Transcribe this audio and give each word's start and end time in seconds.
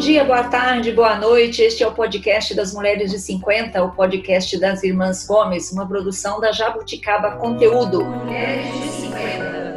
dia, 0.00 0.24
boa 0.24 0.44
tarde, 0.44 0.92
boa 0.92 1.14
noite. 1.16 1.60
Este 1.60 1.82
é 1.82 1.86
o 1.86 1.92
podcast 1.92 2.54
das 2.54 2.72
Mulheres 2.72 3.10
de 3.10 3.18
50, 3.18 3.84
o 3.84 3.90
podcast 3.90 4.58
das 4.58 4.82
Irmãs 4.82 5.26
Gomes, 5.26 5.70
uma 5.70 5.86
produção 5.86 6.40
da 6.40 6.50
Jabuticaba 6.52 7.32
Conteúdo. 7.32 8.02
Mulheres 8.02 8.64
de 8.64 8.78
50. 8.78 8.89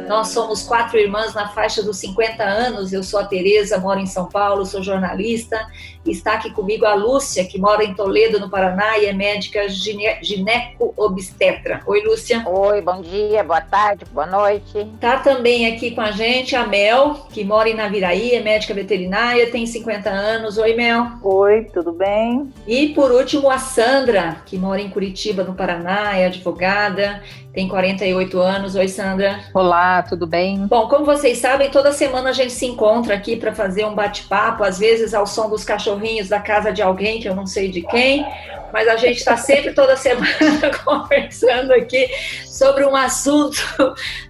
Nós 0.06 0.28
somos 0.28 0.62
quatro 0.62 0.98
irmãs 0.98 1.34
na 1.34 1.48
faixa 1.48 1.82
dos 1.82 1.96
50 1.98 2.42
anos. 2.42 2.92
Eu 2.92 3.02
sou 3.02 3.20
a 3.20 3.24
Tereza, 3.24 3.78
moro 3.78 3.98
em 3.98 4.06
São 4.06 4.26
Paulo, 4.28 4.66
sou 4.66 4.82
jornalista. 4.82 5.66
E 6.04 6.10
está 6.10 6.34
aqui 6.34 6.50
comigo 6.50 6.84
a 6.84 6.94
Lúcia, 6.94 7.44
que 7.46 7.58
mora 7.58 7.82
em 7.82 7.94
Toledo, 7.94 8.38
no 8.38 8.50
Paraná, 8.50 8.98
e 8.98 9.06
é 9.06 9.12
médica 9.12 9.66
gine 9.68 10.04
gineco-obstetra. 10.22 11.80
Oi, 11.86 12.02
Lúcia. 12.02 12.46
Oi, 12.46 12.82
bom 12.82 13.00
dia, 13.00 13.42
boa 13.42 13.62
tarde, 13.62 14.04
boa 14.12 14.26
noite. 14.26 14.78
Está 14.94 15.18
também 15.18 15.66
aqui 15.72 15.92
com 15.92 16.02
a 16.02 16.10
gente 16.10 16.54
a 16.54 16.66
Mel, 16.66 17.26
que 17.32 17.42
mora 17.42 17.70
em 17.70 17.74
Naviraí, 17.74 18.34
é 18.34 18.42
médica 18.42 18.74
veterinária, 18.74 19.50
tem 19.50 19.66
50 19.66 20.10
anos. 20.10 20.58
Oi, 20.58 20.74
Mel. 20.74 21.06
Oi, 21.22 21.64
tudo 21.72 21.92
bem? 21.92 22.52
E 22.66 22.90
por 22.90 23.10
último, 23.10 23.50
a 23.50 23.58
Sandra, 23.58 24.42
que 24.44 24.58
mora 24.58 24.82
em 24.82 24.90
Curitiba, 24.90 25.42
no 25.42 25.54
Paraná, 25.54 26.18
é 26.18 26.26
advogada 26.26 27.22
tem 27.54 27.68
48 27.68 28.40
anos. 28.40 28.74
Oi, 28.74 28.88
Sandra. 28.88 29.38
Olá, 29.54 30.02
tudo 30.02 30.26
bem? 30.26 30.66
Bom, 30.66 30.88
como 30.88 31.04
vocês 31.04 31.38
sabem, 31.38 31.70
toda 31.70 31.92
semana 31.92 32.30
a 32.30 32.32
gente 32.32 32.52
se 32.52 32.66
encontra 32.66 33.14
aqui 33.14 33.36
para 33.36 33.54
fazer 33.54 33.84
um 33.84 33.94
bate-papo, 33.94 34.64
às 34.64 34.76
vezes 34.76 35.14
ao 35.14 35.24
som 35.24 35.48
dos 35.48 35.64
cachorrinhos 35.64 36.28
da 36.28 36.40
casa 36.40 36.72
de 36.72 36.82
alguém, 36.82 37.20
que 37.20 37.28
eu 37.28 37.34
não 37.34 37.46
sei 37.46 37.70
de 37.70 37.80
quem, 37.82 38.26
mas 38.72 38.88
a 38.88 38.96
gente 38.96 39.18
está 39.18 39.36
sempre 39.36 39.72
toda 39.72 39.94
semana 39.96 40.26
conversando 40.84 41.72
aqui 41.72 42.08
sobre 42.44 42.84
um 42.84 42.96
assunto, 42.96 43.56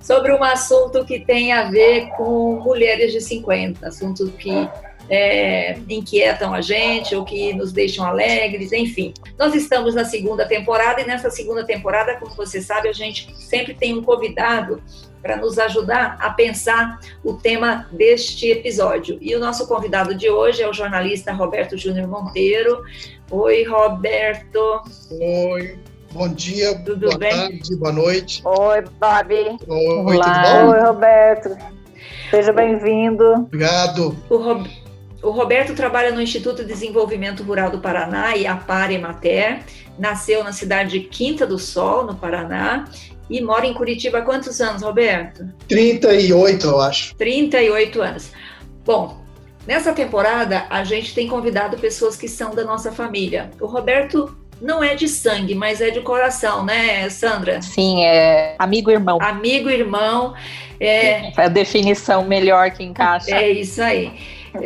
sobre 0.03 0.31
um 0.35 0.45
assunto 0.45 1.03
que 1.07 1.19
tem 1.19 1.51
a 1.55 1.65
ver 1.71 2.11
com 2.19 2.61
mulheres 2.63 3.11
de 3.11 3.23
50, 3.23 3.89
assunto 3.89 4.31
que 4.33 4.69
é, 5.09 5.79
inquietam 5.89 6.55
a 6.55 6.61
gente 6.61 7.15
ou 7.15 7.25
que 7.25 7.53
nos 7.53 7.73
deixam 7.73 8.05
alegres, 8.05 8.73
enfim. 8.73 9.13
Nós 9.39 9.55
estamos 9.55 9.95
na 9.95 10.05
segunda 10.05 10.47
temporada 10.47 11.01
e 11.01 11.07
nessa 11.07 11.31
segunda 11.31 11.65
temporada, 11.65 12.17
como 12.17 12.35
você 12.35 12.61
sabe, 12.61 12.89
a 12.89 12.93
gente 12.93 13.35
sempre 13.37 13.75
tem 13.75 13.97
um 13.97 14.03
convidado 14.03 14.83
para 15.23 15.37
nos 15.37 15.59
ajudar 15.59 16.19
a 16.21 16.31
pensar 16.31 17.01
o 17.23 17.33
tema 17.33 17.89
deste 17.93 18.51
episódio. 18.51 19.17
E 19.23 19.35
o 19.35 19.41
nosso 19.41 19.67
convidado 19.67 20.15
de 20.15 20.29
hoje 20.29 20.63
é 20.63 20.69
o 20.69 20.73
jornalista 20.73 21.33
Roberto 21.33 21.79
Júnior 21.79 22.07
Monteiro. 22.07 22.83
Oi, 23.31 23.65
Roberto. 23.65 24.83
Oi. 25.11 25.79
Bom 26.13 26.29
dia, 26.29 26.79
tudo 26.85 27.07
boa 27.07 27.19
bem? 27.19 27.31
tarde, 27.31 27.77
boa 27.77 27.93
noite. 27.93 28.43
Oi, 28.45 28.83
Bob. 29.01 29.35
Oi, 29.67 30.17
Olá. 30.17 30.69
Oi, 30.69 30.81
Roberto. 30.81 31.57
Seja 32.31 32.53
bem-vindo. 32.53 33.25
Obrigado. 33.33 34.17
O 34.29 34.37
Roberto 34.37 34.84
o 35.25 35.31
Roberto 35.31 35.75
trabalha 35.75 36.13
no 36.13 36.21
Instituto 36.21 36.63
de 36.63 36.69
Desenvolvimento 36.69 37.43
Rural 37.43 37.71
do 37.71 37.79
Paraná, 37.79 38.35
IAPAR 38.35 38.93
Emater. 38.93 39.61
Nasceu 39.99 40.45
na 40.45 40.53
cidade 40.53 40.99
de 40.99 41.01
Quinta 41.07 41.47
do 41.47 41.59
Sol, 41.59 42.05
no 42.05 42.15
Paraná, 42.15 42.85
e 43.31 43.41
mora 43.41 43.67
em 43.67 43.73
Curitiba 43.73 44.19
há 44.19 44.23
quantos 44.23 44.61
anos, 44.61 44.83
Roberto? 44.83 45.49
38, 45.69 46.67
eu 46.67 46.81
acho. 46.81 47.15
38 47.17 48.03
anos. 48.03 48.33
Bom, 48.85 49.25
nessa 49.67 49.93
temporada 49.93 50.67
a 50.69 50.85
gente 50.85 51.15
tem 51.15 51.27
convidado 51.27 51.79
pessoas 51.79 52.17
que 52.17 52.29
são 52.29 52.55
da 52.55 52.65
nossa 52.65 52.93
família. 52.93 53.51
O 53.61 53.67
Roberto 53.67 54.37
não 54.61 54.83
é 54.83 54.95
de 54.95 55.09
sangue, 55.09 55.55
mas 55.55 55.81
é 55.81 55.91
de 55.91 56.01
coração, 56.01 56.65
né, 56.65 57.09
Sandra? 57.09 57.63
Sim, 57.63 58.05
é 58.05 58.57
amigo 58.59 58.91
irmão. 58.91 59.19
Amigo 59.23 59.71
irmão. 59.71 60.35
É, 60.79 61.29
é 61.29 61.33
a 61.37 61.49
definição 61.49 62.25
melhor 62.25 62.71
que 62.73 62.83
encaixa. 62.83 63.35
É 63.35 63.51
isso 63.51 63.83
aí. 63.83 64.13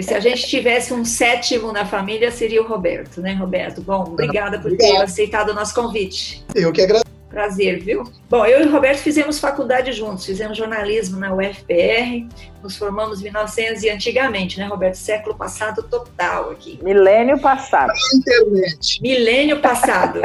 Se 0.01 0.15
a 0.15 0.21
gente 0.21 0.47
tivesse 0.47 0.93
um 0.93 1.05
sétimo 1.05 1.73
na 1.73 1.85
família, 1.85 2.31
seria 2.31 2.63
o 2.63 2.67
Roberto, 2.67 3.21
né, 3.21 3.33
Roberto? 3.35 3.81
Bom, 3.81 4.03
obrigada 4.03 4.59
por 4.59 4.77
ter 4.77 4.97
aceitado 4.97 5.51
o 5.51 5.55
nosso 5.55 5.75
convite. 5.75 6.45
Eu 6.55 6.73
que 6.73 6.83
agradeço. 6.83 7.09
Prazer, 7.31 7.81
viu? 7.81 8.05
Bom, 8.29 8.47
eu 8.47 8.63
e 8.63 8.67
o 8.67 8.73
Roberto 8.73 9.01
fizemos 9.01 9.39
faculdade 9.39 9.93
juntos, 9.93 10.25
fizemos 10.25 10.57
jornalismo 10.57 11.21
na 11.21 11.35
UFPR, 11.35 12.27
nos 12.63 12.77
formamos 12.77 13.21
em 13.21 13.25
1900 13.25 13.83
e 13.83 13.91
antigamente, 13.91 14.59
né, 14.59 14.67
Roberto? 14.67 14.95
Século 14.95 15.37
passado 15.37 15.83
total 15.83 16.51
aqui. 16.51 16.79
Milênio 16.83 17.39
passado. 17.39 17.93
Internet. 18.15 19.03
Milênio 19.03 19.61
passado. 19.61 20.23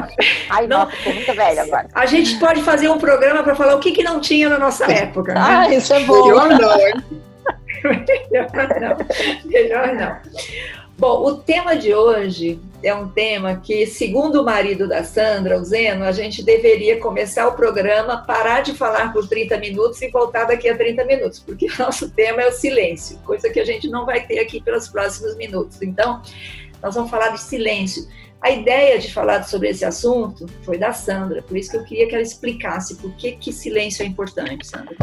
Ai, 0.49 0.65
não, 0.65 0.85
nossa, 0.85 0.95
tô 1.03 1.11
muito 1.11 1.33
velha 1.33 1.63
agora. 1.63 1.89
A 1.93 2.05
gente 2.05 2.39
pode 2.39 2.61
fazer 2.61 2.87
um 2.87 2.97
programa 2.97 3.43
para 3.43 3.53
falar 3.53 3.75
o 3.75 3.79
que, 3.79 3.91
que 3.91 4.01
não 4.01 4.21
tinha 4.21 4.47
na 4.47 4.57
nossa 4.57 4.89
época. 4.89 5.33
Né? 5.33 5.41
Ah, 5.43 5.69
isso 5.73 5.93
é 5.93 5.99
bom. 6.05 6.25
Melhor 6.25 6.49
não, 6.57 6.79
hein? 6.79 6.93
melhor 9.45 9.93
não. 9.93 10.17
Bom, 10.97 11.25
o 11.25 11.37
tema 11.37 11.75
de 11.75 11.93
hoje 11.93 12.59
é 12.83 12.93
um 12.93 13.09
tema 13.09 13.55
que, 13.55 13.85
segundo 13.87 14.41
o 14.41 14.45
marido 14.45 14.87
da 14.87 15.03
Sandra, 15.03 15.59
o 15.59 15.63
Zeno, 15.63 16.03
a 16.03 16.11
gente 16.11 16.43
deveria 16.43 16.99
começar 16.99 17.47
o 17.47 17.53
programa, 17.53 18.23
parar 18.25 18.61
de 18.61 18.73
falar 18.73 19.11
por 19.11 19.27
30 19.27 19.57
minutos 19.57 20.01
e 20.01 20.09
voltar 20.09 20.45
daqui 20.45 20.69
a 20.69 20.77
30 20.77 21.03
minutos, 21.05 21.39
porque 21.39 21.65
o 21.65 21.77
nosso 21.79 22.09
tema 22.11 22.43
é 22.43 22.47
o 22.47 22.51
silêncio, 22.51 23.17
coisa 23.25 23.49
que 23.49 23.59
a 23.59 23.65
gente 23.65 23.89
não 23.89 24.05
vai 24.05 24.25
ter 24.25 24.39
aqui 24.39 24.61
pelos 24.61 24.87
próximos 24.87 25.35
minutos. 25.35 25.81
Então, 25.81 26.21
nós 26.81 26.93
vamos 26.93 27.09
falar 27.09 27.29
de 27.29 27.41
silêncio. 27.41 28.07
A 28.39 28.51
ideia 28.51 28.99
de 28.99 29.11
falar 29.11 29.43
sobre 29.43 29.69
esse 29.69 29.83
assunto 29.83 30.45
foi 30.63 30.77
da 30.77 30.93
Sandra, 30.93 31.41
por 31.41 31.57
isso 31.57 31.71
que 31.71 31.77
eu 31.77 31.83
queria 31.85 32.07
que 32.07 32.13
ela 32.13 32.23
explicasse 32.23 32.95
por 32.95 33.11
que, 33.15 33.31
que 33.31 33.51
silêncio 33.51 34.03
é 34.03 34.05
importante, 34.05 34.67
Sandra. 34.67 34.95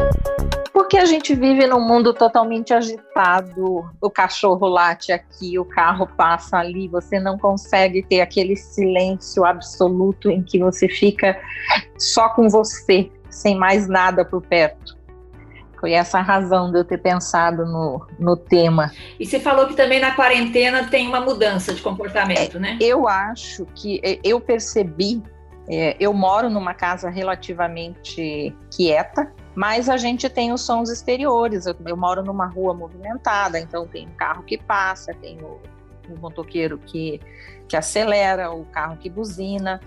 Porque 0.80 0.96
a 0.96 1.04
gente 1.04 1.34
vive 1.34 1.66
num 1.66 1.86
mundo 1.86 2.14
totalmente 2.14 2.72
agitado. 2.72 3.84
O 4.00 4.08
cachorro 4.10 4.66
late 4.66 5.12
aqui, 5.12 5.58
o 5.58 5.64
carro 5.64 6.06
passa 6.06 6.56
ali, 6.56 6.88
você 6.88 7.20
não 7.20 7.36
consegue 7.36 8.02
ter 8.02 8.22
aquele 8.22 8.56
silêncio 8.56 9.44
absoluto 9.44 10.30
em 10.30 10.42
que 10.42 10.58
você 10.58 10.88
fica 10.88 11.38
só 11.98 12.30
com 12.30 12.48
você, 12.48 13.12
sem 13.28 13.58
mais 13.58 13.86
nada 13.88 14.24
por 14.24 14.40
perto. 14.40 14.96
Foi 15.78 15.92
essa 15.92 16.18
a 16.18 16.22
razão 16.22 16.72
de 16.72 16.78
eu 16.78 16.84
ter 16.84 16.98
pensado 16.98 17.66
no, 17.66 18.06
no 18.18 18.34
tema. 18.34 18.90
E 19.18 19.26
você 19.26 19.38
falou 19.38 19.66
que 19.66 19.74
também 19.74 20.00
na 20.00 20.12
quarentena 20.12 20.88
tem 20.88 21.06
uma 21.06 21.20
mudança 21.20 21.74
de 21.74 21.82
comportamento, 21.82 22.56
é, 22.56 22.60
né? 22.60 22.78
Eu 22.80 23.06
acho 23.06 23.66
que 23.74 24.00
é, 24.02 24.18
eu 24.24 24.40
percebi. 24.40 25.22
É, 25.68 25.94
eu 26.00 26.14
moro 26.14 26.48
numa 26.48 26.72
casa 26.72 27.10
relativamente 27.10 28.56
quieta, 28.74 29.30
mas 29.54 29.88
a 29.88 29.96
gente 29.96 30.28
tem 30.28 30.52
os 30.52 30.62
sons 30.62 30.90
exteriores. 30.90 31.66
Eu, 31.66 31.76
eu 31.86 31.96
moro 31.96 32.22
numa 32.22 32.46
rua 32.46 32.74
movimentada, 32.74 33.58
então 33.58 33.86
tem 33.86 34.06
um 34.06 34.12
carro 34.12 34.42
que 34.42 34.56
passa, 34.58 35.12
tem 35.14 35.38
o, 35.42 35.60
o 36.12 36.18
motoqueiro 36.18 36.78
que, 36.78 37.20
que 37.68 37.76
acelera, 37.76 38.50
o 38.50 38.64
carro 38.66 38.96
que 38.96 39.10
buzina. 39.10 39.80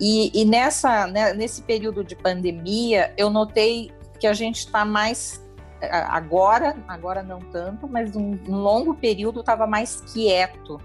E, 0.00 0.30
e 0.34 0.44
nessa, 0.44 1.06
né, 1.06 1.34
nesse 1.34 1.62
período 1.62 2.02
de 2.02 2.16
pandemia, 2.16 3.12
eu 3.16 3.28
notei 3.28 3.92
que 4.18 4.26
a 4.26 4.32
gente 4.32 4.60
está 4.60 4.84
mais 4.84 5.44
agora, 5.88 6.76
agora 6.86 7.22
não 7.22 7.40
tanto, 7.40 7.88
mas 7.88 8.14
um, 8.14 8.38
um 8.46 8.56
longo 8.56 8.94
período 8.94 9.40
estava 9.40 9.66
mais 9.66 10.00
quieto. 10.12 10.80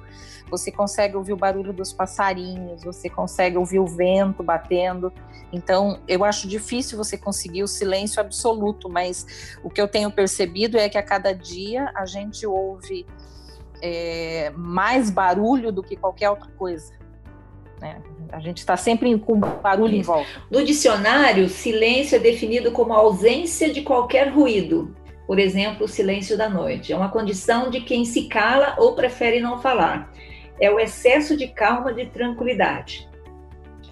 Você 0.49 0.71
consegue 0.71 1.15
ouvir 1.17 1.33
o 1.33 1.37
barulho 1.37 1.73
dos 1.73 1.91
passarinhos, 1.91 2.83
você 2.83 3.09
consegue 3.09 3.57
ouvir 3.57 3.79
o 3.79 3.87
vento 3.87 4.43
batendo. 4.43 5.11
Então, 5.51 5.99
eu 6.07 6.23
acho 6.23 6.47
difícil 6.47 6.97
você 6.97 7.17
conseguir 7.17 7.63
o 7.63 7.67
silêncio 7.67 8.21
absoluto, 8.21 8.89
mas 8.89 9.57
o 9.63 9.69
que 9.69 9.81
eu 9.81 9.87
tenho 9.87 10.11
percebido 10.11 10.77
é 10.77 10.87
que 10.87 10.97
a 10.97 11.03
cada 11.03 11.33
dia 11.33 11.91
a 11.95 12.05
gente 12.05 12.45
ouve 12.45 13.05
é, 13.81 14.51
mais 14.55 15.09
barulho 15.09 15.71
do 15.71 15.81
que 15.81 15.95
qualquer 15.95 16.29
outra 16.29 16.49
coisa. 16.51 16.93
Né? 17.85 18.01
A 18.31 18.39
gente 18.39 18.57
está 18.57 18.75
sempre 18.75 19.17
com 19.19 19.39
barulho 19.39 19.95
em 19.95 20.01
volta. 20.01 20.27
No 20.49 20.63
dicionário, 20.63 21.47
silêncio 21.47 22.15
é 22.15 22.19
definido 22.19 22.71
como 22.71 22.93
ausência 22.93 23.71
de 23.71 23.83
qualquer 23.83 24.29
ruído. 24.29 24.95
Por 25.27 25.37
exemplo, 25.39 25.85
o 25.85 25.87
silêncio 25.87 26.37
da 26.37 26.49
noite. 26.49 26.91
É 26.91 26.97
uma 26.97 27.09
condição 27.09 27.69
de 27.69 27.81
quem 27.81 28.03
se 28.03 28.23
cala 28.27 28.75
ou 28.79 28.95
prefere 28.95 29.39
não 29.39 29.59
falar. 29.59 30.11
É 30.59 30.71
o 30.71 30.79
excesso 30.79 31.37
de 31.37 31.47
calma, 31.47 31.93
de 31.93 32.07
tranquilidade. 32.07 33.07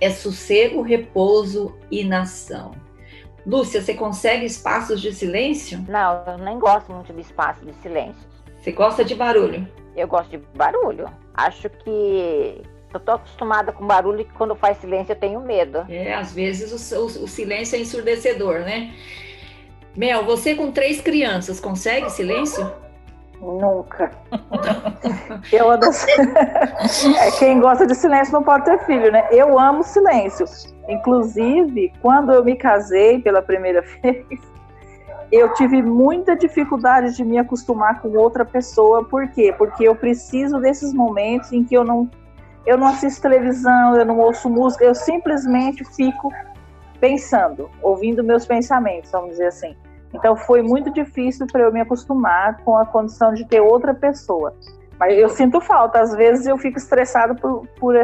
É 0.02 0.10
sossego, 0.10 0.82
repouso 0.82 1.78
e 1.92 2.04
nação. 2.04 2.72
Lúcia, 3.46 3.82
você 3.82 3.94
consegue 3.94 4.46
espaços 4.46 5.02
de 5.02 5.14
silêncio? 5.14 5.84
Não, 5.88 6.24
eu 6.26 6.38
nem 6.38 6.58
gosto 6.58 6.92
muito 6.92 7.14
de 7.14 7.22
espaço 7.22 7.66
de 7.66 7.74
silêncio. 7.76 8.28
Você 8.58 8.72
gosta 8.72 9.04
de 9.04 9.14
barulho? 9.14 9.68
Eu 9.96 10.08
gosto 10.08 10.30
de 10.30 10.38
barulho. 10.56 11.10
Acho 11.34 11.70
que 11.70 12.62
eu 12.98 13.00
tô 13.00 13.12
acostumada 13.14 13.72
com 13.72 13.86
barulho 13.86 14.22
e 14.22 14.26
quando 14.26 14.56
faz 14.56 14.78
silêncio 14.78 15.12
eu 15.12 15.16
tenho 15.16 15.40
medo. 15.42 15.86
É, 15.90 16.14
às 16.14 16.34
vezes 16.34 16.92
o, 16.92 16.96
o, 16.96 17.06
o 17.06 17.28
silêncio 17.28 17.76
é 17.76 17.80
ensurdecedor, 17.80 18.60
né? 18.60 18.94
Mel, 19.96 20.26
você 20.26 20.56
com 20.56 20.72
três 20.72 21.02
crianças, 21.02 21.60
consegue 21.60 22.10
silêncio? 22.10 22.72
Nunca. 23.40 24.12
eu 25.52 25.72
é, 25.74 27.32
quem 27.38 27.60
gosta 27.60 27.86
de 27.86 27.94
silêncio 27.94 28.34
não 28.34 28.42
pode 28.42 28.66
ter 28.66 28.80
filho, 28.86 29.12
né? 29.12 29.28
Eu 29.32 29.60
amo 29.60 29.84
silêncio. 29.84 30.46
Inclusive, 30.88 31.92
quando 32.02 32.32
eu 32.32 32.44
me 32.44 32.56
casei 32.56 33.20
pela 33.20 33.42
primeira 33.42 33.82
vez, 34.02 34.26
eu 35.32 35.54
tive 35.56 35.82
muita 35.82 36.36
dificuldade 36.36 37.16
de 37.16 37.24
me 37.24 37.38
acostumar 37.38 38.02
com 38.02 38.10
outra 38.18 38.46
pessoa. 38.46 39.04
Por 39.04 39.28
quê? 39.30 39.54
Porque 39.58 39.84
eu 39.84 39.96
preciso 39.96 40.60
desses 40.60 40.94
momentos 40.94 41.52
em 41.52 41.64
que 41.64 41.76
eu 41.76 41.84
não, 41.84 42.10
eu 42.66 42.78
não 42.78 42.88
assisto 42.88 43.22
televisão, 43.22 43.96
eu 43.96 44.06
não 44.06 44.20
ouço 44.20 44.50
música, 44.50 44.86
eu 44.86 44.96
simplesmente 44.96 45.84
fico 45.96 46.32
pensando, 47.00 47.70
ouvindo 47.82 48.24
meus 48.24 48.46
pensamentos, 48.46 49.12
vamos 49.12 49.32
dizer 49.32 49.48
assim. 49.48 49.76
Então 50.14 50.36
foi 50.36 50.62
muito 50.62 50.92
difícil 50.92 51.46
para 51.52 51.64
eu 51.64 51.74
me 51.74 51.82
acostumar 51.82 52.58
com 52.64 52.78
a 52.78 52.86
condição 52.86 53.34
de 53.34 53.46
ter 53.46 53.60
outra 53.60 53.94
pessoa. 53.94 54.56
Mas 55.00 55.18
eu 55.18 55.28
sinto 55.28 55.60
falta, 55.60 56.00
às 56.00 56.16
vezes 56.16 56.46
eu 56.46 56.58
fico 56.58 56.78
estressado 56.78 57.36
por, 57.36 57.68
por, 57.80 57.96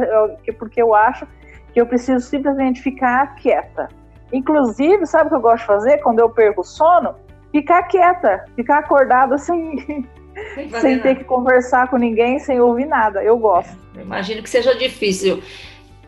porque 0.57 0.81
eu 0.81 0.94
acho 0.94 1.25
que 1.71 1.79
eu 1.79 1.85
preciso 1.85 2.25
simplesmente 2.25 2.81
ficar 2.81 3.35
quieta. 3.35 3.88
Inclusive, 4.33 5.05
sabe 5.05 5.27
o 5.27 5.29
que 5.29 5.35
eu 5.35 5.41
gosto 5.41 5.62
de 5.62 5.67
fazer 5.67 5.97
quando 6.00 6.19
eu 6.19 6.29
perco 6.29 6.62
o 6.62 6.63
sono? 6.63 7.15
Ficar 7.51 7.83
quieta, 7.83 8.45
ficar 8.55 8.79
acordada 8.79 9.35
sem, 10.56 10.69
sem 10.69 11.00
ter 11.00 11.15
que 11.18 11.24
conversar 11.24 11.89
com 11.89 11.97
ninguém, 11.97 12.39
sem 12.39 12.59
ouvir 12.59 12.86
nada. 12.86 13.24
Eu 13.24 13.38
gosto. 13.38 13.75
imagino 13.95 14.41
que 14.44 14.50
seja 14.50 14.75
difícil 14.75 15.41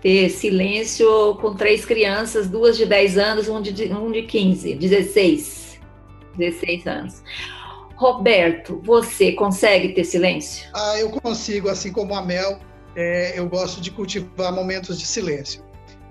ter 0.01 0.29
silêncio 0.29 1.35
com 1.35 1.55
três 1.55 1.85
crianças, 1.85 2.49
duas 2.49 2.75
de 2.75 2.85
10 2.85 3.17
anos, 3.17 3.47
um 3.47 3.61
de, 3.61 3.93
um 3.93 4.11
de 4.11 4.23
15, 4.23 4.75
16. 4.75 5.79
16 6.37 6.87
anos. 6.87 7.23
Roberto, 7.95 8.81
você 8.83 9.33
consegue 9.33 9.89
ter 9.89 10.03
silêncio? 10.03 10.67
Ah, 10.73 10.99
eu 10.99 11.11
consigo, 11.11 11.69
assim 11.69 11.91
como 11.91 12.15
a 12.15 12.25
Mel, 12.25 12.59
é, 12.95 13.37
eu 13.37 13.47
gosto 13.47 13.79
de 13.79 13.91
cultivar 13.91 14.51
momentos 14.51 14.99
de 14.99 15.05
silêncio. 15.05 15.63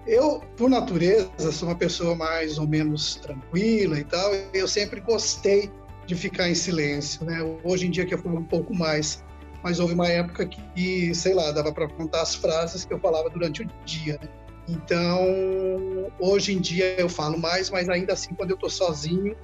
Eu, 0.06 0.40
por 0.56 0.70
natureza, 0.70 1.52
sou 1.52 1.68
uma 1.68 1.74
pessoa 1.74 2.14
mais 2.14 2.58
ou 2.58 2.66
menos 2.66 3.16
tranquila 3.16 3.98
e 3.98 4.04
tal, 4.04 4.32
eu 4.54 4.68
sempre 4.68 5.00
gostei 5.00 5.70
de 6.10 6.16
ficar 6.16 6.48
em 6.48 6.56
silêncio, 6.56 7.24
né? 7.24 7.38
Hoje 7.62 7.86
em 7.86 7.90
dia 7.90 8.04
que 8.04 8.12
eu 8.12 8.18
falo 8.18 8.40
um 8.40 8.44
pouco 8.44 8.74
mais, 8.74 9.22
mas 9.62 9.78
houve 9.78 9.94
uma 9.94 10.08
época 10.08 10.44
que, 10.44 11.14
sei 11.14 11.34
lá, 11.34 11.52
dava 11.52 11.72
para 11.72 11.86
contar 11.86 12.22
as 12.22 12.34
frases 12.34 12.84
que 12.84 12.92
eu 12.92 12.98
falava 12.98 13.30
durante 13.30 13.62
o 13.62 13.66
dia, 13.84 14.18
né? 14.20 14.28
Então, 14.68 16.10
hoje 16.18 16.52
em 16.52 16.60
dia 16.60 17.00
eu 17.00 17.08
falo 17.08 17.38
mais, 17.38 17.70
mas 17.70 17.88
ainda 17.88 18.14
assim, 18.14 18.34
quando 18.34 18.50
eu 18.50 18.54
estou 18.54 18.68
sozinho, 18.68 19.36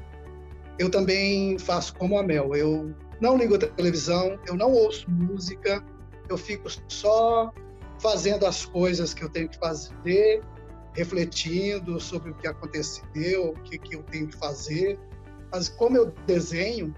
eu 0.76 0.90
também 0.90 1.56
faço 1.56 1.94
como 1.94 2.18
a 2.18 2.22
Mel. 2.24 2.56
Eu 2.56 2.92
não 3.20 3.38
ligo 3.38 3.54
a 3.54 3.58
televisão, 3.58 4.36
eu 4.44 4.56
não 4.56 4.72
ouço 4.72 5.08
música, 5.08 5.84
eu 6.28 6.36
fico 6.36 6.68
só 6.88 7.54
fazendo 8.00 8.44
as 8.44 8.64
coisas 8.64 9.14
que 9.14 9.22
eu 9.22 9.28
tenho 9.28 9.48
que 9.48 9.56
fazer, 9.56 10.42
refletindo 10.94 12.00
sobre 12.00 12.32
o 12.32 12.34
que 12.34 12.48
aconteceu, 12.48 13.50
o 13.50 13.62
que, 13.62 13.78
que 13.78 13.94
eu 13.94 14.02
tenho 14.02 14.26
que 14.26 14.36
fazer. 14.36 14.98
Mas 15.52 15.68
como 15.68 15.96
eu 15.96 16.12
desenho, 16.26 16.94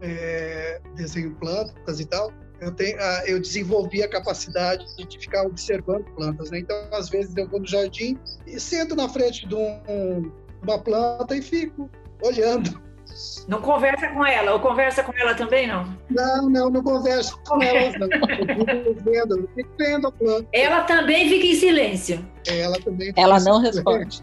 é, 0.00 0.80
desenho 0.94 1.34
plantas 1.36 2.00
e 2.00 2.04
tal, 2.06 2.32
eu, 2.60 2.72
tenho, 2.72 2.96
eu 3.26 3.40
desenvolvi 3.40 4.02
a 4.02 4.08
capacidade 4.08 4.84
de 4.96 5.18
ficar 5.18 5.42
observando 5.42 6.04
plantas. 6.14 6.50
Né? 6.50 6.60
Então, 6.60 6.76
às 6.92 7.08
vezes, 7.08 7.36
eu 7.36 7.48
vou 7.48 7.60
no 7.60 7.66
jardim 7.66 8.18
e 8.46 8.58
sento 8.58 8.94
na 8.94 9.08
frente 9.08 9.46
de 9.46 9.54
um, 9.54 10.32
uma 10.62 10.78
planta 10.78 11.36
e 11.36 11.42
fico 11.42 11.90
olhando 12.22 12.80
não 13.46 13.60
conversa 13.60 14.08
com 14.08 14.24
ela, 14.24 14.52
ou 14.52 14.60
conversa 14.60 15.02
com 15.02 15.12
ela 15.16 15.34
também, 15.34 15.66
não? 15.66 15.84
Não, 16.10 16.48
não, 16.48 16.70
não 16.70 16.82
converso 16.82 17.38
com 17.46 17.60
ela, 17.62 17.98
não. 17.98 18.08
Eu 18.08 18.84
fico 18.84 19.04
vendo, 19.04 19.38
eu 19.38 19.48
fico 19.54 19.70
vendo 19.78 20.06
a 20.06 20.12
planta. 20.12 20.48
Ela 20.52 20.82
também 20.82 21.28
fica 21.28 21.46
em 21.46 21.54
silêncio. 21.54 22.26
Ela 22.46 22.78
também 22.80 23.12
Ela 23.16 23.38
não 23.40 23.60
responde. 23.60 24.22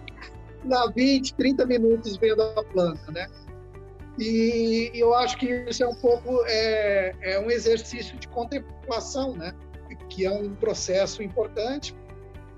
Dá 0.64 0.88
20, 0.88 1.34
30 1.36 1.66
minutos 1.66 2.18
vendo 2.18 2.42
a 2.42 2.64
planta, 2.64 3.12
né? 3.12 3.28
E 4.20 4.92
eu 4.94 5.14
acho 5.14 5.38
que 5.38 5.46
isso 5.70 5.84
é 5.84 5.88
um 5.88 5.96
pouco 5.96 6.44
é, 6.46 7.14
é 7.22 7.40
um 7.40 7.50
exercício 7.50 8.18
de 8.18 8.28
contemplação, 8.28 9.36
né? 9.36 9.54
Que 10.10 10.26
é 10.26 10.32
um 10.32 10.54
processo 10.56 11.24
importante 11.24 11.96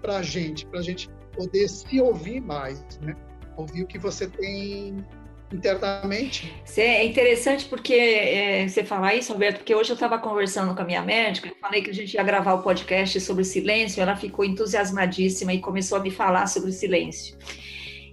para 0.01 0.17
a 0.17 0.23
gente, 0.23 0.65
para 0.65 0.79
a 0.79 0.83
gente 0.83 1.09
poder 1.35 1.67
se 1.67 2.01
ouvir 2.01 2.41
mais, 2.41 2.83
né? 3.01 3.15
Ouvir 3.57 3.83
o 3.83 3.87
que 3.87 3.99
você 3.99 4.27
tem 4.27 5.05
internamente. 5.53 6.51
É 6.77 7.05
interessante 7.05 7.65
porque 7.65 7.93
é, 7.93 8.67
você 8.67 8.83
falar 8.83 9.15
isso, 9.15 9.33
Roberto, 9.33 9.57
porque 9.57 9.75
hoje 9.75 9.91
eu 9.91 9.95
estava 9.95 10.17
conversando 10.17 10.73
com 10.73 10.81
a 10.81 10.85
minha 10.85 11.01
médica, 11.01 11.49
eu 11.49 11.55
falei 11.59 11.81
que 11.81 11.89
a 11.89 11.93
gente 11.93 12.13
ia 12.13 12.23
gravar 12.23 12.53
o 12.53 12.63
podcast 12.63 13.19
sobre 13.19 13.43
silêncio, 13.43 14.01
ela 14.01 14.15
ficou 14.15 14.45
entusiasmadíssima 14.45 15.53
e 15.53 15.59
começou 15.59 15.97
a 15.97 16.01
me 16.01 16.09
falar 16.09 16.47
sobre 16.47 16.71
silêncio. 16.71 17.37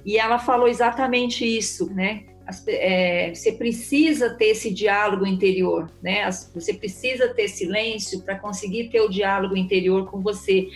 E 0.04 0.18
ela 0.18 0.38
falou 0.38 0.68
exatamente 0.68 1.44
isso, 1.44 1.92
né? 1.94 2.24
As, 2.48 2.66
é, 2.66 3.34
você 3.34 3.52
precisa 3.52 4.30
ter 4.30 4.46
esse 4.46 4.72
diálogo 4.72 5.26
interior, 5.26 5.90
né? 6.02 6.22
As, 6.22 6.50
você 6.54 6.72
precisa 6.72 7.28
ter 7.34 7.46
silêncio 7.46 8.22
para 8.22 8.38
conseguir 8.38 8.88
ter 8.88 9.02
o 9.02 9.08
diálogo 9.10 9.54
interior 9.54 10.10
com 10.10 10.22
você, 10.22 10.66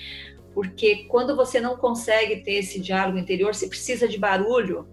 porque 0.52 1.06
quando 1.08 1.34
você 1.34 1.60
não 1.60 1.78
consegue 1.78 2.42
ter 2.42 2.56
esse 2.56 2.78
diálogo 2.78 3.16
interior, 3.16 3.54
você 3.54 3.66
precisa 3.66 4.06
de 4.06 4.19
barulho 4.19 4.86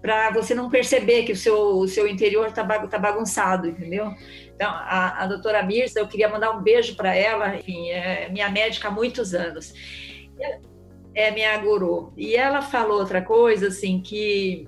para 0.00 0.30
você 0.30 0.54
não 0.54 0.70
perceber 0.70 1.24
que 1.24 1.32
o 1.32 1.36
seu, 1.36 1.58
o 1.78 1.86
seu 1.86 2.08
interior 2.08 2.46
está 2.46 2.64
tá 2.64 2.98
bagunçado, 2.98 3.68
entendeu? 3.68 4.10
Então, 4.54 4.70
a, 4.70 5.24
a 5.24 5.26
doutora 5.26 5.62
Mirza, 5.62 6.00
eu 6.00 6.08
queria 6.08 6.30
mandar 6.30 6.52
um 6.52 6.62
beijo 6.62 6.96
para 6.96 7.14
ela, 7.14 7.56
enfim, 7.56 7.90
é 7.90 8.30
minha 8.30 8.48
médica 8.48 8.88
há 8.88 8.90
muitos 8.90 9.34
anos. 9.34 9.74
É 11.14 11.30
minha 11.30 11.58
guru. 11.58 12.12
E 12.16 12.36
ela 12.36 12.62
falou 12.62 13.00
outra 13.00 13.20
coisa, 13.20 13.68
assim, 13.68 14.00
que, 14.00 14.66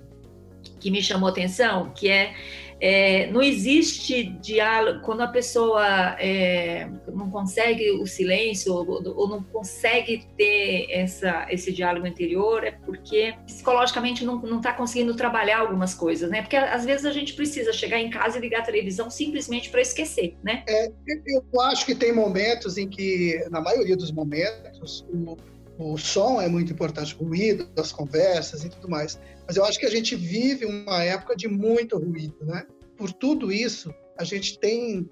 que 0.78 0.90
me 0.90 1.02
chamou 1.02 1.28
atenção, 1.28 1.90
que 1.94 2.08
é 2.08 2.34
é, 2.80 3.26
não 3.32 3.42
existe 3.42 4.22
diálogo 4.22 5.00
quando 5.00 5.22
a 5.22 5.26
pessoa 5.26 6.16
é, 6.20 6.88
não 7.12 7.28
consegue 7.28 7.90
o 7.90 8.06
silêncio 8.06 8.72
ou, 8.72 9.02
ou, 9.16 9.28
não 9.28 9.42
consegue 9.42 10.25
ter 10.36 10.86
essa, 10.90 11.46
esse 11.50 11.72
diálogo 11.72 12.06
interior 12.06 12.64
é 12.64 12.70
porque 12.70 13.34
psicologicamente 13.46 14.25
não 14.25 14.58
está 14.58 14.72
conseguindo 14.72 15.14
trabalhar 15.16 15.58
algumas 15.58 15.92
coisas, 15.92 16.30
né? 16.30 16.40
Porque 16.42 16.56
às 16.56 16.84
vezes 16.84 17.04
a 17.04 17.12
gente 17.12 17.32
precisa 17.34 17.72
chegar 17.72 17.98
em 17.98 18.10
casa 18.10 18.38
e 18.38 18.40
ligar 18.40 18.60
a 18.60 18.64
televisão 18.64 19.10
simplesmente 19.10 19.70
para 19.70 19.80
esquecer, 19.80 20.36
né? 20.42 20.62
É, 20.69 20.88
eu 21.26 21.60
acho 21.62 21.84
que 21.84 21.94
tem 21.96 22.12
momentos 22.12 22.78
em 22.78 22.88
que, 22.88 23.44
na 23.50 23.60
maioria 23.60 23.96
dos 23.96 24.12
momentos, 24.12 25.04
o, 25.12 25.36
o 25.78 25.96
som 25.96 26.40
é 26.40 26.48
muito 26.48 26.72
importante, 26.72 27.16
o 27.19 27.25
ruído 27.25 27.66
das 27.69 27.92
conversas 27.92 28.64
e 28.64 28.69
tudo 28.69 28.88
mais. 28.88 29.19
Mas 29.46 29.56
eu 29.56 29.64
acho 29.64 29.78
que 29.78 29.86
a 29.86 29.90
gente 29.90 30.16
vive 30.16 30.66
uma 30.66 31.04
época 31.04 31.36
de 31.36 31.46
muito 31.46 31.96
ruído, 31.96 32.44
né? 32.44 32.66
Por 32.96 33.12
tudo 33.12 33.52
isso, 33.52 33.94
a 34.19 34.25
gente 34.25 34.58
tem 34.58 35.08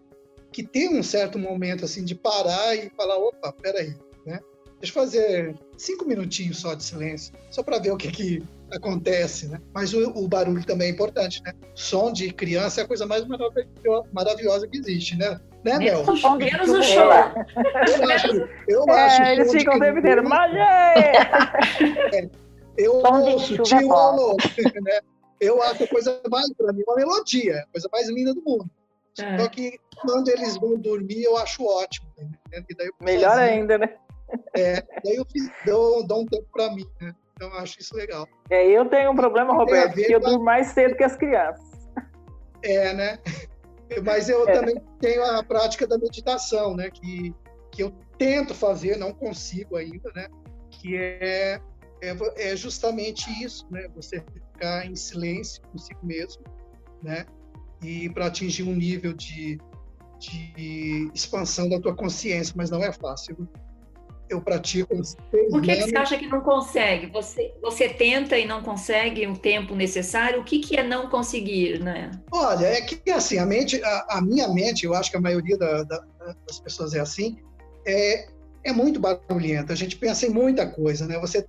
que 0.50 0.64
ter 0.64 0.88
um 0.88 1.02
certo 1.02 1.38
momento 1.38 1.84
assim 1.84 2.04
de 2.04 2.14
parar 2.16 2.74
e 2.74 2.90
falar, 2.96 3.16
opa, 3.16 3.52
peraí, 3.52 3.94
né? 4.26 4.40
Deixa 4.80 4.98
eu 4.98 5.04
fazer 5.04 5.56
cinco 5.78 6.04
minutinhos 6.04 6.58
só 6.58 6.74
de 6.74 6.82
silêncio, 6.82 7.32
só 7.50 7.62
para 7.62 7.78
ver 7.78 7.92
o 7.92 7.96
que, 7.96 8.10
que 8.10 8.42
acontece, 8.72 9.46
né? 9.46 9.60
Mas 9.72 9.94
o, 9.94 10.10
o, 10.10 10.26
barulho 10.26 10.64
também 10.66 10.88
é 10.88 10.90
importante, 10.90 11.40
né? 11.44 11.54
Som 11.74 12.12
de 12.12 12.32
criança 12.32 12.80
é 12.80 12.84
a 12.84 12.86
coisa 12.88 13.06
mais 13.06 13.24
maravilhosa 14.12 14.66
que 14.66 14.78
existe, 14.78 15.16
né? 15.16 15.40
Né, 15.66 15.78
Mel? 15.78 16.04
Menos 16.38 16.70
o 16.70 16.82
show. 16.84 17.02
Eu 17.02 18.10
acho, 18.12 18.48
eu 18.68 18.84
é, 18.88 19.00
acho 19.00 19.22
eles 19.22 19.50
ficam 19.50 19.74
o 19.74 19.80
tempo 19.80 19.98
inteiro, 19.98 20.22
mas 20.22 20.54
é, 20.54 22.30
eu 22.78 22.94
ouço, 22.94 23.60
tio 23.64 23.92
alô, 23.92 24.36
né? 24.84 25.00
Eu 25.40 25.60
acho 25.64 25.82
a 25.82 25.88
coisa 25.88 26.20
mais, 26.30 26.52
para 26.54 26.72
mim, 26.72 26.84
uma 26.86 26.94
melodia, 26.94 27.58
a 27.58 27.66
coisa 27.72 27.88
mais 27.92 28.08
linda 28.08 28.32
do 28.32 28.40
mundo. 28.42 28.70
É. 29.18 29.38
Só 29.38 29.48
que 29.48 29.80
quando 30.00 30.28
eles 30.28 30.56
vão 30.56 30.78
dormir, 30.78 31.24
eu 31.24 31.36
acho 31.36 31.64
ótimo. 31.64 32.06
Né? 32.16 32.30
Melhor 33.00 33.32
sozinho. 33.32 33.50
ainda, 33.50 33.78
né? 33.78 33.96
É, 34.56 34.82
daí 35.04 35.16
eu 35.16 35.26
fiz, 35.32 35.50
dou, 35.64 36.06
dou 36.06 36.22
um 36.22 36.26
tempo 36.26 36.46
para 36.52 36.70
mim, 36.70 36.86
né? 37.00 37.12
Então 37.34 37.48
eu 37.48 37.58
acho 37.58 37.80
isso 37.80 37.94
legal. 37.96 38.28
É, 38.48 38.64
eu 38.66 38.84
tenho 38.86 39.10
um 39.10 39.16
problema, 39.16 39.52
Roberto, 39.52 39.94
que 39.94 40.12
eu 40.12 40.20
durmo 40.20 40.44
mais 40.44 40.68
cedo 40.68 40.94
que 40.94 41.02
as 41.02 41.16
crianças. 41.16 41.66
É, 42.62 42.92
né? 42.94 43.18
Mas 44.04 44.28
eu 44.28 44.48
é. 44.48 44.52
também 44.52 44.76
tenho 45.00 45.24
a 45.24 45.42
prática 45.42 45.86
da 45.86 45.96
meditação, 45.98 46.74
né? 46.74 46.90
Que, 46.90 47.34
que 47.72 47.82
eu 47.82 47.92
tento 48.18 48.54
fazer, 48.54 48.96
não 48.96 49.12
consigo 49.12 49.76
ainda, 49.76 50.10
né? 50.14 50.28
Que 50.70 50.96
é 50.96 51.60
é, 52.02 52.50
é 52.50 52.56
justamente 52.56 53.30
isso, 53.42 53.66
né? 53.70 53.88
Você 53.94 54.20
ficar 54.20 54.86
em 54.86 54.94
silêncio 54.94 55.62
consigo 55.72 56.04
mesmo, 56.04 56.42
né? 57.02 57.26
E 57.82 58.08
para 58.10 58.26
atingir 58.26 58.62
um 58.64 58.74
nível 58.74 59.12
de, 59.12 59.58
de 60.18 61.10
expansão 61.14 61.68
da 61.68 61.80
tua 61.80 61.94
consciência, 61.94 62.54
mas 62.56 62.70
não 62.70 62.82
é 62.82 62.92
fácil. 62.92 63.48
Eu 64.28 64.40
pratico. 64.40 64.94
Por 65.50 65.62
que, 65.62 65.76
que, 65.76 65.82
você 65.82 65.96
acha 65.96 66.16
que 66.16 66.26
não 66.26 66.40
consegue? 66.40 67.06
Você, 67.06 67.54
você 67.62 67.88
tenta 67.88 68.36
e 68.36 68.46
não 68.46 68.62
consegue 68.62 69.26
o 69.26 69.36
tempo 69.36 69.74
necessário? 69.74 70.40
O 70.40 70.44
que, 70.44 70.58
que 70.58 70.76
é 70.76 70.82
não 70.82 71.08
conseguir, 71.08 71.78
né? 71.80 72.10
Olha, 72.32 72.66
é 72.66 72.80
que 72.80 73.10
assim, 73.10 73.38
a 73.38 73.46
mente, 73.46 73.82
a, 73.82 74.06
a 74.10 74.20
minha 74.20 74.48
mente, 74.48 74.84
eu 74.84 74.94
acho 74.94 75.10
que 75.10 75.16
a 75.16 75.20
maioria 75.20 75.56
da, 75.56 75.84
da, 75.84 76.04
das 76.46 76.58
pessoas 76.58 76.94
é 76.94 77.00
assim, 77.00 77.38
é, 77.86 78.26
é 78.64 78.72
muito 78.72 78.98
barulhenta. 78.98 79.72
A 79.72 79.76
gente 79.76 79.96
pensa 79.96 80.26
em 80.26 80.30
muita 80.30 80.66
coisa, 80.66 81.06
né? 81.06 81.18
Você 81.20 81.46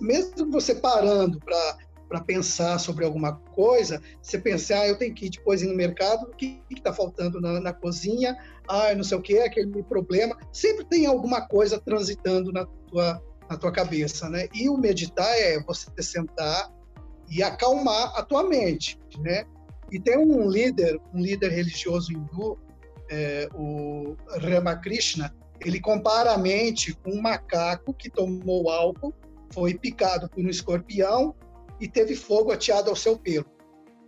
mesmo 0.00 0.50
você 0.50 0.76
parando 0.76 1.40
para 1.40 1.78
pensar 2.20 2.78
sobre 2.78 3.04
alguma 3.04 3.36
coisa, 3.36 4.00
você 4.20 4.38
pensar, 4.38 4.80
ah, 4.80 4.88
eu 4.88 4.98
tenho 4.98 5.14
que 5.14 5.26
ir 5.26 5.30
depois 5.30 5.62
ir 5.62 5.66
no 5.66 5.76
mercado, 5.76 6.24
o 6.24 6.36
que 6.36 6.62
está 6.70 6.92
faltando 6.92 7.40
na, 7.40 7.60
na, 7.60 7.72
cozinha, 7.72 8.36
ah, 8.68 8.94
não 8.94 9.04
sei 9.04 9.16
o 9.16 9.22
que, 9.22 9.38
aquele 9.38 9.82
problema. 9.82 10.36
Sempre 10.52 10.84
tem 10.84 11.06
alguma 11.06 11.46
coisa 11.46 11.80
transitando 11.80 12.52
na 12.52 12.66
tua, 12.66 13.22
na 13.48 13.56
tua 13.56 13.72
cabeça, 13.72 14.28
né? 14.28 14.48
E 14.54 14.68
o 14.68 14.76
meditar 14.76 15.30
é 15.38 15.60
você 15.62 15.90
sentar 16.02 16.70
e 17.30 17.42
acalmar 17.42 18.12
a 18.16 18.22
tua 18.22 18.42
mente, 18.42 18.98
né? 19.18 19.44
E 19.90 20.00
tem 20.00 20.16
um 20.16 20.48
líder, 20.48 21.00
um 21.14 21.20
líder 21.20 21.50
religioso 21.50 22.12
hindu, 22.12 22.58
é, 23.10 23.48
o 23.54 24.16
Ramakrishna, 24.40 25.34
ele 25.60 25.80
compara 25.80 26.32
a 26.32 26.38
mente 26.38 26.94
com 26.94 27.10
um 27.10 27.20
macaco 27.20 27.92
que 27.92 28.10
tomou 28.10 28.70
álcool, 28.70 29.14
foi 29.52 29.74
picado 29.74 30.28
por 30.28 30.44
um 30.44 30.48
escorpião 30.48 31.34
e 31.82 31.88
teve 31.88 32.14
fogo 32.14 32.52
ateado 32.52 32.88
ao 32.88 32.94
seu 32.94 33.18
pelo. 33.18 33.44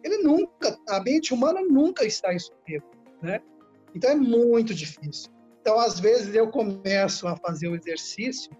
Ele 0.04 0.18
nunca, 0.18 0.78
a 0.88 1.00
mente 1.00 1.34
humana 1.34 1.60
nunca 1.60 2.04
está 2.04 2.32
em 2.32 2.38
sossego, 2.38 2.88
né? 3.20 3.40
Então 3.92 4.10
é 4.10 4.14
muito 4.14 4.72
difícil. 4.72 5.28
Então, 5.60 5.78
às 5.78 5.98
vezes, 5.98 6.34
eu 6.34 6.48
começo 6.50 7.26
a 7.26 7.36
fazer 7.36 7.68
o 7.68 7.74
exercício 7.74 8.52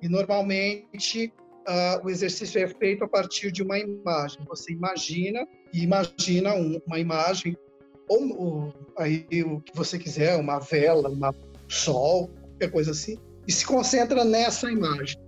e 0.00 0.08
normalmente 0.08 1.32
uh, 1.66 2.04
o 2.06 2.10
exercício 2.10 2.62
é 2.62 2.68
feito 2.68 3.02
a 3.02 3.08
partir 3.08 3.50
de 3.50 3.62
uma 3.62 3.76
imagem. 3.76 4.38
Você 4.46 4.72
imagina 4.72 5.44
e 5.72 5.82
imagina 5.82 6.54
um, 6.54 6.80
uma 6.86 6.98
imagem 7.00 7.56
ou, 8.08 8.38
ou, 8.38 8.74
aí 8.96 9.26
o 9.44 9.60
que 9.60 9.74
você 9.74 9.98
quiser, 9.98 10.36
uma 10.36 10.60
vela, 10.60 11.08
um 11.08 11.20
sol, 11.68 12.28
qualquer 12.28 12.70
coisa 12.70 12.92
assim, 12.92 13.18
e 13.48 13.52
se 13.52 13.66
concentra 13.66 14.24
nessa 14.24 14.70
imagem. 14.70 15.18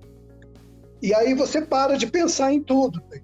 E 1.01 1.13
aí 1.13 1.35
você 1.35 1.61
para 1.63 1.97
de 1.97 2.07
pensar 2.07 2.53
em 2.53 2.63
tudo, 2.63 3.03
né? 3.11 3.21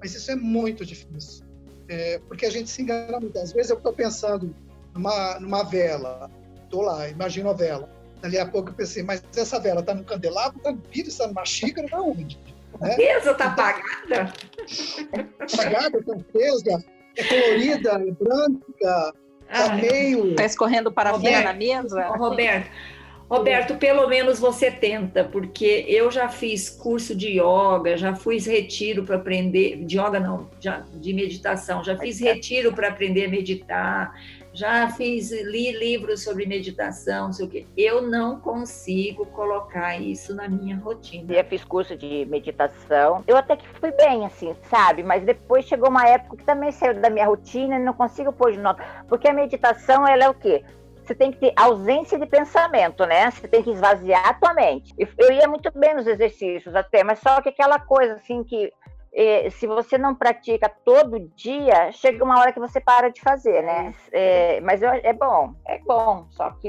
Mas 0.00 0.14
isso 0.14 0.30
é 0.30 0.36
muito 0.36 0.84
difícil, 0.84 1.44
é, 1.88 2.20
porque 2.28 2.46
a 2.46 2.50
gente 2.50 2.70
se 2.70 2.82
engana 2.82 3.18
muito. 3.20 3.38
Às 3.38 3.52
vezes 3.52 3.70
eu 3.70 3.76
estou 3.76 3.92
pensando 3.92 4.54
numa, 4.94 5.40
numa 5.40 5.64
vela, 5.64 6.30
estou 6.64 6.82
lá, 6.82 7.08
imagino 7.08 7.50
a 7.50 7.54
vela. 7.54 7.88
Dali 8.20 8.38
a 8.38 8.46
pouco 8.46 8.70
eu 8.70 8.74
pensei, 8.74 9.02
mas 9.02 9.22
essa 9.36 9.60
vela 9.60 9.80
está 9.80 9.94
no 9.94 10.04
candelabro, 10.04 10.58
está 10.58 10.72
no 10.72 10.82
vidro, 10.90 11.08
está 11.08 11.26
numa 11.26 11.44
xícara, 11.44 11.86
está 11.86 12.00
onde? 12.00 12.38
Né? 12.80 12.94
A 12.94 12.96
mesa 12.96 13.30
está 13.30 13.46
apagada? 13.46 14.32
Apagada, 15.40 15.98
está 15.98 16.14
acesa, 16.14 16.84
é 17.16 17.24
colorida, 17.24 17.90
é 17.92 18.10
branca, 18.12 19.14
está 19.48 19.74
meio... 19.76 20.30
Está 20.30 20.44
escorrendo 20.44 20.92
parafina 20.92 21.42
na 21.42 21.52
mesa? 21.52 22.08
Roberto, 22.08 22.70
Roberto, 23.28 23.76
pelo 23.76 24.08
menos 24.08 24.38
você 24.38 24.70
tenta, 24.70 25.22
porque 25.22 25.84
eu 25.86 26.10
já 26.10 26.30
fiz 26.30 26.70
curso 26.70 27.14
de 27.14 27.38
yoga, 27.38 27.94
já 27.94 28.14
fiz 28.14 28.46
retiro 28.46 29.04
para 29.04 29.16
aprender, 29.16 29.84
de 29.84 29.98
yoga 29.98 30.18
não, 30.18 30.48
já, 30.58 30.82
de 30.94 31.12
meditação, 31.12 31.84
já 31.84 31.94
fiz 31.98 32.20
retiro 32.20 32.72
para 32.72 32.88
aprender 32.88 33.26
a 33.26 33.28
meditar, 33.28 34.14
já 34.50 34.88
fiz, 34.90 35.30
li 35.30 35.72
livros 35.72 36.24
sobre 36.24 36.46
meditação, 36.46 37.26
não 37.26 37.32
sei 37.34 37.46
o 37.46 37.48
quê. 37.50 37.66
Eu 37.76 38.00
não 38.00 38.40
consigo 38.40 39.26
colocar 39.26 40.00
isso 40.00 40.34
na 40.34 40.48
minha 40.48 40.76
rotina. 40.76 41.32
Eu 41.32 41.44
fiz 41.44 41.62
curso 41.62 41.96
de 41.96 42.24
meditação, 42.30 43.22
eu 43.26 43.36
até 43.36 43.56
que 43.56 43.68
fui 43.78 43.92
bem, 43.92 44.24
assim, 44.24 44.56
sabe? 44.70 45.02
Mas 45.02 45.22
depois 45.22 45.66
chegou 45.66 45.90
uma 45.90 46.08
época 46.08 46.38
que 46.38 46.44
também 46.44 46.72
saiu 46.72 46.94
da 46.94 47.10
minha 47.10 47.26
rotina 47.26 47.76
e 47.76 47.78
não 47.78 47.92
consigo 47.92 48.32
pôr 48.32 48.52
de 48.52 48.58
nota, 48.58 48.82
porque 49.06 49.28
a 49.28 49.34
meditação, 49.34 50.08
ela 50.08 50.24
é 50.24 50.28
o 50.30 50.34
quê? 50.34 50.64
Você 51.08 51.14
tem 51.14 51.32
que 51.32 51.38
ter 51.38 51.52
ausência 51.56 52.18
de 52.18 52.26
pensamento, 52.26 53.06
né? 53.06 53.30
Você 53.30 53.48
tem 53.48 53.62
que 53.62 53.70
esvaziar 53.70 54.28
a 54.28 54.34
tua 54.34 54.52
mente. 54.52 54.94
Eu 55.16 55.32
ia 55.32 55.48
muito 55.48 55.70
bem 55.76 55.94
nos 55.94 56.06
exercícios 56.06 56.74
até, 56.74 57.02
mas 57.02 57.18
só 57.18 57.40
que 57.40 57.48
aquela 57.48 57.78
coisa 57.78 58.14
assim 58.14 58.44
que 58.44 58.70
eh, 59.14 59.48
se 59.50 59.66
você 59.66 59.96
não 59.96 60.14
pratica 60.14 60.68
todo 60.68 61.18
dia, 61.34 61.90
chega 61.92 62.22
uma 62.22 62.38
hora 62.38 62.52
que 62.52 62.60
você 62.60 62.78
para 62.78 63.08
de 63.08 63.22
fazer, 63.22 63.62
né? 63.62 63.94
É, 64.12 64.60
mas 64.60 64.82
eu, 64.82 64.90
é 64.90 65.12
bom, 65.14 65.54
é 65.66 65.78
bom. 65.78 66.26
Só 66.30 66.50
que 66.50 66.68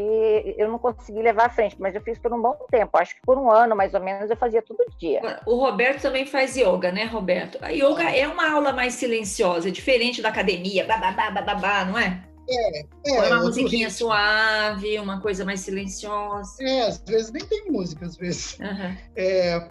eu 0.57 0.69
não 0.69 0.79
consegui 0.79 1.21
levar 1.21 1.47
à 1.47 1.49
frente, 1.49 1.75
mas 1.77 1.93
eu 1.93 2.01
fiz 2.01 2.17
por 2.17 2.31
um 2.33 2.41
bom 2.41 2.55
tempo. 2.71 2.97
Acho 2.97 3.15
que 3.15 3.21
por 3.21 3.37
um 3.37 3.51
ano, 3.51 3.75
mais 3.75 3.93
ou 3.93 3.99
menos, 3.99 4.29
eu 4.29 4.37
fazia 4.37 4.61
todo 4.61 4.85
dia. 4.97 5.21
O 5.45 5.55
Roberto 5.55 6.01
também 6.01 6.25
faz 6.25 6.55
yoga, 6.55 6.93
né, 6.93 7.03
Roberto? 7.03 7.57
A 7.61 7.71
yoga 7.71 8.09
é 8.09 8.25
uma 8.25 8.53
aula 8.53 8.71
mais 8.71 8.93
silenciosa, 8.93 9.69
diferente 9.69 10.21
da 10.21 10.29
academia, 10.29 10.85
babá, 10.85 11.11
babá, 11.11 11.83
não 11.83 11.99
é? 11.99 12.28
É, 12.51 12.83
é, 13.05 13.33
uma 13.33 13.43
musiquinha 13.43 13.89
suave, 13.89 14.99
uma 14.99 15.21
coisa 15.21 15.45
mais 15.45 15.59
silenciosa. 15.59 16.55
É, 16.61 16.81
às 16.87 16.99
vezes 16.99 17.31
nem 17.31 17.45
tem 17.45 17.71
música, 17.71 18.05
às 18.05 18.15
vezes. 18.15 18.57
Uhum. 18.59 18.97
É, 19.15 19.69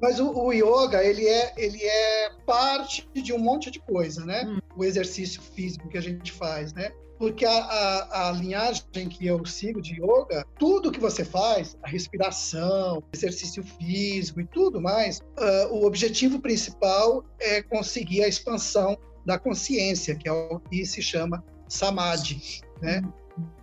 mas 0.00 0.20
o, 0.20 0.30
o, 0.30 0.52
yoga, 0.52 1.02
ele 1.02 1.26
é, 1.26 1.52
ele 1.56 1.82
é 1.82 2.30
parte 2.46 3.08
de 3.14 3.32
um 3.32 3.38
monte 3.38 3.70
de 3.70 3.80
coisa, 3.80 4.24
né? 4.24 4.44
Hum. 4.46 4.58
O 4.76 4.84
exercício 4.84 5.40
físico 5.40 5.88
que 5.88 5.98
a 5.98 6.02
gente 6.02 6.32
faz, 6.32 6.72
né? 6.72 6.92
Porque 7.18 7.44
a, 7.44 7.52
a, 7.52 8.28
a, 8.28 8.32
linhagem 8.32 9.08
que 9.10 9.26
eu 9.26 9.44
sigo 9.44 9.80
de 9.80 10.02
yoga, 10.02 10.46
tudo 10.58 10.90
que 10.90 10.98
você 10.98 11.22
faz, 11.22 11.76
a 11.82 11.88
respiração, 11.88 13.02
exercício 13.12 13.62
físico 13.62 14.40
e 14.40 14.46
tudo 14.46 14.80
mais, 14.80 15.18
uh, 15.18 15.74
o 15.74 15.84
objetivo 15.84 16.40
principal 16.40 17.22
é 17.38 17.62
conseguir 17.62 18.24
a 18.24 18.28
expansão 18.28 18.96
da 19.26 19.38
consciência, 19.38 20.14
que 20.14 20.28
é 20.28 20.32
o 20.32 20.58
que 20.60 20.86
se 20.86 21.02
chama 21.02 21.44
samadhi, 21.70 22.60
né? 22.82 23.00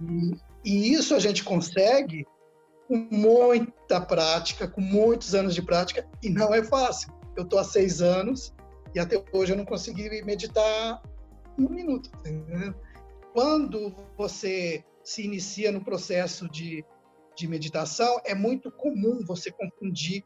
E, 0.02 0.32
e 0.64 0.94
isso 0.94 1.14
a 1.14 1.20
gente 1.20 1.44
consegue 1.44 2.26
com 2.88 3.08
muita 3.12 4.00
prática, 4.00 4.68
com 4.68 4.82
muitos 4.82 5.36
anos 5.36 5.54
de 5.54 5.62
prática, 5.62 6.08
e 6.24 6.30
não 6.30 6.54
é 6.54 6.64
fácil. 6.64 7.14
Eu 7.36 7.44
estou 7.44 7.60
há 7.60 7.64
seis 7.64 8.02
anos 8.02 8.54
e 8.96 9.00
até 9.00 9.24
hoje 9.32 9.54
eu 9.54 9.58
não 9.58 9.66
consegui 9.66 10.10
meditar 10.24 11.02
um 11.60 11.70
minuto. 11.70 12.10
Tá 12.10 12.74
Quando 13.34 13.94
você 14.18 14.84
se 15.04 15.24
inicia 15.24 15.72
no 15.72 15.84
processo 15.84 16.50
de, 16.50 16.84
de 17.36 17.48
meditação, 17.48 18.20
é 18.26 18.34
muito 18.34 18.72
comum 18.72 19.24
você 19.26 19.52
confundir 19.52 20.24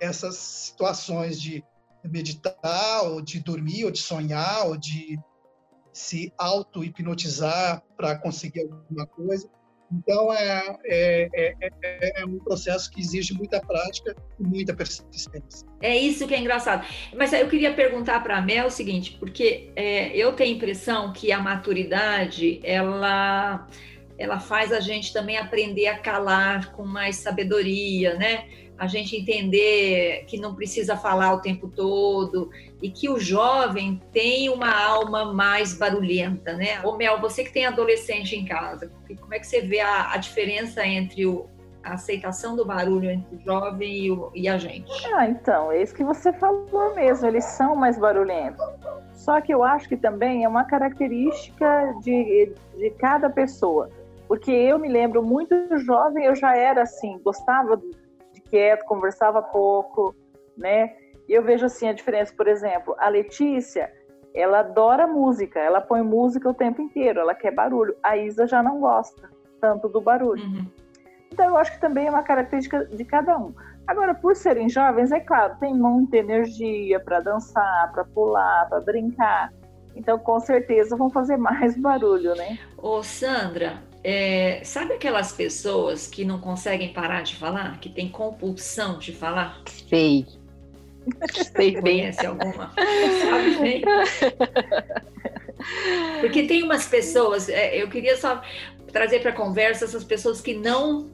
essas 0.00 0.36
situações 0.36 1.40
de 1.40 1.62
meditar, 2.02 3.04
ou 3.04 3.20
de 3.20 3.40
dormir, 3.40 3.84
ou 3.84 3.90
de 3.90 4.00
sonhar, 4.00 4.66
ou 4.66 4.76
de 4.76 5.18
se 5.92 6.32
auto-hipnotizar 6.38 7.82
para 7.96 8.16
conseguir 8.16 8.62
alguma 8.62 9.06
coisa. 9.06 9.48
Então, 9.92 10.32
é, 10.32 10.78
é, 10.84 11.52
é, 11.60 12.20
é, 12.20 12.24
um 12.24 12.38
processo 12.38 12.88
que 12.90 13.00
exige 13.00 13.34
muita 13.34 13.60
prática 13.60 14.14
e 14.38 14.42
muita 14.42 14.72
persistência. 14.72 15.66
É 15.82 15.96
isso 15.96 16.28
que 16.28 16.34
é 16.34 16.38
engraçado. 16.38 16.86
Mas 17.16 17.32
eu 17.32 17.48
queria 17.48 17.74
perguntar 17.74 18.22
para 18.22 18.36
a 18.36 18.40
Mel 18.40 18.68
o 18.68 18.70
seguinte, 18.70 19.16
porque 19.18 19.72
eu 20.14 20.32
tenho 20.34 20.54
a 20.54 20.56
impressão 20.56 21.12
que 21.12 21.32
a 21.32 21.40
maturidade, 21.40 22.60
ela, 22.62 23.66
ela 24.16 24.38
faz 24.38 24.72
a 24.72 24.78
gente 24.78 25.12
também 25.12 25.36
aprender 25.36 25.88
a 25.88 25.98
calar 25.98 26.70
com 26.70 26.84
mais 26.84 27.16
sabedoria, 27.16 28.14
né? 28.14 28.48
A 28.80 28.86
gente 28.86 29.14
entender 29.14 30.24
que 30.26 30.40
não 30.40 30.54
precisa 30.54 30.96
falar 30.96 31.34
o 31.34 31.42
tempo 31.42 31.68
todo 31.68 32.48
e 32.80 32.90
que 32.90 33.10
o 33.10 33.20
jovem 33.20 34.00
tem 34.10 34.48
uma 34.48 34.74
alma 34.74 35.34
mais 35.34 35.76
barulhenta, 35.76 36.54
né? 36.54 36.80
Ô 36.82 36.96
Mel, 36.96 37.20
você 37.20 37.44
que 37.44 37.52
tem 37.52 37.66
adolescente 37.66 38.34
em 38.34 38.46
casa, 38.46 38.90
como 39.20 39.34
é 39.34 39.38
que 39.38 39.46
você 39.46 39.60
vê 39.60 39.80
a, 39.80 40.14
a 40.14 40.16
diferença 40.16 40.82
entre 40.86 41.26
o, 41.26 41.46
a 41.84 41.92
aceitação 41.92 42.56
do 42.56 42.64
barulho 42.64 43.10
entre 43.10 43.36
o 43.36 43.40
jovem 43.44 43.98
e, 43.98 44.10
o, 44.10 44.30
e, 44.34 44.48
a 44.48 44.56
gente? 44.56 44.90
Ah, 45.14 45.28
então, 45.28 45.70
é 45.70 45.82
isso 45.82 45.94
que 45.94 46.02
você 46.02 46.32
falou 46.32 46.94
mesmo, 46.94 47.26
eles 47.26 47.44
são 47.44 47.76
mais 47.76 47.98
barulhentos. 47.98 48.64
Só 49.12 49.42
que 49.42 49.52
eu 49.52 49.62
acho 49.62 49.90
que 49.90 49.96
também 49.98 50.44
é 50.44 50.48
uma 50.48 50.64
característica 50.64 51.94
de, 52.02 52.50
de 52.78 52.90
cada 52.92 53.28
pessoa. 53.28 53.90
Porque 54.26 54.50
eu 54.50 54.78
me 54.78 54.88
lembro 54.88 55.22
muito 55.22 55.54
jovem, 55.80 56.24
eu 56.24 56.34
já 56.34 56.56
era 56.56 56.84
assim, 56.84 57.20
gostava 57.22 57.78
quieto, 58.50 58.84
conversava 58.84 59.40
pouco, 59.40 60.14
né? 60.56 60.94
E 61.28 61.32
eu 61.32 61.42
vejo 61.42 61.66
assim 61.66 61.88
a 61.88 61.92
diferença, 61.92 62.34
por 62.36 62.48
exemplo, 62.48 62.94
a 62.98 63.08
Letícia, 63.08 63.92
ela 64.34 64.60
adora 64.60 65.06
música, 65.06 65.60
ela 65.60 65.80
põe 65.80 66.02
música 66.02 66.48
o 66.48 66.54
tempo 66.54 66.82
inteiro, 66.82 67.20
ela 67.20 67.34
quer 67.34 67.52
barulho. 67.52 67.96
A 68.02 68.16
Isa 68.16 68.46
já 68.46 68.62
não 68.62 68.80
gosta 68.80 69.30
tanto 69.60 69.88
do 69.88 70.00
barulho. 70.00 70.42
Uhum. 70.42 70.66
Então 71.32 71.46
eu 71.46 71.56
acho 71.56 71.72
que 71.72 71.80
também 71.80 72.06
é 72.06 72.10
uma 72.10 72.22
característica 72.22 72.84
de 72.86 73.04
cada 73.04 73.38
um. 73.38 73.54
Agora, 73.86 74.14
por 74.14 74.36
serem 74.36 74.68
jovens, 74.68 75.10
é 75.10 75.20
claro, 75.20 75.56
tem 75.58 75.74
muita 75.74 76.16
energia 76.16 77.00
para 77.00 77.20
dançar, 77.20 77.90
para 77.92 78.04
pular, 78.04 78.68
para 78.68 78.80
brincar. 78.80 79.52
Então, 79.96 80.18
com 80.18 80.38
certeza 80.38 80.96
vão 80.96 81.10
fazer 81.10 81.36
mais 81.38 81.76
barulho, 81.76 82.34
né? 82.34 82.58
Ô, 82.78 83.02
Sandra, 83.02 83.82
é, 84.02 84.62
sabe 84.64 84.94
aquelas 84.94 85.32
pessoas 85.32 86.06
que 86.06 86.24
não 86.24 86.40
conseguem 86.40 86.92
parar 86.92 87.22
de 87.22 87.36
falar, 87.36 87.78
que 87.80 87.88
tem 87.88 88.08
compulsão 88.08 88.98
de 88.98 89.12
falar? 89.12 89.62
Sei. 89.88 90.26
Sei 91.56 91.80
bem. 91.80 92.00
Conhece 92.00 92.26
alguma? 92.26 92.72
Sabe 92.74 93.56
bem? 93.60 93.82
Porque 96.20 96.46
tem 96.46 96.62
umas 96.62 96.86
pessoas, 96.86 97.48
é, 97.48 97.80
eu 97.80 97.88
queria 97.88 98.16
só 98.16 98.40
trazer 98.90 99.20
para 99.20 99.32
conversa 99.32 99.84
essas 99.84 100.04
pessoas 100.04 100.40
que 100.40 100.54
não 100.54 101.10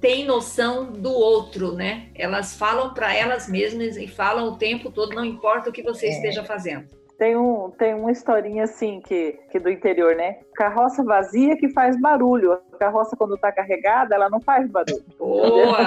têm 0.00 0.24
noção 0.24 0.92
do 0.92 1.10
outro, 1.10 1.72
né? 1.72 2.08
Elas 2.14 2.54
falam 2.54 2.94
para 2.94 3.14
elas 3.14 3.48
mesmas 3.48 3.96
e 3.96 4.06
falam 4.06 4.48
o 4.48 4.56
tempo 4.56 4.90
todo, 4.90 5.14
não 5.14 5.24
importa 5.24 5.70
o 5.70 5.72
que 5.72 5.82
você 5.82 6.06
é. 6.06 6.10
esteja 6.10 6.44
fazendo. 6.44 6.86
Tem, 7.18 7.36
um, 7.36 7.68
tem 7.72 7.94
uma 7.94 8.12
historinha 8.12 8.62
assim 8.62 9.00
que, 9.00 9.32
que 9.50 9.58
do 9.58 9.68
interior, 9.68 10.14
né? 10.14 10.38
Carroça 10.54 11.02
vazia 11.02 11.56
que 11.56 11.68
faz 11.70 12.00
barulho. 12.00 12.52
A 12.52 12.76
carroça, 12.78 13.16
quando 13.16 13.34
está 13.34 13.50
carregada, 13.50 14.14
ela 14.14 14.30
não 14.30 14.40
faz 14.40 14.70
barulho. 14.70 15.04
Boa! 15.18 15.78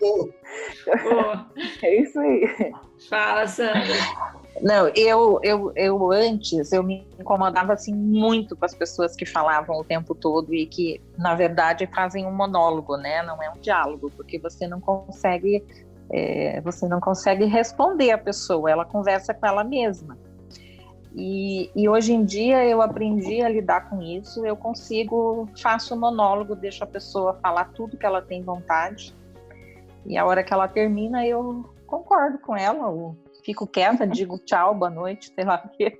boa. 0.00 0.28
boa. 1.04 1.46
É 1.82 1.94
isso 2.02 2.18
aí. 2.18 2.72
Fala, 3.08 3.46
Sandra. 3.46 3.94
Não, 4.60 4.88
eu, 4.88 5.38
eu, 5.42 5.72
eu 5.76 6.12
antes 6.12 6.72
eu 6.72 6.82
me 6.82 7.06
incomodava 7.18 7.72
assim 7.72 7.94
muito 7.94 8.56
com 8.56 8.64
as 8.64 8.74
pessoas 8.74 9.14
que 9.14 9.24
falavam 9.24 9.78
o 9.78 9.84
tempo 9.84 10.14
todo 10.14 10.52
e 10.52 10.66
que 10.66 11.00
na 11.16 11.34
verdade 11.34 11.86
fazem 11.86 12.26
um 12.26 12.32
monólogo, 12.32 12.96
né? 12.96 13.22
Não 13.22 13.40
é 13.40 13.48
um 13.48 13.60
diálogo, 13.60 14.10
porque 14.16 14.38
você 14.38 14.66
não 14.66 14.80
consegue 14.80 15.64
é, 16.10 16.60
você 16.60 16.88
não 16.88 17.00
consegue 17.00 17.44
responder 17.44 18.10
a 18.10 18.18
pessoa, 18.18 18.70
ela 18.70 18.84
conversa 18.84 19.32
com 19.32 19.46
ela 19.46 19.62
mesma. 19.62 20.18
E, 21.14 21.70
e, 21.74 21.88
hoje 21.88 22.12
em 22.12 22.24
dia 22.24 22.64
eu 22.64 22.80
aprendi 22.80 23.42
a 23.42 23.48
lidar 23.48 23.90
com 23.90 24.00
isso, 24.00 24.46
eu 24.46 24.56
consigo, 24.56 25.48
faço 25.60 25.98
monólogo, 25.98 26.54
deixo 26.54 26.84
a 26.84 26.86
pessoa 26.86 27.34
falar 27.42 27.72
tudo 27.72 27.96
que 27.96 28.06
ela 28.06 28.22
tem 28.22 28.42
vontade, 28.42 29.14
e 30.06 30.16
a 30.16 30.24
hora 30.24 30.44
que 30.44 30.52
ela 30.52 30.68
termina 30.68 31.26
eu 31.26 31.64
concordo 31.86 32.38
com 32.38 32.56
ela, 32.56 32.88
ou 32.88 33.16
fico 33.44 33.66
quieta, 33.66 34.06
digo 34.06 34.38
tchau, 34.38 34.74
boa 34.74 34.90
noite, 34.90 35.32
sei 35.34 35.44
lá 35.44 35.62
o 35.64 35.68
quê. 35.76 35.96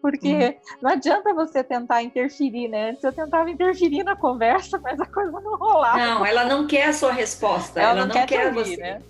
Porque 0.00 0.32
uhum. 0.32 0.54
não 0.82 0.90
adianta 0.92 1.34
você 1.34 1.62
tentar 1.62 2.02
interferir, 2.02 2.68
né? 2.68 2.90
Antes 2.90 3.04
eu 3.04 3.12
tentava 3.12 3.50
interferir 3.50 4.02
na 4.02 4.16
conversa, 4.16 4.78
mas 4.78 4.98
a 4.98 5.06
coisa 5.06 5.32
não 5.40 5.56
rolava. 5.56 5.98
Não, 5.98 6.26
ela 6.26 6.44
não 6.44 6.66
quer 6.66 6.88
a 6.88 6.92
sua 6.92 7.12
resposta. 7.12 7.80
Ela, 7.80 7.90
ela 7.90 8.00
não, 8.00 8.06
não, 8.06 8.14
quer, 8.14 8.26
quer 8.26 8.46
ouvir, 8.46 8.64
você. 8.64 8.76
Né? 8.76 9.02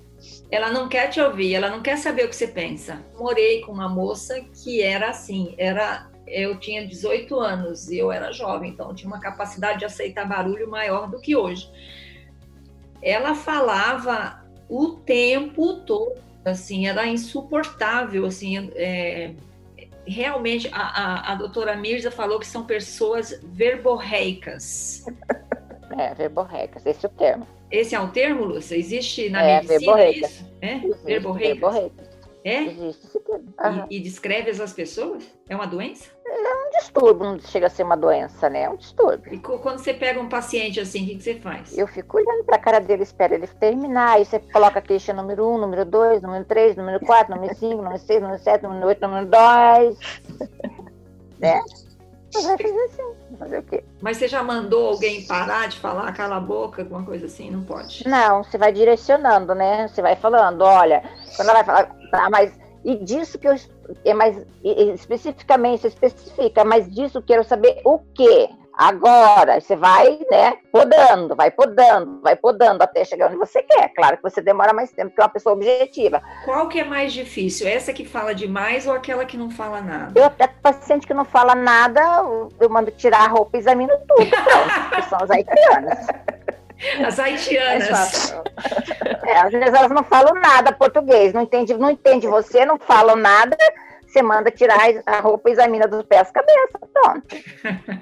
Ela 0.50 0.70
não 0.70 0.88
quer 0.88 1.08
te 1.08 1.20
ouvir, 1.20 1.54
ela 1.54 1.70
não 1.70 1.80
quer 1.80 1.96
saber 1.96 2.24
o 2.24 2.28
que 2.28 2.36
você 2.36 2.48
pensa. 2.48 3.00
Morei 3.16 3.60
com 3.62 3.72
uma 3.72 3.88
moça 3.88 4.40
que 4.62 4.82
era 4.82 5.10
assim, 5.10 5.54
era 5.56 6.10
eu 6.26 6.58
tinha 6.58 6.86
18 6.86 7.38
anos 7.38 7.90
e 7.90 7.98
eu 7.98 8.12
era 8.12 8.32
jovem, 8.32 8.70
então 8.70 8.94
tinha 8.94 9.08
uma 9.08 9.20
capacidade 9.20 9.80
de 9.80 9.84
aceitar 9.84 10.26
barulho 10.26 10.70
maior 10.70 11.10
do 11.10 11.20
que 11.20 11.34
hoje. 11.34 11.70
Ela 13.02 13.34
falava 13.34 14.44
o 14.68 14.90
tempo 14.90 15.80
todo, 15.80 16.20
assim, 16.44 16.86
era 16.86 17.06
insuportável, 17.06 18.24
assim, 18.26 18.70
é, 18.74 19.34
realmente 20.06 20.68
a, 20.72 20.80
a, 20.80 21.32
a 21.32 21.34
doutora 21.34 21.76
Mirza 21.76 22.10
falou 22.10 22.38
que 22.38 22.46
são 22.46 22.64
pessoas 22.64 23.40
verborreicas. 23.42 25.04
É, 25.98 26.14
verborreicas, 26.14 26.86
esse 26.86 27.04
é 27.04 27.08
o 27.08 27.12
termo. 27.12 27.46
Esse 27.68 27.94
é 27.96 28.00
o 28.00 28.08
termo, 28.08 28.44
Lúcia? 28.44 28.76
Existe 28.76 29.28
na 29.28 29.42
é, 29.42 29.56
medicina 29.56 29.78
verborreica. 29.80 30.26
isso? 30.28 30.52
É? 30.60 30.78
Verborreicas. 31.04 31.48
verborreicas. 31.60 32.09
É? 32.44 32.62
Existe. 32.62 33.18
Uhum. 33.28 33.86
E, 33.90 33.96
e, 33.96 34.00
descreve 34.00 34.50
essas 34.50 34.72
pessoas? 34.72 35.24
É 35.48 35.54
uma 35.54 35.66
doença? 35.66 36.08
É 36.26 36.32
um 36.32 36.70
distúrbio, 36.78 37.24
não 37.24 37.38
chega 37.38 37.66
a 37.66 37.70
ser 37.70 37.82
uma 37.82 37.96
doença, 37.96 38.48
né? 38.48 38.62
É 38.62 38.70
um 38.70 38.76
distúrbio. 38.76 39.34
E 39.34 39.38
quando 39.38 39.78
você 39.78 39.92
pega 39.92 40.18
um 40.18 40.28
paciente 40.28 40.80
assim, 40.80 41.02
o 41.02 41.06
que, 41.06 41.16
que 41.16 41.22
você 41.22 41.34
faz? 41.34 41.76
Eu 41.76 41.86
fico 41.86 42.16
olhando 42.16 42.44
para 42.44 42.56
a 42.56 42.60
cara 42.60 42.78
dele, 42.78 43.02
espero 43.02 43.34
ele 43.34 43.46
terminar. 43.46 44.16
Aí 44.16 44.24
você 44.24 44.38
coloca 44.38 44.78
a 44.78 44.82
queixa 44.82 45.12
número 45.12 45.46
1, 45.46 45.54
um, 45.54 45.58
número 45.58 45.84
2, 45.84 46.22
número 46.22 46.44
3, 46.46 46.76
número 46.76 47.00
4, 47.00 47.34
número 47.34 47.54
5, 47.54 47.76
número 47.76 47.98
6, 47.98 48.22
número 48.22 48.42
7, 48.42 48.62
número 48.62 48.86
8, 48.86 49.00
número 49.02 49.26
2. 49.26 49.98
né? 51.38 51.60
Vai 52.32 52.56
fazer 52.56 52.84
assim. 52.84 53.36
Fazer 53.38 53.58
o 53.58 53.62
quê? 53.62 53.84
Mas 54.00 54.16
você 54.16 54.28
já 54.28 54.42
mandou 54.42 54.90
alguém 54.90 55.24
parar 55.26 55.68
de 55.68 55.78
falar, 55.78 56.12
cala 56.12 56.36
a 56.36 56.40
boca, 56.40 56.82
alguma 56.82 57.04
coisa 57.04 57.26
assim? 57.26 57.50
Não 57.50 57.62
pode. 57.62 58.06
Não, 58.06 58.44
você 58.44 58.56
vai 58.56 58.72
direcionando, 58.72 59.54
né? 59.54 59.88
Você 59.88 60.00
vai 60.00 60.16
falando, 60.16 60.62
olha, 60.62 61.02
quando 61.36 61.48
ela 61.48 61.62
vai 61.62 61.64
falar, 61.64 61.96
tá, 62.10 62.30
mas 62.30 62.58
e 62.84 62.96
disso 62.96 63.38
que 63.38 63.46
eu 63.46 63.54
é 64.04 64.14
mais 64.14 64.46
especificamente, 64.62 65.82
você 65.82 65.88
especifica, 65.88 66.64
mas 66.64 66.88
disso 66.90 67.20
quero 67.20 67.44
saber 67.44 67.80
o 67.84 67.98
quê? 68.14 68.48
Agora, 68.72 69.60
você 69.60 69.76
vai, 69.76 70.18
né, 70.30 70.54
podando, 70.72 71.36
vai 71.36 71.50
podando, 71.50 72.20
vai 72.22 72.36
podando 72.36 72.82
até 72.82 73.04
chegar 73.04 73.26
onde 73.26 73.36
você 73.36 73.62
quer. 73.62 73.92
Claro 73.94 74.16
que 74.16 74.22
você 74.22 74.40
demora 74.40 74.72
mais 74.72 74.90
tempo 74.90 75.14
que 75.14 75.20
uma 75.20 75.28
pessoa 75.28 75.54
objetiva. 75.54 76.22
Qual 76.44 76.68
que 76.68 76.80
é 76.80 76.84
mais 76.84 77.12
difícil? 77.12 77.68
Essa 77.68 77.92
que 77.92 78.04
fala 78.04 78.34
demais 78.34 78.86
ou 78.86 78.94
aquela 78.94 79.24
que 79.24 79.36
não 79.36 79.50
fala 79.50 79.80
nada? 79.80 80.18
Eu 80.18 80.24
até 80.24 80.46
paciente 80.46 81.06
que 81.06 81.14
não 81.14 81.24
fala 81.24 81.54
nada, 81.54 82.00
eu 82.58 82.70
mando 82.70 82.90
tirar 82.90 83.24
a 83.24 83.28
roupa 83.28 83.56
e 83.56 83.60
examino 83.60 83.92
tudo. 84.08 84.30
São 85.08 85.18
as 85.20 85.30
haitianas. 85.30 86.06
As 87.04 87.18
haitianas. 87.18 88.34
É, 89.26 89.38
às 89.38 89.50
vezes 89.52 89.74
elas 89.74 89.90
não 89.90 90.02
falam 90.02 90.34
nada 90.34 90.72
português, 90.72 91.32
não 91.32 91.42
entende, 91.42 91.76
não 91.76 91.90
entende 91.90 92.26
você, 92.26 92.64
não 92.64 92.78
falam 92.78 93.16
nada, 93.16 93.56
você 94.10 94.22
manda 94.22 94.50
tirar 94.50 94.78
a 95.06 95.20
roupa 95.20 95.48
e 95.48 95.52
examina 95.52 95.86
dos 95.86 96.02
pés 96.04 96.28
à 96.28 96.32
cabeça, 96.32 96.78
pronto. 96.92 97.22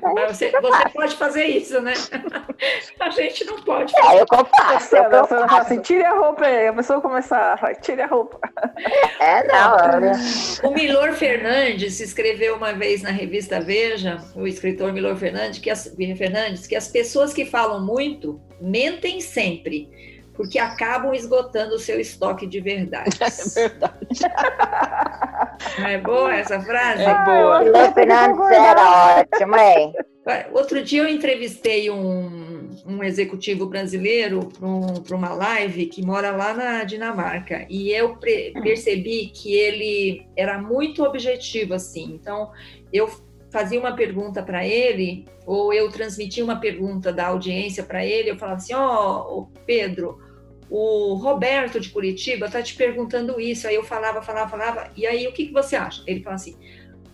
Mas 0.14 0.36
você, 0.36 0.50
você 0.50 0.88
pode 0.88 1.16
fazer 1.16 1.44
isso, 1.44 1.80
né? 1.80 1.92
A 2.98 3.10
gente 3.10 3.44
não 3.44 3.56
pode. 3.62 3.92
Fazer. 3.92 4.16
É, 4.16 4.22
eu 4.22 4.26
faço. 4.26 4.96
É, 4.96 5.06
eu 5.06 5.10
que 5.22 5.28
faço. 5.28 5.54
Assim, 5.56 5.80
tire 5.80 6.04
a 6.04 6.14
roupa 6.14 6.44
aí, 6.44 6.68
a 6.68 6.72
pessoa 6.72 7.00
começar, 7.00 7.58
tire 7.80 8.02
a 8.02 8.06
roupa. 8.06 8.40
É, 9.20 9.46
não. 9.46 10.00
Né? 10.00 10.12
O 10.62 10.70
Milor 10.70 11.12
Fernandes 11.12 12.00
escreveu 12.00 12.56
uma 12.56 12.72
vez 12.72 13.02
na 13.02 13.10
revista 13.10 13.60
Veja, 13.60 14.18
o 14.34 14.46
escritor 14.46 14.92
Milor 14.92 15.16
Fernandes, 15.16 15.58
que 15.58 15.70
as, 15.70 15.94
Fernandes, 16.16 16.66
que 16.66 16.74
as 16.74 16.88
pessoas 16.88 17.32
que 17.32 17.44
falam 17.44 17.84
muito 17.84 18.40
mentem 18.60 19.20
sempre 19.20 20.17
porque 20.38 20.56
acabam 20.56 21.12
esgotando 21.12 21.74
o 21.74 21.78
seu 21.80 21.98
estoque 21.98 22.46
de 22.46 22.60
verdades. 22.60 23.18
É 23.58 23.68
verdade. 23.68 23.98
Não 25.78 25.86
é 25.86 25.98
boa 25.98 26.32
essa 26.32 26.60
frase? 26.60 27.02
É 27.02 27.24
boa. 27.24 27.58
Ah, 27.58 27.92
Fernandes 27.92 28.50
era 28.50 29.18
ótimo, 29.20 29.56
hein? 29.56 29.92
Outro 30.52 30.82
dia 30.84 31.02
eu 31.02 31.08
entrevistei 31.08 31.90
um, 31.90 32.70
um 32.86 33.02
executivo 33.02 33.66
brasileiro 33.66 34.48
para 34.56 34.68
um, 34.68 35.02
uma 35.10 35.34
live 35.34 35.86
que 35.86 36.04
mora 36.04 36.30
lá 36.30 36.54
na 36.54 36.84
Dinamarca 36.84 37.66
e 37.68 37.90
eu 37.90 38.16
percebi 38.62 39.26
que 39.26 39.54
ele 39.54 40.24
era 40.36 40.58
muito 40.58 41.02
objetivo 41.02 41.74
assim. 41.74 42.14
Então 42.14 42.52
eu 42.92 43.10
fazia 43.50 43.80
uma 43.80 43.96
pergunta 43.96 44.42
para 44.42 44.64
ele 44.64 45.26
ou 45.44 45.72
eu 45.72 45.90
transmitia 45.90 46.44
uma 46.44 46.60
pergunta 46.60 47.12
da 47.12 47.26
audiência 47.26 47.82
para 47.82 48.06
ele, 48.06 48.30
eu 48.30 48.38
falava 48.38 48.58
assim: 48.58 48.74
ó, 48.74 49.26
oh, 49.26 49.48
Pedro, 49.66 50.27
o 50.70 51.14
Roberto 51.14 51.80
de 51.80 51.88
Curitiba 51.88 52.46
está 52.46 52.62
te 52.62 52.74
perguntando 52.74 53.40
isso. 53.40 53.66
Aí 53.66 53.74
eu 53.74 53.84
falava, 53.84 54.20
falava, 54.20 54.50
falava. 54.50 54.90
E 54.96 55.06
aí, 55.06 55.26
o 55.26 55.32
que, 55.32 55.46
que 55.46 55.52
você 55.52 55.76
acha? 55.76 56.02
Ele 56.06 56.22
fala 56.22 56.36
assim: 56.36 56.56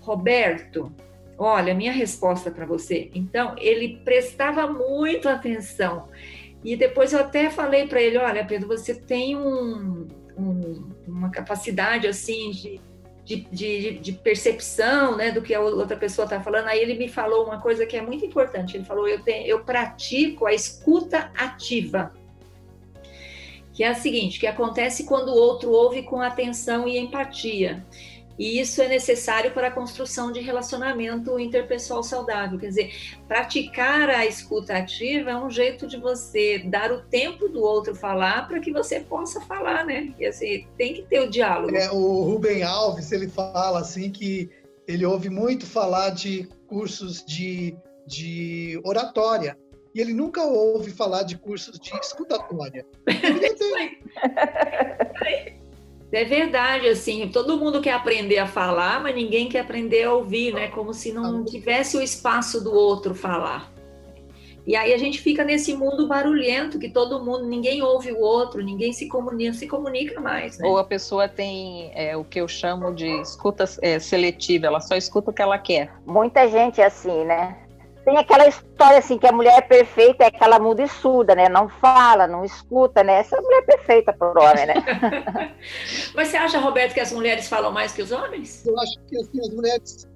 Roberto, 0.01 0.93
olha, 1.39 1.75
minha 1.75 1.93
resposta 1.93 2.51
para 2.51 2.67
você. 2.67 3.11
Então, 3.15 3.55
ele 3.59 4.01
prestava 4.05 4.67
muito 4.67 5.29
atenção. 5.29 6.09
E 6.65 6.77
depois 6.77 7.13
eu 7.13 7.21
até 7.21 7.49
falei 7.49 7.87
para 7.87 8.03
ele: 8.03 8.19
olha, 8.19 8.45
Pedro, 8.45 8.67
você 8.67 8.95
tem 8.95 9.37
um, 9.37 10.09
um, 10.37 10.91
uma 11.07 11.31
capacidade 11.31 12.07
assim 12.07 12.51
de. 12.51 12.81
De, 13.25 13.37
de, 13.51 13.99
de, 14.01 14.13
percepção 14.13 15.17
né, 15.17 15.31
do 15.31 15.41
que 15.41 15.55
a 15.55 15.59
outra 15.59 15.97
pessoa 15.97 16.25
está 16.25 16.43
falando. 16.43 16.69
Aí 16.69 16.79
ele 16.79 16.93
me 16.93 17.09
falou 17.09 17.47
uma 17.47 17.59
coisa 17.59 17.87
que 17.87 17.97
é 17.97 18.03
muito 18.03 18.23
importante. 18.23 18.77
Ele 18.77 18.85
falou: 18.85 19.09
eu, 19.09 19.23
tenho, 19.23 19.47
eu 19.47 19.65
pratico 19.65 20.45
a 20.45 20.53
escuta 20.53 21.33
ativa 21.35 22.13
que 23.75 23.83
é 23.83 23.89
a 23.89 23.95
seguinte, 23.95 24.39
que 24.39 24.47
acontece 24.47 25.05
quando 25.05 25.31
o 25.31 25.37
outro 25.37 25.71
ouve 25.73 26.05
com 26.05 26.21
atenção 26.21 26.89
e 26.89 26.97
empatia. 26.97 27.85
E 28.39 28.61
isso 28.61 28.83
é 28.83 28.89
necessário 28.89 29.53
para 29.53 29.69
a 29.69 29.71
construção 29.71 30.33
de 30.33 30.41
relacionamento 30.41 31.39
interpessoal 31.39 32.03
saudável. 32.03 32.59
Quer 32.59 32.69
dizer, 32.69 32.93
praticar 33.29 34.11
a 34.11 34.27
escuta 34.27 34.77
ativa 34.77 35.31
é 35.31 35.37
um 35.37 35.51
jeito 35.51 35.87
de 35.87 35.97
você 35.97 36.59
dar 36.59 36.91
o 36.93 37.03
tempo 37.03 37.49
do 37.49 37.63
outro 37.63 37.95
falar 37.95 38.49
para 38.49 38.61
que 38.61 38.73
você 38.73 39.01
possa 39.01 39.41
falar, 39.41 39.85
né? 39.85 40.13
E 40.19 40.27
assim, 40.27 40.67
tem 40.77 40.95
que 40.95 41.03
ter 41.03 41.21
o 41.21 41.31
diálogo. 41.31 41.77
É, 41.77 41.91
o 41.91 42.23
Rubem 42.23 42.63
Alves, 42.63 43.13
ele 43.13 43.29
fala 43.29 43.81
assim 43.81 44.11
que 44.11 44.51
ele 44.87 45.07
ouve 45.07 45.31
muito 45.31 45.65
falar 45.65 46.11
de 46.11 46.49
cursos 46.67 47.25
de, 47.25 47.77
de 48.07 48.81
oratória 48.85 49.57
e 49.95 50.01
ele 50.01 50.13
nunca 50.13 50.43
ouve 50.43 50.91
falar 50.91 51.23
de 51.23 51.39
cursos 51.39 51.79
de 51.79 51.95
escutatória. 51.97 52.85
É 56.13 56.25
verdade, 56.25 56.87
assim, 56.87 57.29
todo 57.29 57.57
mundo 57.57 57.81
quer 57.81 57.91
aprender 57.91 58.39
a 58.39 58.47
falar, 58.47 59.03
mas 59.03 59.17
ninguém 59.17 59.49
quer 59.49 59.59
aprender 59.59 60.05
a 60.05 60.13
ouvir, 60.13 60.55
né? 60.55 60.69
Como 60.69 60.95
se 60.95 61.13
não 61.13 61.45
tivesse 61.45 61.97
o 61.97 62.01
espaço 62.01 62.63
do 62.63 62.73
outro 62.73 63.17
falar. 63.17 63.75
E 64.65 64.77
aí 64.77 64.95
a 64.95 64.97
gente 64.97 65.21
fica 65.21 65.45
nesse 65.45 65.75
mundo 65.75 66.07
barulhento 66.07 66.79
que 66.79 66.89
todo 66.89 67.23
mundo, 67.23 67.47
ninguém 67.47 67.83
ouve 67.83 68.13
o 68.13 68.21
outro, 68.21 68.63
ninguém 68.63 68.93
se 68.93 69.09
comunica, 69.09 69.55
se 69.55 69.67
comunica 69.67 70.21
mais. 70.21 70.57
Né? 70.57 70.69
Ou 70.69 70.79
a 70.79 70.85
pessoa 70.85 71.29
tem 71.29 71.91
é, 71.95 72.17
o 72.17 72.25
que 72.25 72.41
eu 72.41 72.47
chamo 72.47 72.95
de 72.95 73.09
escuta 73.21 73.65
é, 73.83 73.99
seletiva, 73.99 74.67
ela 74.67 74.81
só 74.81 74.95
escuta 74.95 75.33
o 75.33 75.35
que 75.35 75.43
ela 75.43 75.59
quer. 75.59 75.93
Muita 76.07 76.49
gente 76.49 76.81
é 76.81 76.87
assim, 76.87 77.25
né? 77.25 77.64
Tem 78.05 78.19
aquela 78.19 78.47
história 78.47 78.99
assim 78.99 79.19
que 79.19 79.27
a 79.27 79.33
mulher 79.33 79.67
perfeita 79.67 80.25
é 80.25 80.27
aquela 80.27 80.59
muda 80.59 80.83
e 80.83 80.89
surda, 80.89 81.35
né? 81.35 81.49
Não 81.49 81.69
fala, 81.69 82.27
não 82.27 82.45
escuta, 82.45 83.03
né? 83.03 83.21
Essa 83.21 83.37
é 83.37 83.39
a 83.39 83.43
mulher 83.43 83.65
perfeita 83.65 84.13
por 84.13 84.39
homem, 84.39 84.67
né? 84.67 84.75
Mas 86.15 86.29
você 86.29 86.37
acha, 86.37 86.59
Roberto, 86.59 86.95
que 86.95 87.01
as 87.01 87.13
mulheres 87.13 87.49
falam 87.49 87.73
mais 87.73 87.93
que 87.93 88.03
os 88.03 88.13
homens? 88.13 88.65
Eu 88.67 88.79
acho 88.79 88.99
que 89.09 89.17
assim, 89.17 89.41
as 89.41 89.49
mulheres 89.51 90.09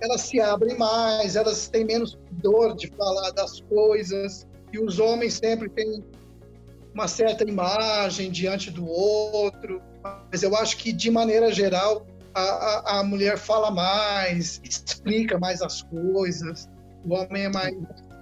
elas 0.00 0.22
se 0.22 0.40
abrem 0.40 0.76
mais, 0.76 1.36
elas 1.36 1.68
têm 1.68 1.84
menos 1.84 2.18
dor 2.30 2.74
de 2.74 2.88
falar 2.88 3.30
das 3.30 3.60
coisas, 3.60 4.46
e 4.72 4.78
os 4.78 4.98
homens 4.98 5.34
sempre 5.34 5.68
têm 5.70 6.04
uma 6.92 7.08
certa 7.08 7.44
imagem 7.44 8.30
diante 8.30 8.70
do 8.70 8.86
outro. 8.86 9.80
Mas 10.30 10.42
eu 10.42 10.54
acho 10.56 10.76
que, 10.76 10.92
de 10.92 11.10
maneira 11.10 11.52
geral, 11.52 12.06
a, 12.34 12.40
a, 12.40 13.00
a 13.00 13.04
mulher 13.04 13.38
fala 13.38 13.70
mais, 13.70 14.60
explica 14.62 15.38
mais 15.38 15.62
as 15.62 15.82
coisas, 15.82 16.68
o 17.06 17.14
homem 17.14 17.44
é 17.44 17.48
mais 17.48 17.74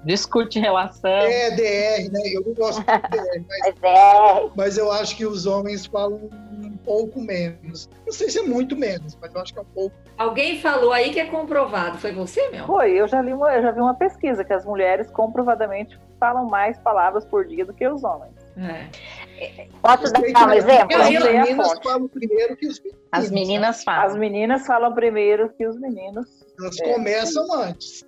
discute 0.04 0.58
relação. 0.58 1.10
É, 1.10 1.50
DR, 1.52 2.12
né? 2.12 2.20
Eu 2.32 2.42
não 2.46 2.54
gosto 2.54 2.80
de 2.80 2.86
DR, 2.86 3.44
mas, 3.48 3.74
é. 3.82 4.50
mas 4.54 4.78
eu 4.78 4.92
acho 4.92 5.16
que 5.16 5.26
os 5.26 5.46
homens 5.46 5.86
falam 5.86 6.30
um 6.52 6.76
pouco 6.84 7.20
menos. 7.20 7.88
Não 8.04 8.12
sei 8.12 8.28
se 8.28 8.38
é 8.38 8.42
muito 8.42 8.76
menos, 8.76 9.16
mas 9.20 9.34
eu 9.34 9.40
acho 9.40 9.52
que 9.52 9.58
é 9.58 9.62
um 9.62 9.66
pouco. 9.74 9.96
Alguém 10.16 10.60
falou 10.60 10.92
aí 10.92 11.10
que 11.10 11.18
é 11.18 11.26
comprovado. 11.26 11.98
Foi 11.98 12.12
você, 12.12 12.48
meu? 12.50 12.66
Foi, 12.66 12.92
eu 12.92 13.08
já, 13.08 13.20
li 13.22 13.32
uma, 13.32 13.52
eu 13.54 13.62
já 13.62 13.70
vi 13.70 13.80
uma 13.80 13.94
pesquisa 13.94 14.44
que 14.44 14.52
as 14.52 14.64
mulheres 14.64 15.10
comprovadamente 15.10 15.98
falam 16.20 16.46
mais 16.46 16.78
palavras 16.78 17.24
por 17.24 17.46
dia 17.46 17.64
do 17.64 17.72
que 17.72 17.86
os 17.88 18.04
homens. 18.04 18.32
É. 18.56 19.66
Posso 19.82 20.12
dar 20.12 20.48
um 20.48 20.52
exemplo? 20.52 20.96
As 20.96 21.10
meninas 21.10 21.78
falam 21.82 22.08
primeiro 22.08 22.56
que 22.56 22.66
os 22.68 22.78
meninos. 22.80 23.00
As 23.10 23.30
meninas 23.30 23.84
falam. 23.84 24.06
As 24.06 24.16
meninas 24.16 24.66
falam 24.66 24.94
primeiro 24.94 25.48
que 25.56 25.66
os 25.66 25.78
meninos. 25.80 26.44
Elas 26.60 26.80
é. 26.80 26.92
começam 26.92 27.52
antes. 27.52 28.04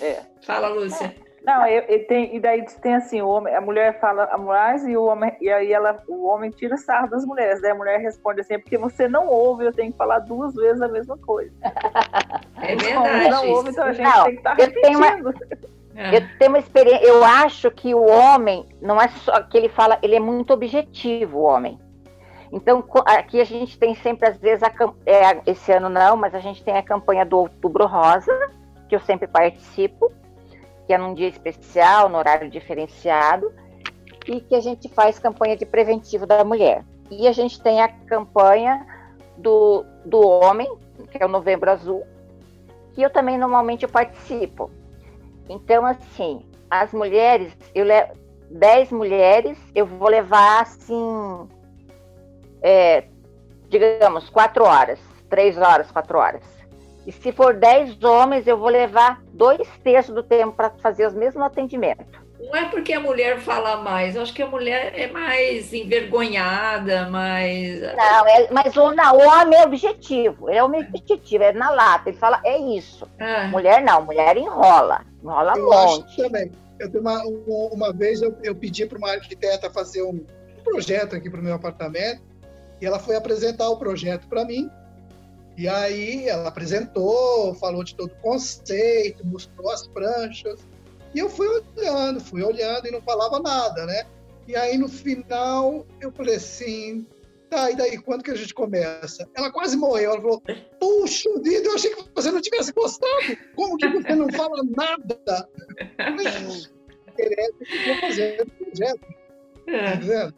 É. 0.00 0.22
Fala, 0.44 0.68
Lúcia. 0.68 1.14
Não, 1.44 1.66
eu, 1.66 1.82
eu 1.82 2.06
tem, 2.06 2.36
e 2.36 2.40
daí 2.40 2.64
tem 2.80 2.94
assim, 2.94 3.20
o 3.20 3.28
homem, 3.28 3.52
a 3.54 3.60
mulher 3.60 3.98
fala 3.98 4.28
a 4.30 4.38
mulher 4.38 4.78
e 4.88 4.96
o 4.96 5.06
homem, 5.06 5.36
e 5.40 5.50
aí 5.50 5.72
ela, 5.72 6.00
o 6.06 6.26
homem 6.26 6.50
tira 6.50 6.76
sarro 6.76 7.10
das 7.10 7.24
mulheres. 7.24 7.60
Daí 7.60 7.72
a 7.72 7.74
mulher 7.74 7.98
responde 7.98 8.40
assim, 8.40 8.54
é 8.54 8.58
porque 8.58 8.78
você 8.78 9.08
não 9.08 9.26
ouve, 9.26 9.64
eu 9.64 9.72
tenho 9.72 9.90
que 9.90 9.98
falar 9.98 10.20
duas 10.20 10.54
vezes 10.54 10.80
a 10.80 10.88
mesma 10.88 11.18
coisa. 11.18 11.52
É 12.62 12.76
verdade. 12.76 13.28
Não 13.28 13.50
ouve, 13.50 13.70
então 13.70 13.84
a 13.84 13.92
gente 13.92 14.08
não, 14.08 14.24
tem 14.24 14.32
que 14.34 14.38
estar 14.38 14.56
tá 14.56 14.62
repetindo. 14.62 14.96
Uma, 14.96 15.34
é. 15.96 16.16
Eu 16.16 16.38
tenho 16.38 16.50
uma 16.52 16.58
experiência, 16.58 17.04
eu 17.04 17.24
acho 17.24 17.70
que 17.72 17.92
o 17.92 18.04
homem, 18.04 18.68
não 18.80 19.00
é 19.00 19.08
só 19.08 19.42
que 19.42 19.58
ele 19.58 19.68
fala, 19.68 19.98
ele 20.00 20.14
é 20.14 20.20
muito 20.20 20.52
objetivo, 20.52 21.38
o 21.38 21.42
homem. 21.42 21.76
Então, 22.52 22.84
aqui 23.06 23.40
a 23.40 23.44
gente 23.44 23.78
tem 23.78 23.94
sempre, 23.96 24.28
às 24.28 24.38
vezes, 24.38 24.62
a, 24.62 24.70
é, 25.06 25.40
esse 25.44 25.72
ano 25.72 25.88
não, 25.88 26.16
mas 26.16 26.34
a 26.34 26.38
gente 26.38 26.62
tem 26.62 26.76
a 26.76 26.82
campanha 26.82 27.24
do 27.24 27.38
Outubro 27.38 27.86
Rosa, 27.86 28.32
que 28.92 28.96
eu 28.96 29.00
sempre 29.00 29.26
participo, 29.26 30.12
que 30.86 30.92
é 30.92 30.98
num 30.98 31.14
dia 31.14 31.28
especial, 31.28 32.10
no 32.10 32.18
horário 32.18 32.50
diferenciado, 32.50 33.50
e 34.26 34.38
que 34.38 34.54
a 34.54 34.60
gente 34.60 34.86
faz 34.90 35.18
campanha 35.18 35.56
de 35.56 35.64
preventivo 35.64 36.26
da 36.26 36.44
mulher. 36.44 36.84
E 37.10 37.26
a 37.26 37.32
gente 37.32 37.58
tem 37.62 37.80
a 37.80 37.88
campanha 37.88 38.86
do, 39.38 39.82
do 40.04 40.20
homem, 40.20 40.70
que 41.10 41.22
é 41.22 41.24
o 41.24 41.28
Novembro 41.28 41.70
Azul, 41.70 42.06
que 42.92 43.00
eu 43.00 43.08
também 43.08 43.38
normalmente 43.38 43.88
participo. 43.88 44.70
Então, 45.48 45.86
assim, 45.86 46.44
as 46.70 46.92
mulheres, 46.92 47.56
eu 47.74 47.86
levo 47.86 48.12
10 48.50 48.92
mulheres, 48.92 49.58
eu 49.74 49.86
vou 49.86 50.08
levar 50.10 50.60
assim, 50.60 51.48
é, 52.60 53.04
digamos, 53.70 54.28
quatro 54.28 54.64
horas, 54.64 55.00
três 55.30 55.56
horas, 55.56 55.90
quatro 55.90 56.18
horas. 56.18 56.61
E 57.06 57.12
se 57.12 57.32
for 57.32 57.54
10 57.54 58.02
homens, 58.04 58.46
eu 58.46 58.56
vou 58.56 58.68
levar 58.68 59.22
dois 59.32 59.66
terços 59.82 60.14
do 60.14 60.22
tempo 60.22 60.52
para 60.52 60.70
fazer 60.70 61.06
os 61.06 61.14
mesmos 61.14 61.42
atendimentos. 61.44 62.06
Não 62.38 62.56
é 62.56 62.68
porque 62.68 62.92
a 62.92 63.00
mulher 63.00 63.38
fala 63.38 63.76
mais, 63.76 64.16
eu 64.16 64.22
acho 64.22 64.34
que 64.34 64.42
a 64.42 64.46
mulher 64.46 64.92
é 64.98 65.06
mais 65.06 65.72
envergonhada, 65.72 67.08
mais. 67.08 67.80
Não, 67.80 68.26
é, 68.26 68.48
mas 68.50 68.76
o, 68.76 68.90
não, 68.90 69.16
o 69.16 69.28
homem 69.28 69.58
é 69.58 69.64
objetivo, 69.64 70.50
ele 70.50 70.58
é 70.58 70.64
objetivo, 70.64 71.44
é 71.44 71.52
na 71.52 71.70
lata, 71.70 72.10
ele 72.10 72.18
fala, 72.18 72.40
é 72.44 72.58
isso. 72.58 73.08
Ah. 73.20 73.46
Mulher 73.46 73.80
não, 73.82 74.04
mulher 74.04 74.36
enrola, 74.36 75.02
enrola 75.22 75.54
eu 75.56 75.66
monte. 75.66 76.04
Acho 76.04 76.16
também. 76.16 76.50
Eu 76.80 76.90
tenho 76.90 77.02
uma, 77.02 77.22
uma 77.72 77.92
vez 77.92 78.20
eu, 78.20 78.36
eu 78.42 78.56
pedi 78.56 78.86
para 78.86 78.98
uma 78.98 79.12
arquiteta 79.12 79.70
fazer 79.70 80.02
um 80.02 80.24
projeto 80.64 81.14
aqui 81.14 81.30
para 81.30 81.40
o 81.40 81.44
meu 81.44 81.54
apartamento, 81.54 82.22
e 82.80 82.86
ela 82.86 82.98
foi 82.98 83.14
apresentar 83.14 83.68
o 83.68 83.76
projeto 83.76 84.26
para 84.26 84.44
mim. 84.44 84.68
E 85.56 85.68
aí 85.68 86.28
ela 86.28 86.48
apresentou, 86.48 87.54
falou 87.54 87.84
de 87.84 87.94
todo 87.94 88.10
o 88.10 88.22
conceito, 88.22 89.26
mostrou 89.26 89.70
as 89.70 89.86
pranchas. 89.88 90.60
E 91.14 91.18
eu 91.18 91.28
fui 91.28 91.46
olhando, 91.46 92.20
fui 92.20 92.42
olhando 92.42 92.86
e 92.86 92.90
não 92.90 93.02
falava 93.02 93.38
nada, 93.38 93.84
né? 93.84 94.04
E 94.48 94.56
aí 94.56 94.78
no 94.78 94.88
final 94.88 95.86
eu 96.00 96.10
falei 96.10 96.36
assim, 96.36 97.06
tá, 97.50 97.70
e 97.70 97.76
daí, 97.76 97.98
quando 97.98 98.22
que 98.22 98.30
a 98.30 98.34
gente 98.34 98.54
começa? 98.54 99.28
Ela 99.34 99.52
quase 99.52 99.76
morreu, 99.76 100.12
ela 100.12 100.20
falou, 100.20 100.42
puxa 100.80 101.28
vida, 101.40 101.68
eu 101.68 101.74
achei 101.74 101.94
que 101.94 102.04
você 102.14 102.30
não 102.30 102.40
tivesse 102.40 102.72
gostado, 102.72 103.36
como 103.54 103.76
que 103.76 103.88
você 103.88 104.14
não 104.14 104.32
fala 104.32 104.62
nada? 104.74 105.48
Interessa 107.08 107.52
que 107.58 107.88
eu 107.88 107.92
vou 107.92 108.00
fazer 108.00 108.42
o 108.42 108.64
projeto. 108.64 109.22
É. 109.66 109.96
Tá 109.96 110.32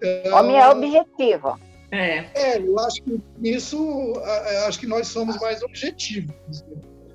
Então, 0.00 0.38
Homem 0.38 0.58
é 0.58 0.68
objetivo. 0.68 1.58
É. 1.92 2.24
é, 2.34 2.58
eu 2.58 2.78
acho 2.78 3.02
que 3.02 3.20
isso, 3.42 4.14
acho 4.66 4.80
que 4.80 4.86
nós 4.86 5.08
somos 5.08 5.38
mais 5.38 5.62
objetivos. 5.62 6.34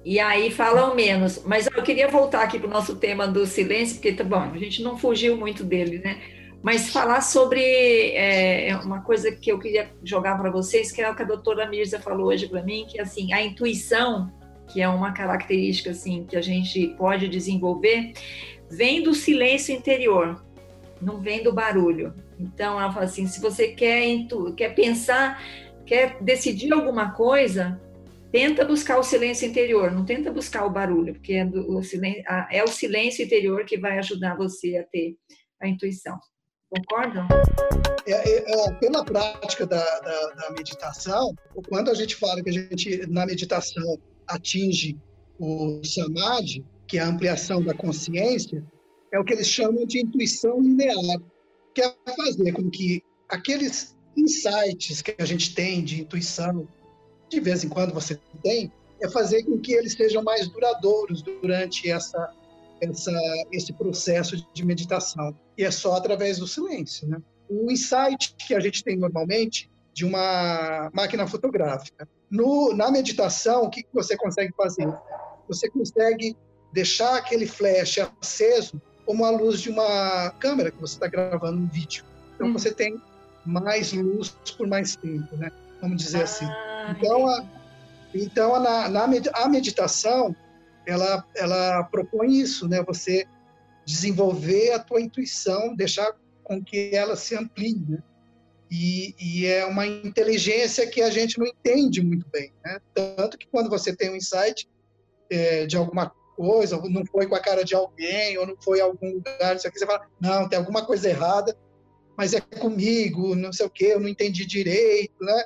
E 0.05 0.19
aí 0.19 0.51
falam 0.51 0.95
menos. 0.95 1.41
Mas 1.43 1.67
eu 1.67 1.83
queria 1.83 2.07
voltar 2.07 2.43
aqui 2.43 2.59
para 2.59 2.67
o 2.67 2.71
nosso 2.71 2.95
tema 2.95 3.27
do 3.27 3.45
silêncio, 3.47 3.95
porque 3.95 4.13
tá 4.13 4.23
bom, 4.23 4.51
a 4.53 4.57
gente 4.57 4.83
não 4.83 4.95
fugiu 4.95 5.35
muito 5.35 5.63
dele, 5.63 5.97
né? 5.97 6.21
Mas 6.61 6.89
falar 6.89 7.21
sobre 7.21 7.59
é, 7.61 8.69
é 8.69 8.77
uma 8.77 9.01
coisa 9.01 9.31
que 9.31 9.51
eu 9.51 9.59
queria 9.59 9.89
jogar 10.03 10.37
para 10.37 10.51
vocês, 10.51 10.91
que 10.91 11.01
é 11.01 11.09
o 11.09 11.15
que 11.15 11.23
a 11.23 11.25
doutora 11.25 11.67
Mirza 11.67 11.99
falou 11.99 12.27
hoje 12.27 12.47
para 12.47 12.61
mim, 12.61 12.85
que 12.87 13.01
assim, 13.01 13.33
a 13.33 13.41
intuição, 13.41 14.31
que 14.67 14.81
é 14.81 14.87
uma 14.87 15.11
característica 15.11 15.91
assim 15.91 16.23
que 16.23 16.37
a 16.37 16.41
gente 16.41 16.95
pode 16.97 17.27
desenvolver, 17.27 18.13
vem 18.69 19.01
do 19.01 19.13
silêncio 19.13 19.73
interior, 19.73 20.43
não 21.01 21.19
vem 21.19 21.43
do 21.43 21.51
barulho. 21.51 22.13
Então, 22.39 22.79
ela 22.79 22.91
fala 22.91 23.05
assim: 23.05 23.27
se 23.27 23.41
você 23.41 23.69
quer, 23.69 24.03
quer 24.55 24.75
pensar, 24.75 25.41
quer 25.85 26.21
decidir 26.21 26.71
alguma 26.71 27.11
coisa, 27.11 27.81
tenta 28.31 28.65
buscar 28.65 28.99
o 28.99 29.03
silêncio 29.03 29.47
interior, 29.47 29.91
não 29.91 30.05
tenta 30.05 30.31
buscar 30.31 30.65
o 30.65 30.69
barulho, 30.69 31.13
porque 31.13 31.33
é, 31.33 31.45
do, 31.45 31.77
o, 31.77 31.83
silêncio, 31.83 32.23
é 32.51 32.63
o 32.63 32.67
silêncio 32.67 33.23
interior 33.23 33.65
que 33.65 33.77
vai 33.77 33.97
ajudar 33.97 34.35
você 34.35 34.77
a 34.77 34.83
ter 34.83 35.15
a 35.61 35.67
intuição. 35.67 36.19
Concordam? 36.69 37.25
É, 38.05 38.11
é, 38.11 38.67
é, 38.67 38.73
pela 38.73 39.03
prática 39.03 39.65
da, 39.65 39.83
da, 39.99 40.27
da, 40.33 40.51
meditação, 40.51 41.33
quando 41.69 41.89
a 41.89 41.93
gente 41.93 42.15
fala 42.15 42.43
que 42.43 42.49
a 42.49 42.53
gente, 42.53 43.07
na 43.07 43.25
meditação, 43.25 43.97
atinge 44.27 44.97
o 45.39 45.81
samadhi, 45.83 46.65
que 46.87 46.97
é 46.97 47.01
a 47.01 47.07
ampliação 47.07 47.63
da 47.63 47.73
consciência, 47.73 48.63
é 49.13 49.19
o 49.19 49.23
que 49.23 49.33
eles 49.33 49.47
chamam 49.47 49.85
de 49.85 49.99
intuição 49.99 50.59
linear 50.61 51.21
que 51.77 51.81
é 51.83 51.93
fazer 52.15 52.53
com 52.53 52.71
que 52.71 53.03
aqueles 53.29 53.95
insights 54.15 55.03
que 55.03 55.15
a 55.19 55.25
gente 55.25 55.53
tem 55.53 55.83
de 55.83 56.01
intuição, 56.01 56.67
de 57.29 57.39
vez 57.39 57.63
em 57.63 57.69
quando 57.69 57.93
você 57.93 58.19
tem, 58.41 58.71
é 58.99 59.07
fazer 59.07 59.43
com 59.43 59.59
que 59.59 59.73
eles 59.73 59.93
sejam 59.93 60.23
mais 60.23 60.47
duradouros 60.47 61.21
durante 61.21 61.87
essa, 61.87 62.33
essa, 62.81 63.11
esse 63.51 63.71
processo 63.73 64.43
de 64.51 64.65
meditação. 64.65 65.37
E 65.55 65.63
é 65.63 65.69
só 65.69 65.93
através 65.93 66.39
do 66.39 66.47
silêncio. 66.47 67.07
Né? 67.07 67.21
O 67.47 67.71
insight 67.71 68.33
que 68.47 68.55
a 68.55 68.59
gente 68.59 68.83
tem 68.83 68.97
normalmente 68.97 69.69
de 69.93 70.03
uma 70.03 70.89
máquina 70.95 71.27
fotográfica. 71.27 72.09
No, 72.27 72.73
na 72.73 72.89
meditação, 72.89 73.65
o 73.65 73.69
que 73.69 73.85
você 73.93 74.17
consegue 74.17 74.51
fazer? 74.57 74.91
Você 75.47 75.69
consegue 75.69 76.35
deixar 76.73 77.17
aquele 77.17 77.45
flash 77.45 77.99
aceso 78.19 78.81
como 79.07 79.23
a 79.23 79.29
luz 79.29 79.61
de 79.61 79.69
uma 79.69 80.29
câmera 80.31 80.69
que 80.69 80.81
você 80.81 80.95
está 80.95 81.07
gravando 81.07 81.57
um 81.61 81.65
vídeo. 81.65 82.03
Então, 82.35 82.47
hum. 82.47 82.53
você 82.53 82.73
tem 82.73 83.01
mais 83.45 83.93
luz 83.93 84.35
por 84.57 84.67
mais 84.67 84.97
tempo, 84.97 85.33
né? 85.37 85.49
Vamos 85.81 86.03
dizer 86.03 86.23
assim. 86.23 86.43
ah, 86.45 86.87
assim. 86.89 86.99
Então, 86.99 87.27
a, 87.29 87.45
então 88.13 88.61
na, 88.61 88.89
na 88.89 89.07
a 89.33 89.47
meditação, 89.47 90.35
ela, 90.85 91.25
ela 91.33 91.85
propõe 91.85 92.37
isso, 92.37 92.67
né? 92.67 92.83
Você 92.83 93.25
desenvolver 93.85 94.73
a 94.73 94.79
tua 94.79 94.99
intuição, 94.99 95.73
deixar 95.73 96.13
com 96.43 96.61
que 96.61 96.93
ela 96.93 97.15
se 97.15 97.33
amplie, 97.33 97.81
né? 97.87 98.03
E, 98.69 99.15
e, 99.17 99.45
é 99.45 99.65
uma 99.65 99.87
inteligência 99.87 100.85
que 100.85 101.01
a 101.01 101.09
gente 101.09 101.39
não 101.39 101.47
entende 101.47 102.03
muito 102.03 102.27
bem, 102.29 102.51
né? 102.61 102.81
Tanto 102.93 103.37
que 103.37 103.47
quando 103.47 103.69
você 103.69 103.95
tem 103.95 104.11
um 104.11 104.17
insight 104.17 104.67
é, 105.29 105.65
de 105.65 105.77
alguma 105.77 106.11
coisa, 106.37 106.77
ou 106.77 106.89
não 106.89 107.05
foi 107.05 107.27
com 107.27 107.35
a 107.35 107.41
cara 107.41 107.65
de 107.65 107.75
alguém, 107.75 108.37
ou 108.37 108.45
não 108.47 108.55
foi 108.61 108.77
em 108.77 108.83
algum 108.83 109.11
lugar, 109.15 109.55
isso 109.55 109.67
aqui, 109.67 109.79
você 109.79 109.85
fala, 109.85 110.07
não, 110.21 110.47
tem 110.47 110.59
alguma 110.59 110.85
coisa 110.85 111.09
errada, 111.09 111.57
mas 112.15 112.33
é 112.33 112.39
comigo, 112.39 113.35
não 113.35 113.51
sei 113.51 113.65
o 113.65 113.69
quê, 113.69 113.87
eu 113.87 113.99
não 113.99 114.07
entendi 114.07 114.45
direito, 114.45 115.15
né? 115.19 115.45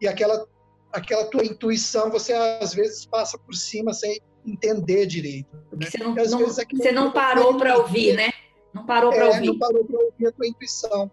E 0.00 0.08
aquela, 0.08 0.46
aquela 0.92 1.24
tua 1.26 1.44
intuição, 1.44 2.10
você 2.10 2.32
às 2.32 2.72
vezes 2.72 3.04
passa 3.04 3.36
por 3.36 3.54
cima 3.54 3.92
sem, 3.92 4.20
entender 4.46 5.06
direito. 5.06 5.48
Né? 5.72 5.86
Você 5.86 5.98
não, 5.98 6.14
não, 6.14 6.48
você 6.48 6.92
não 6.92 7.12
parou 7.12 7.56
para 7.56 7.78
ouvir, 7.78 8.14
né? 8.14 8.30
Não 8.72 8.84
parou 8.84 9.12
para 9.12 9.24
é, 9.24 9.28
ouvir. 9.28 9.46
Não 9.46 9.58
parou 9.58 9.84
para 9.84 10.00
ouvir 10.00 10.26
a 10.26 10.32
tua 10.32 10.46
intuição. 10.46 11.10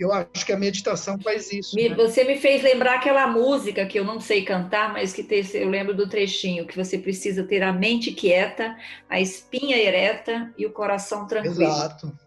Eu 0.00 0.10
acho 0.14 0.46
que 0.46 0.52
a 0.52 0.56
meditação 0.56 1.18
faz 1.20 1.52
isso. 1.52 1.76
Me, 1.76 1.90
né? 1.90 1.94
Você 1.94 2.24
me 2.24 2.38
fez 2.38 2.62
lembrar 2.62 2.94
aquela 2.94 3.26
música 3.26 3.84
que 3.84 3.98
eu 3.98 4.04
não 4.04 4.18
sei 4.18 4.42
cantar, 4.42 4.94
mas 4.94 5.12
que 5.12 5.22
tem, 5.22 5.44
eu 5.52 5.68
lembro 5.68 5.94
do 5.94 6.08
trechinho, 6.08 6.66
que 6.66 6.74
você 6.74 6.96
precisa 6.96 7.44
ter 7.44 7.62
a 7.62 7.70
mente 7.70 8.10
quieta, 8.10 8.74
a 9.10 9.20
espinha 9.20 9.76
ereta 9.76 10.50
e 10.56 10.64
o 10.64 10.72
coração 10.72 11.26
tranquilo. 11.26 11.64
Exato. 11.64 12.18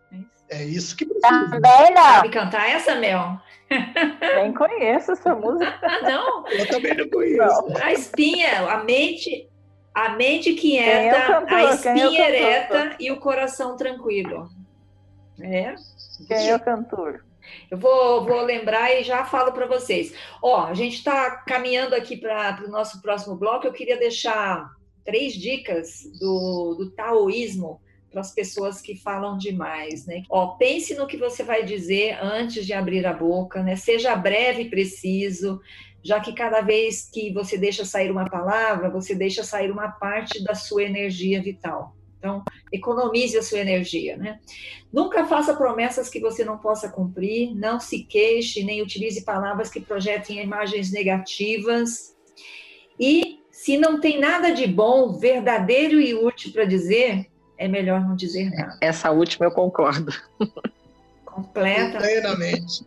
É 0.49 0.63
isso 0.63 0.95
que 0.95 1.03
precisa. 1.03 1.49
Também 1.49 1.95
não. 1.95 2.03
Sabe 2.03 2.29
cantar 2.29 2.69
essa, 2.69 2.93
Mel? 2.93 3.39
Nem 4.35 4.53
conheço 4.53 5.13
essa 5.13 5.33
música. 5.33 5.79
não? 6.03 6.47
Eu 6.47 6.67
também 6.67 6.95
não 6.95 7.09
conheço. 7.09 7.65
A 7.81 7.91
espinha, 7.91 8.69
a 8.69 8.83
mente, 8.83 9.49
a 9.95 10.09
mente 10.09 10.53
quieta, 10.53 11.17
é 11.17 11.27
cantor, 11.27 11.53
a 11.53 11.63
espinha 11.73 12.29
ereta 12.29 12.95
e 12.99 13.11
o 13.11 13.19
coração 13.19 13.75
tranquilo. 13.75 14.47
É. 15.41 15.73
Quem 16.27 16.49
é 16.49 16.55
o 16.55 16.59
cantor? 16.59 17.25
Eu 17.69 17.77
vou, 17.77 18.25
vou 18.25 18.41
lembrar 18.41 18.91
e 18.91 19.03
já 19.03 19.25
falo 19.25 19.51
para 19.51 19.65
vocês. 19.65 20.13
Ó, 20.41 20.65
a 20.65 20.73
gente 20.73 20.97
está 20.97 21.31
caminhando 21.37 21.95
aqui 21.95 22.17
para 22.17 22.63
o 22.65 22.71
nosso 22.71 23.01
próximo 23.01 23.35
bloco. 23.35 23.67
Eu 23.67 23.73
queria 23.73 23.97
deixar 23.97 24.69
três 25.03 25.33
dicas 25.33 26.03
do, 26.19 26.75
do 26.77 26.91
taoísmo 26.91 27.81
para 28.09 28.21
as 28.21 28.31
pessoas 28.31 28.79
que 28.79 28.95
falam 28.95 29.37
demais, 29.37 30.05
né? 30.05 30.23
Ó, 30.29 30.49
pense 30.55 30.93
no 30.95 31.07
que 31.07 31.17
você 31.17 31.43
vai 31.43 31.65
dizer 31.65 32.17
antes 32.21 32.65
de 32.65 32.71
abrir 32.71 33.05
a 33.05 33.13
boca, 33.13 33.63
né? 33.63 33.75
Seja 33.75 34.15
breve 34.15 34.63
e 34.63 34.69
preciso, 34.69 35.59
já 36.03 36.19
que 36.19 36.33
cada 36.33 36.61
vez 36.61 37.09
que 37.11 37.33
você 37.33 37.57
deixa 37.57 37.83
sair 37.83 38.11
uma 38.11 38.29
palavra, 38.29 38.89
você 38.89 39.15
deixa 39.15 39.43
sair 39.43 39.71
uma 39.71 39.89
parte 39.89 40.43
da 40.43 40.53
sua 40.53 40.83
energia 40.83 41.41
vital. 41.41 41.95
Então, 42.23 42.41
economize 42.71 43.37
a 43.37 43.43
sua 43.43 43.59
energia, 43.59 44.15
né? 44.15 44.39
Nunca 44.93 45.25
faça 45.25 45.53
promessas 45.53 46.07
que 46.07 46.21
você 46.21 46.45
não 46.45 46.57
possa 46.57 46.87
cumprir, 46.87 47.53
não 47.53 47.81
se 47.81 48.05
queixe, 48.05 48.63
nem 48.63 48.81
utilize 48.81 49.25
palavras 49.25 49.69
que 49.69 49.81
projetem 49.81 50.41
imagens 50.41 50.89
negativas. 50.89 52.15
E 52.97 53.41
se 53.51 53.77
não 53.77 53.99
tem 53.99 54.21
nada 54.21 54.53
de 54.53 54.65
bom, 54.65 55.11
verdadeiro 55.19 55.99
e 55.99 56.13
útil 56.13 56.53
para 56.53 56.63
dizer, 56.63 57.29
é 57.57 57.67
melhor 57.67 57.99
não 57.99 58.15
dizer 58.15 58.49
nada. 58.51 58.77
Essa 58.79 59.11
última 59.11 59.47
eu 59.47 59.51
concordo. 59.51 60.13
Completa. 61.25 61.97
Plenamente. 61.97 62.85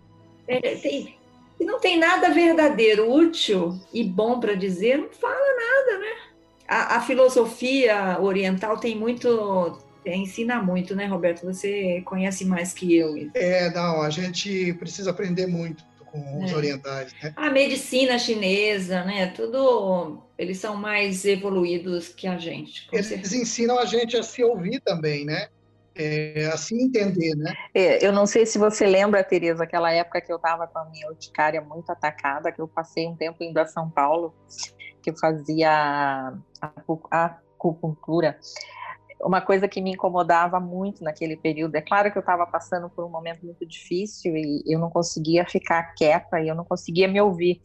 É, 0.48 0.76
tem, 0.76 1.18
se 1.58 1.64
não 1.66 1.78
tem 1.78 1.98
nada 1.98 2.30
verdadeiro, 2.30 3.12
útil 3.12 3.78
e 3.92 4.02
bom 4.02 4.40
para 4.40 4.54
dizer, 4.54 4.96
não 4.96 5.10
fala 5.10 5.34
nada, 5.34 5.98
né? 5.98 6.35
A, 6.68 6.96
a 6.96 7.00
filosofia 7.00 8.18
oriental 8.20 8.78
tem 8.78 8.96
muito 8.96 9.78
ensina 10.14 10.62
muito, 10.62 10.94
né, 10.94 11.06
Roberto? 11.06 11.44
Você 11.44 12.00
conhece 12.04 12.44
mais 12.44 12.72
que 12.72 12.96
eu. 12.96 13.28
É, 13.34 13.70
não, 13.70 14.02
a 14.02 14.10
gente 14.10 14.72
precisa 14.74 15.10
aprender 15.10 15.46
muito 15.46 15.84
com 16.06 16.44
os 16.44 16.52
é. 16.52 16.54
orientais. 16.54 17.14
Né? 17.22 17.32
A 17.36 17.50
medicina 17.50 18.18
chinesa, 18.18 19.04
né? 19.04 19.26
Tudo, 19.28 20.22
eles 20.38 20.58
são 20.58 20.76
mais 20.76 21.24
evoluídos 21.24 22.08
que 22.08 22.26
a 22.26 22.38
gente. 22.38 22.88
Eles 22.92 23.06
certeza. 23.06 23.36
ensinam 23.36 23.78
a 23.78 23.84
gente 23.84 24.16
a 24.16 24.22
se 24.22 24.42
ouvir 24.42 24.80
também, 24.80 25.24
né? 25.24 25.48
É, 25.98 26.50
a 26.52 26.58
se 26.58 26.74
entender, 26.74 27.34
né? 27.34 27.54
É, 27.74 28.06
eu 28.06 28.12
não 28.12 28.26
sei 28.26 28.44
se 28.44 28.58
você 28.58 28.86
lembra, 28.86 29.24
Tereza, 29.24 29.64
aquela 29.64 29.90
época 29.90 30.20
que 30.20 30.30
eu 30.30 30.36
estava 30.36 30.66
com 30.66 30.78
a 30.78 30.84
minha 30.84 31.08
urticária 31.08 31.60
muito 31.62 31.90
atacada, 31.90 32.52
que 32.52 32.60
eu 32.60 32.68
passei 32.68 33.06
um 33.06 33.16
tempo 33.16 33.42
indo 33.42 33.56
a 33.58 33.66
São 33.66 33.88
Paulo 33.88 34.34
que 35.06 35.10
eu 35.10 35.16
fazia 35.16 36.32
acupuntura, 37.10 38.36
uma 39.22 39.40
coisa 39.40 39.68
que 39.68 39.80
me 39.80 39.92
incomodava 39.92 40.58
muito 40.58 41.04
naquele 41.04 41.36
período, 41.36 41.76
é 41.76 41.80
claro 41.80 42.10
que 42.10 42.18
eu 42.18 42.20
estava 42.20 42.44
passando 42.44 42.90
por 42.90 43.04
um 43.04 43.08
momento 43.08 43.46
muito 43.46 43.64
difícil 43.64 44.36
e 44.36 44.62
eu 44.66 44.80
não 44.80 44.90
conseguia 44.90 45.46
ficar 45.46 45.94
quieta 45.94 46.40
e 46.40 46.48
eu 46.48 46.54
não 46.56 46.64
conseguia 46.64 47.06
me 47.08 47.20
ouvir. 47.20 47.60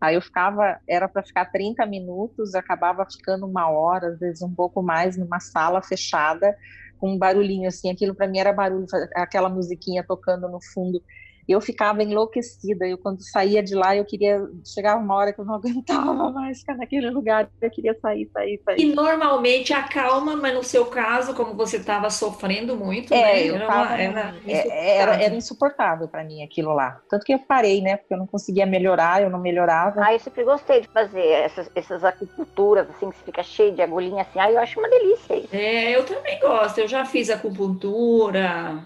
Aí 0.00 0.14
eu 0.14 0.22
ficava, 0.22 0.78
era 0.86 1.08
para 1.08 1.22
ficar 1.22 1.46
30 1.46 1.84
minutos, 1.86 2.54
acabava 2.54 3.06
ficando 3.10 3.46
uma 3.46 3.70
hora, 3.70 4.08
às 4.08 4.20
vezes 4.20 4.42
um 4.42 4.54
pouco 4.54 4.82
mais, 4.82 5.16
numa 5.16 5.40
sala 5.40 5.82
fechada, 5.82 6.54
com 6.98 7.14
um 7.14 7.18
barulhinho 7.18 7.68
assim, 7.68 7.90
aquilo 7.90 8.14
para 8.14 8.28
mim 8.28 8.38
era 8.38 8.52
barulho, 8.52 8.86
aquela 9.16 9.48
musiquinha 9.48 10.04
tocando 10.06 10.46
no 10.48 10.60
fundo 10.62 11.02
eu 11.48 11.60
ficava 11.60 12.02
enlouquecida. 12.02 12.86
Eu, 12.86 12.98
quando 12.98 13.22
saía 13.22 13.62
de 13.62 13.74
lá, 13.74 13.96
eu 13.96 14.04
queria. 14.04 14.40
Chegava 14.64 15.00
uma 15.00 15.14
hora 15.14 15.32
que 15.32 15.40
eu 15.40 15.44
não 15.44 15.54
aguentava 15.62 16.30
mais 16.30 16.60
ficar 16.60 16.76
naquele 16.76 17.10
lugar, 17.10 17.48
eu 17.60 17.70
queria 17.70 17.96
sair, 18.00 18.28
sair, 18.32 18.60
sair. 18.64 18.80
E 18.80 18.94
normalmente 18.94 19.72
acalma, 19.72 20.36
mas 20.36 20.54
no 20.54 20.62
seu 20.62 20.86
caso, 20.86 21.34
como 21.34 21.54
você 21.54 21.78
estava 21.78 22.10
sofrendo 22.10 22.76
muito, 22.76 23.12
é, 23.12 23.22
né? 23.22 23.48
Eu 23.48 23.56
era, 23.56 23.66
tava, 23.66 23.94
era, 23.96 24.34
é, 24.46 24.96
era, 24.98 25.22
era 25.22 25.34
insuportável 25.34 26.08
para 26.08 26.24
mim 26.24 26.42
aquilo 26.42 26.72
lá. 26.72 27.00
Tanto 27.08 27.24
que 27.24 27.32
eu 27.32 27.38
parei, 27.38 27.80
né? 27.80 27.96
Porque 27.96 28.14
eu 28.14 28.18
não 28.18 28.26
conseguia 28.26 28.66
melhorar, 28.66 29.22
eu 29.22 29.30
não 29.30 29.40
melhorava. 29.40 30.02
Ah, 30.04 30.12
eu 30.12 30.20
sempre 30.20 30.44
gostei 30.44 30.80
de 30.80 30.88
fazer 30.88 31.26
essas, 31.26 31.70
essas 31.74 32.04
acupunturas, 32.04 32.88
assim, 32.90 33.10
que 33.10 33.16
você 33.16 33.24
fica 33.24 33.42
cheio 33.42 33.72
de 33.72 33.82
agulhinha 33.82 34.22
assim. 34.22 34.38
Ah, 34.38 34.50
eu 34.50 34.58
acho 34.58 34.78
uma 34.78 34.88
delícia 34.88 35.34
isso. 35.36 35.54
É, 35.54 35.94
eu 35.94 36.04
também 36.04 36.38
gosto. 36.40 36.78
Eu 36.78 36.88
já 36.88 37.04
fiz 37.04 37.30
acupuntura. 37.30 38.84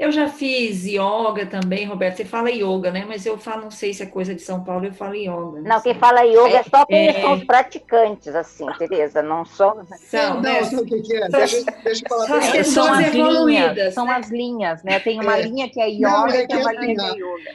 Eu 0.00 0.10
já 0.10 0.28
fiz 0.28 0.86
yoga 0.86 1.44
também, 1.44 1.84
Roberto. 1.84 2.16
Você 2.16 2.24
fala 2.24 2.50
yoga, 2.50 2.90
né? 2.90 3.04
Mas 3.06 3.26
eu 3.26 3.36
falo, 3.36 3.64
não 3.64 3.70
sei 3.70 3.92
se 3.92 4.02
é 4.02 4.06
coisa 4.06 4.34
de 4.34 4.40
São 4.40 4.64
Paulo, 4.64 4.86
eu 4.86 4.94
falo 4.94 5.14
yoga. 5.14 5.60
Né? 5.60 5.68
Não, 5.68 5.78
quem 5.78 5.94
fala 5.94 6.22
yoga 6.22 6.56
é 6.56 6.62
só 6.62 6.86
quem 6.86 7.08
é... 7.08 7.20
são 7.20 7.34
os 7.34 7.44
praticantes, 7.44 8.34
assim, 8.34 8.64
Tereza. 8.78 9.20
Não 9.20 9.44
são. 9.44 9.86
São, 9.98 10.36
não, 10.36 10.40
né? 10.40 10.62
o 10.62 10.86
que, 10.86 11.14
é. 11.14 11.28
Deixa, 11.28 11.64
deixa 11.84 12.02
eu 12.02 12.08
falar. 12.08 12.26
São 12.26 12.38
as 12.38 12.50
pessoas 12.50 12.86
são 12.86 13.00
evoluídas. 13.02 13.76
Linhas, 13.76 13.94
são 13.94 14.06
né? 14.06 14.14
as 14.14 14.30
linhas, 14.30 14.82
né? 14.82 15.00
Tem 15.00 15.20
uma 15.20 15.36
é. 15.36 15.42
linha 15.42 15.68
que 15.68 15.78
é 15.78 15.90
yoga 15.90 16.08
não, 16.08 16.26
é 16.28 16.44
e 16.44 16.48
tem 16.48 16.56
uma 16.56 16.72
linha 16.72 16.94
que 16.96 17.02
é 17.02 17.12
yoga. 17.12 17.50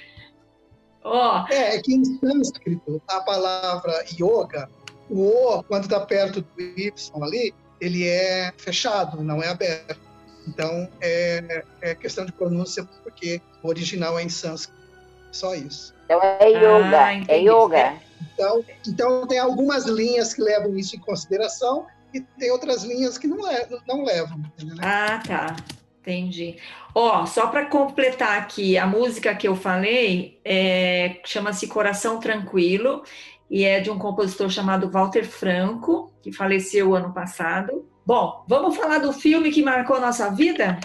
Oh. 1.04 1.52
É, 1.52 1.76
é 1.78 1.82
que 1.82 1.96
em 1.96 2.06
sânscrito, 2.20 3.02
a 3.08 3.22
palavra 3.22 4.06
yoga, 4.14 4.70
o 5.10 5.58
O, 5.58 5.64
quando 5.64 5.86
está 5.86 6.00
perto 6.00 6.42
do 6.42 6.62
Y 6.62 7.24
ali, 7.24 7.52
ele 7.82 8.08
é 8.08 8.54
fechado, 8.56 9.24
não 9.24 9.42
é 9.42 9.50
aberto. 9.50 10.06
Então, 10.48 10.90
é, 11.02 11.64
é 11.82 11.96
questão 11.96 12.26
de 12.26 12.32
pronúncia, 12.32 12.88
porque 13.04 13.42
o 13.64 13.68
original 13.68 14.18
é 14.20 14.24
em 14.24 14.30
sânscrito. 14.30 14.86
Só 15.32 15.54
isso. 15.54 15.94
Então, 16.06 16.22
é 16.22 16.50
yoga. 16.50 17.06
Ah, 17.06 17.14
é 17.28 17.40
yoga. 17.40 17.94
Então, 18.34 18.64
então, 18.88 19.28
tem 19.28 19.40
algumas 19.40 19.86
linhas 19.86 20.34
que 20.34 20.42
levam 20.42 20.78
isso 20.78 20.96
em 20.96 21.00
consideração 21.00 21.86
e 22.14 22.22
tem 22.22 22.52
outras 22.52 22.84
linhas 22.84 23.18
que 23.18 23.28
não, 23.28 23.42
levam. 23.42 23.80
Não 23.88 24.04
levam 24.04 24.38
entendeu? 24.38 24.78
Ah, 24.82 25.22
tá. 25.26 25.56
Entendi. 26.02 26.58
Ó, 26.94 27.24
oh, 27.24 27.26
só 27.26 27.48
para 27.48 27.66
completar 27.66 28.38
aqui, 28.38 28.78
a 28.78 28.86
música 28.86 29.34
que 29.34 29.48
eu 29.48 29.56
falei 29.56 30.40
é, 30.46 31.20
chama-se 31.26 31.68
Coração 31.68 32.20
Tranquilo 32.20 33.04
e 33.50 33.64
é 33.64 33.80
de 33.80 33.90
um 33.90 33.98
compositor 33.98 34.50
chamado 34.50 34.90
Walter 34.90 35.26
Franco, 35.26 36.14
que 36.22 36.32
faleceu 36.32 36.96
ano 36.96 37.12
passado. 37.12 37.86
Bom, 38.08 38.46
vamos 38.48 38.78
falar 38.78 39.00
do 39.00 39.12
filme 39.12 39.50
que 39.50 39.64
marcou 39.64 40.00
nossa 40.00 40.30
vida? 40.30 40.80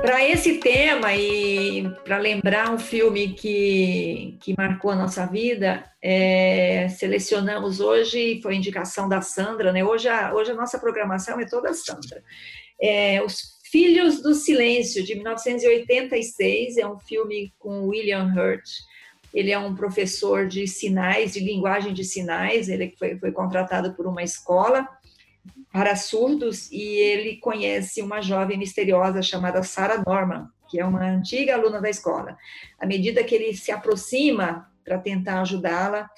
Para 0.00 0.26
esse 0.26 0.56
tema 0.56 1.14
e 1.14 1.86
para 2.04 2.16
lembrar 2.16 2.72
um 2.72 2.78
filme 2.78 3.34
que, 3.34 4.38
que 4.40 4.54
marcou 4.56 4.92
a 4.92 4.96
nossa 4.96 5.26
vida, 5.26 5.84
é, 6.00 6.88
selecionamos 6.88 7.80
hoje, 7.80 8.40
foi 8.42 8.54
indicação 8.54 9.10
da 9.10 9.20
Sandra, 9.20 9.74
né? 9.74 9.84
Hoje 9.84 10.08
a, 10.08 10.32
hoje 10.32 10.52
a 10.52 10.54
nossa 10.54 10.78
programação 10.78 11.38
é 11.38 11.44
toda 11.44 11.74
Sandra. 11.74 12.24
É, 12.80 13.22
Os 13.22 13.58
Filhos 13.70 14.22
do 14.22 14.32
Silêncio, 14.32 15.04
de 15.04 15.16
1986, 15.16 16.78
é 16.78 16.88
um 16.88 16.98
filme 16.98 17.52
com 17.58 17.88
William 17.88 18.32
Hurt. 18.34 18.64
Ele 19.34 19.50
é 19.50 19.58
um 19.58 19.74
professor 19.74 20.46
de 20.46 20.66
sinais, 20.66 21.34
de 21.34 21.40
linguagem 21.40 21.92
de 21.92 22.04
sinais, 22.04 22.70
ele 22.70 22.94
foi, 22.98 23.18
foi 23.18 23.32
contratado 23.32 23.92
por 23.92 24.06
uma 24.06 24.22
escola 24.22 24.88
para 25.72 25.96
surdos 25.96 26.70
e 26.70 26.82
ele 26.82 27.36
conhece 27.36 28.02
uma 28.02 28.20
jovem 28.20 28.58
misteriosa 28.58 29.22
chamada 29.22 29.62
Sarah 29.62 30.02
Norman, 30.06 30.48
que 30.68 30.80
é 30.80 30.84
uma 30.84 31.04
antiga 31.04 31.54
aluna 31.54 31.80
da 31.80 31.90
escola. 31.90 32.36
À 32.78 32.86
medida 32.86 33.24
que 33.24 33.34
ele 33.34 33.54
se 33.54 33.70
aproxima 33.70 34.68
para 34.84 34.98
tentar 34.98 35.40
ajudá-la, 35.40 36.08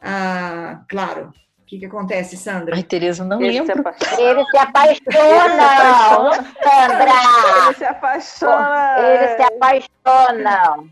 ah, 0.00 0.82
claro, 0.88 1.32
o 1.64 1.66
que, 1.66 1.78
que 1.78 1.86
acontece, 1.86 2.36
Sandra? 2.36 2.76
Ai, 2.76 2.82
Tereza, 2.82 3.24
não 3.24 3.40
ele 3.40 3.60
lembro. 3.60 3.82
Se 3.98 4.22
ele 4.22 4.44
se 4.44 4.58
apaixonam, 4.58 6.32
Sandra! 6.62 7.64
Ele 7.64 7.74
se 7.74 7.84
apaixona! 7.84 8.96
Ele 8.98 9.36
se 9.36 9.42
apaixonam! 9.42 10.90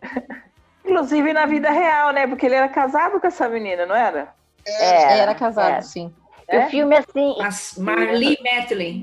Inclusive 0.85 1.33
na 1.33 1.47
vida 1.47 1.71
real, 1.71 2.13
né? 2.13 2.27
Porque 2.27 2.47
ele 2.47 2.55
era 2.55 2.69
casado 2.69 3.21
com 3.21 3.27
essa 3.27 3.49
menina, 3.49 3.85
não 3.85 3.95
era? 3.95 4.35
É, 4.67 5.19
era 5.19 5.35
casado, 5.35 5.77
é. 5.77 5.83
sim. 5.83 6.13
É? 6.53 6.67
O 6.67 6.71
filme, 6.71 6.95
assim. 6.95 7.35
As 7.41 7.79
Marlee 7.79 8.39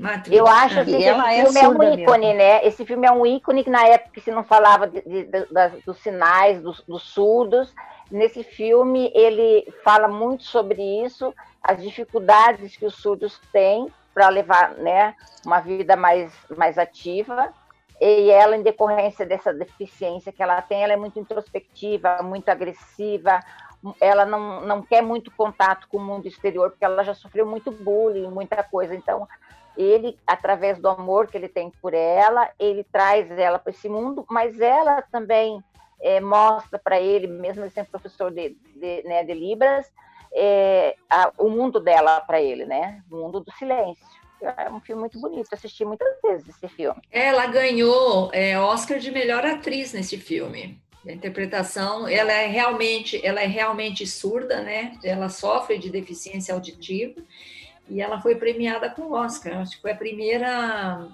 Eu 0.34 0.46
acho 0.46 0.80
assim, 0.80 0.92
que 0.92 1.02
esse 1.02 1.08
é 1.08 1.60
filme 1.60 1.60
é 1.60 1.68
um 1.68 2.00
ícone, 2.00 2.26
mesmo. 2.26 2.38
né? 2.38 2.66
Esse 2.66 2.86
filme 2.86 3.06
é 3.06 3.10
um 3.10 3.26
ícone 3.26 3.64
que 3.64 3.70
na 3.70 3.84
época 3.86 4.20
se 4.20 4.30
não 4.30 4.44
falava 4.44 4.86
de, 4.86 5.00
de, 5.02 5.24
de, 5.24 5.46
dos 5.84 5.98
sinais, 5.98 6.62
dos, 6.62 6.80
dos 6.82 7.02
surdos. 7.02 7.74
Nesse 8.08 8.44
filme, 8.44 9.10
ele 9.14 9.66
fala 9.84 10.06
muito 10.06 10.44
sobre 10.44 10.80
isso, 11.04 11.34
as 11.62 11.82
dificuldades 11.82 12.76
que 12.76 12.86
os 12.86 12.94
surdos 12.94 13.40
têm 13.52 13.88
para 14.14 14.28
levar 14.28 14.74
né, 14.74 15.14
uma 15.44 15.60
vida 15.60 15.96
mais, 15.96 16.32
mais 16.56 16.78
ativa. 16.78 17.52
E 18.00 18.30
ela, 18.30 18.56
em 18.56 18.62
decorrência 18.62 19.26
dessa 19.26 19.52
deficiência 19.52 20.32
que 20.32 20.42
ela 20.42 20.62
tem, 20.62 20.82
ela 20.82 20.94
é 20.94 20.96
muito 20.96 21.18
introspectiva, 21.18 22.22
muito 22.22 22.48
agressiva, 22.48 23.40
ela 24.00 24.26
não, 24.26 24.60
não 24.62 24.82
quer 24.82 25.02
muito 25.02 25.30
contato 25.30 25.88
com 25.88 25.96
o 25.96 26.04
mundo 26.04 26.26
exterior, 26.26 26.70
porque 26.70 26.84
ela 26.84 27.02
já 27.02 27.14
sofreu 27.14 27.46
muito 27.46 27.70
bullying, 27.70 28.28
muita 28.28 28.62
coisa. 28.62 28.94
Então, 28.94 29.26
ele, 29.76 30.18
através 30.26 30.78
do 30.78 30.88
amor 30.88 31.26
que 31.26 31.36
ele 31.36 31.48
tem 31.48 31.70
por 31.80 31.94
ela, 31.94 32.50
ele 32.58 32.84
traz 32.84 33.30
ela 33.30 33.58
para 33.58 33.70
esse 33.70 33.88
mundo, 33.88 34.24
mas 34.28 34.60
ela 34.60 35.02
também 35.02 35.62
é, 36.00 36.20
mostra 36.20 36.78
para 36.78 37.00
ele, 37.00 37.26
mesmo 37.26 37.62
ele 37.62 37.70
sendo 37.70 37.86
professor 37.86 38.30
de, 38.30 38.56
de, 38.76 39.02
né, 39.04 39.24
de 39.24 39.34
Libras, 39.34 39.90
é, 40.32 40.96
a, 41.08 41.32
o 41.38 41.48
mundo 41.48 41.80
dela 41.80 42.20
para 42.20 42.40
ele, 42.40 42.64
né? 42.64 43.02
O 43.10 43.16
mundo 43.16 43.40
do 43.40 43.50
silêncio. 43.52 44.04
É 44.56 44.70
um 44.70 44.80
filme 44.80 45.00
muito 45.00 45.20
bonito, 45.20 45.52
assisti 45.52 45.84
muitas 45.84 46.18
vezes 46.22 46.48
esse 46.48 46.68
filme. 46.68 47.00
Ela 47.10 47.46
ganhou 47.46 48.30
é, 48.32 48.58
Oscar 48.58 48.98
de 48.98 49.10
melhor 49.10 49.44
atriz 49.44 49.92
nesse 49.92 50.16
filme. 50.16 50.80
A 51.06 51.12
interpretação, 51.12 52.06
ela 52.06 52.32
é 52.32 52.46
realmente, 52.46 53.24
ela 53.24 53.40
é 53.40 53.46
realmente 53.46 54.06
surda, 54.06 54.60
né? 54.60 54.98
Ela 55.02 55.28
sofre 55.28 55.78
de 55.78 55.88
deficiência 55.88 56.52
auditiva 56.54 57.20
e 57.88 58.00
ela 58.00 58.20
foi 58.20 58.34
premiada 58.34 58.90
com 58.90 59.02
o 59.02 59.12
Oscar. 59.12 59.58
Acho 59.58 59.76
que 59.76 59.82
foi 59.82 59.92
a 59.92 59.96
primeira 59.96 61.08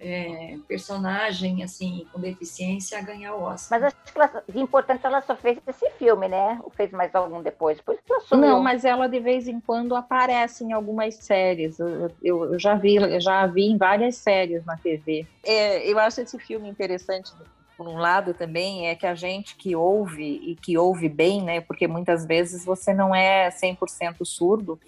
é, 0.00 0.56
personagem 0.68 1.62
assim 1.62 2.06
com 2.12 2.20
deficiência 2.20 2.98
a 2.98 3.02
ganhar 3.02 3.34
o 3.34 3.42
Oscar. 3.42 3.80
Mas 3.80 3.94
acho 3.94 4.12
que 4.12 4.18
ela, 4.18 4.44
de 4.48 4.58
importante 4.60 5.04
ela 5.04 5.22
só 5.22 5.34
fez 5.34 5.58
esse 5.66 5.90
filme, 5.92 6.28
né? 6.28 6.58
Ou 6.62 6.70
fez 6.70 6.90
mais 6.90 7.14
algum 7.14 7.42
depois? 7.42 7.78
Depois 7.78 8.00
Não, 8.32 8.62
mas 8.62 8.84
ela 8.84 9.08
de 9.08 9.20
vez 9.20 9.48
em 9.48 9.60
quando 9.60 9.94
aparece 9.94 10.64
em 10.64 10.72
algumas 10.72 11.14
séries. 11.14 11.78
Eu, 11.78 12.10
eu, 12.22 12.52
eu 12.52 12.58
já 12.58 12.74
vi, 12.74 12.96
eu 12.96 13.20
já 13.20 13.46
vi 13.46 13.66
em 13.66 13.76
várias 13.76 14.16
séries 14.16 14.64
na 14.64 14.76
TV. 14.76 15.26
É, 15.44 15.88
eu 15.88 15.98
acho 15.98 16.20
esse 16.20 16.38
filme 16.38 16.68
interessante 16.68 17.32
por 17.78 17.86
um 17.86 17.96
lado 17.96 18.34
também 18.34 18.88
é 18.88 18.96
que 18.96 19.06
a 19.06 19.14
gente 19.14 19.54
que 19.54 19.76
ouve 19.76 20.24
e 20.24 20.56
que 20.56 20.76
ouve 20.76 21.08
bem, 21.08 21.40
né? 21.40 21.60
Porque 21.60 21.86
muitas 21.86 22.26
vezes 22.26 22.64
você 22.64 22.92
não 22.92 23.14
é 23.14 23.48
100% 23.50 24.24
surdo 24.24 24.78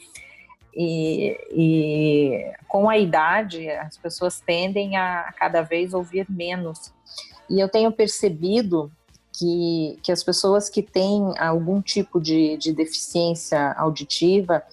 e, 0.75 1.39
e, 1.53 2.53
com 2.67 2.91
a 2.91 2.99
idade, 2.99 3.71
as 3.71 3.97
pessoas 3.97 4.41
tendem 4.41 4.97
a 4.97 5.33
cada 5.39 5.63
vez 5.63 5.95
ouvir 5.95 6.27
menos. 6.29 6.93
E 7.49 7.61
eu 7.61 7.69
tenho 7.69 7.93
percebido 7.93 8.91
que, 9.33 9.97
que 10.03 10.11
as 10.11 10.25
pessoas 10.25 10.69
que 10.69 10.83
têm 10.83 11.33
algum 11.39 11.81
tipo 11.81 12.21
de, 12.21 12.57
de 12.57 12.73
deficiência 12.73 13.73
auditiva, 13.73 14.65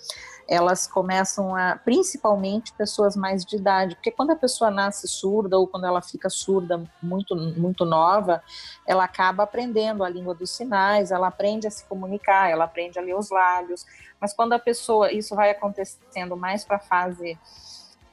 elas 0.47 0.88
começam 0.88 1.53
a, 1.53 1.75
principalmente 1.75 2.71
pessoas 2.73 3.17
mais 3.17 3.43
de 3.43 3.57
idade, 3.57 3.95
porque 3.95 4.12
quando 4.12 4.31
a 4.31 4.36
pessoa 4.36 4.71
nasce 4.71 5.07
surda 5.07 5.57
ou 5.57 5.67
quando 5.67 5.86
ela 5.86 6.01
fica 6.01 6.29
surda 6.29 6.81
muito, 7.03 7.36
muito 7.36 7.83
nova, 7.83 8.41
ela 8.86 9.03
acaba 9.03 9.43
aprendendo 9.43 10.03
a 10.03 10.10
língua 10.10 10.33
dos 10.33 10.49
sinais, 10.49 11.12
ela 11.12 11.27
aprende 11.27 11.67
a 11.67 11.71
se 11.71 11.83
comunicar, 11.86 12.49
ela 12.49 12.63
aprende 12.63 12.97
a 12.97 13.01
ler 13.01 13.15
os 13.15 13.29
lábios, 13.29 13.86
mas 14.21 14.33
quando 14.33 14.53
a 14.53 14.60
pessoa, 14.60 15.12
isso 15.12 15.36
vai 15.36 15.49
acontecendo 15.49 16.38
mais 16.38 16.63
para 16.63 16.77
a 16.77 16.79
fase 16.79 17.38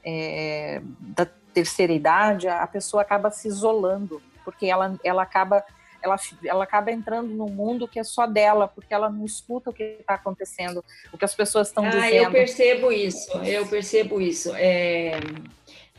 é, 0.03 0.81
da 0.99 1.25
terceira 1.53 1.93
idade, 1.93 2.49
a 2.49 2.67
pessoa 2.67 3.01
acaba 3.01 3.31
se 3.31 3.47
isolando, 3.47 4.21
porque 4.43 4.65
ela, 4.65 4.99
ela 5.03 5.23
acaba 5.23 5.63
ela, 6.05 6.15
ela 6.45 6.63
acaba 6.63 6.91
entrando 6.91 7.29
num 7.29 7.49
mundo 7.49 7.87
que 7.87 7.99
é 7.99 8.03
só 8.03 8.27
dela, 8.27 8.67
porque 8.67 8.93
ela 8.93 9.09
não 9.09 9.25
escuta 9.25 9.71
o 9.71 9.73
que 9.73 9.97
está 9.99 10.13
acontecendo, 10.13 10.85
o 11.11 11.17
que 11.17 11.25
as 11.25 11.33
pessoas 11.33 11.67
estão 11.67 11.85
ah, 11.85 11.89
dizendo. 11.89 12.13
Eu 12.13 12.31
percebo 12.31 12.91
isso, 12.91 13.37
eu 13.39 13.65
percebo 13.67 14.21
isso. 14.21 14.53
É, 14.55 15.19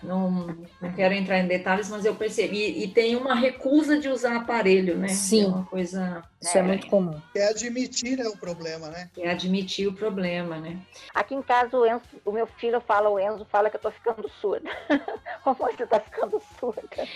não, 0.03 0.57
não 0.81 0.93
quero 0.95 1.15
entrar 1.15 1.39
em 1.39 1.49
detalhes, 1.49 1.89
mas 1.89 2.05
eu 2.05 2.15
percebi. 2.15 2.57
E, 2.57 2.85
e, 2.85 2.89
tem 2.89 3.17
uma 3.17 3.35
recusa 3.35 3.99
de 3.99 4.09
usar 4.09 4.37
aparelho, 4.37 4.97
né? 4.97 5.09
Sim. 5.09 5.45
É 5.45 5.49
uma 5.49 5.65
coisa. 5.65 6.23
Isso 6.41 6.57
é, 6.57 6.61
é 6.61 6.63
muito 6.63 6.87
comum. 6.87 7.21
É 7.35 7.49
admitir 7.49 8.19
né, 8.19 8.29
o 8.29 8.37
problema, 8.37 8.89
né? 8.89 9.11
É 9.17 9.31
admitir 9.31 9.89
o 9.89 9.95
problema, 9.95 10.59
né? 10.59 10.79
Aqui 11.15 11.35
em 11.35 11.43
casa, 11.43 11.77
o, 11.77 11.87
Enzo, 11.87 12.03
o 12.25 12.31
meu 12.31 12.47
filho 12.47 12.81
fala, 12.81 13.09
o 13.09 13.19
Enzo 13.19 13.45
fala 13.47 13.71
que 13.71 13.77
eu 13.77 13.81
tô 13.81 13.91
ficando 13.91 14.29
surda. 14.41 14.71
Como 15.43 15.57
você 15.57 15.87
tá 15.87 15.99
ficando 15.99 16.41
surda? 16.59 17.09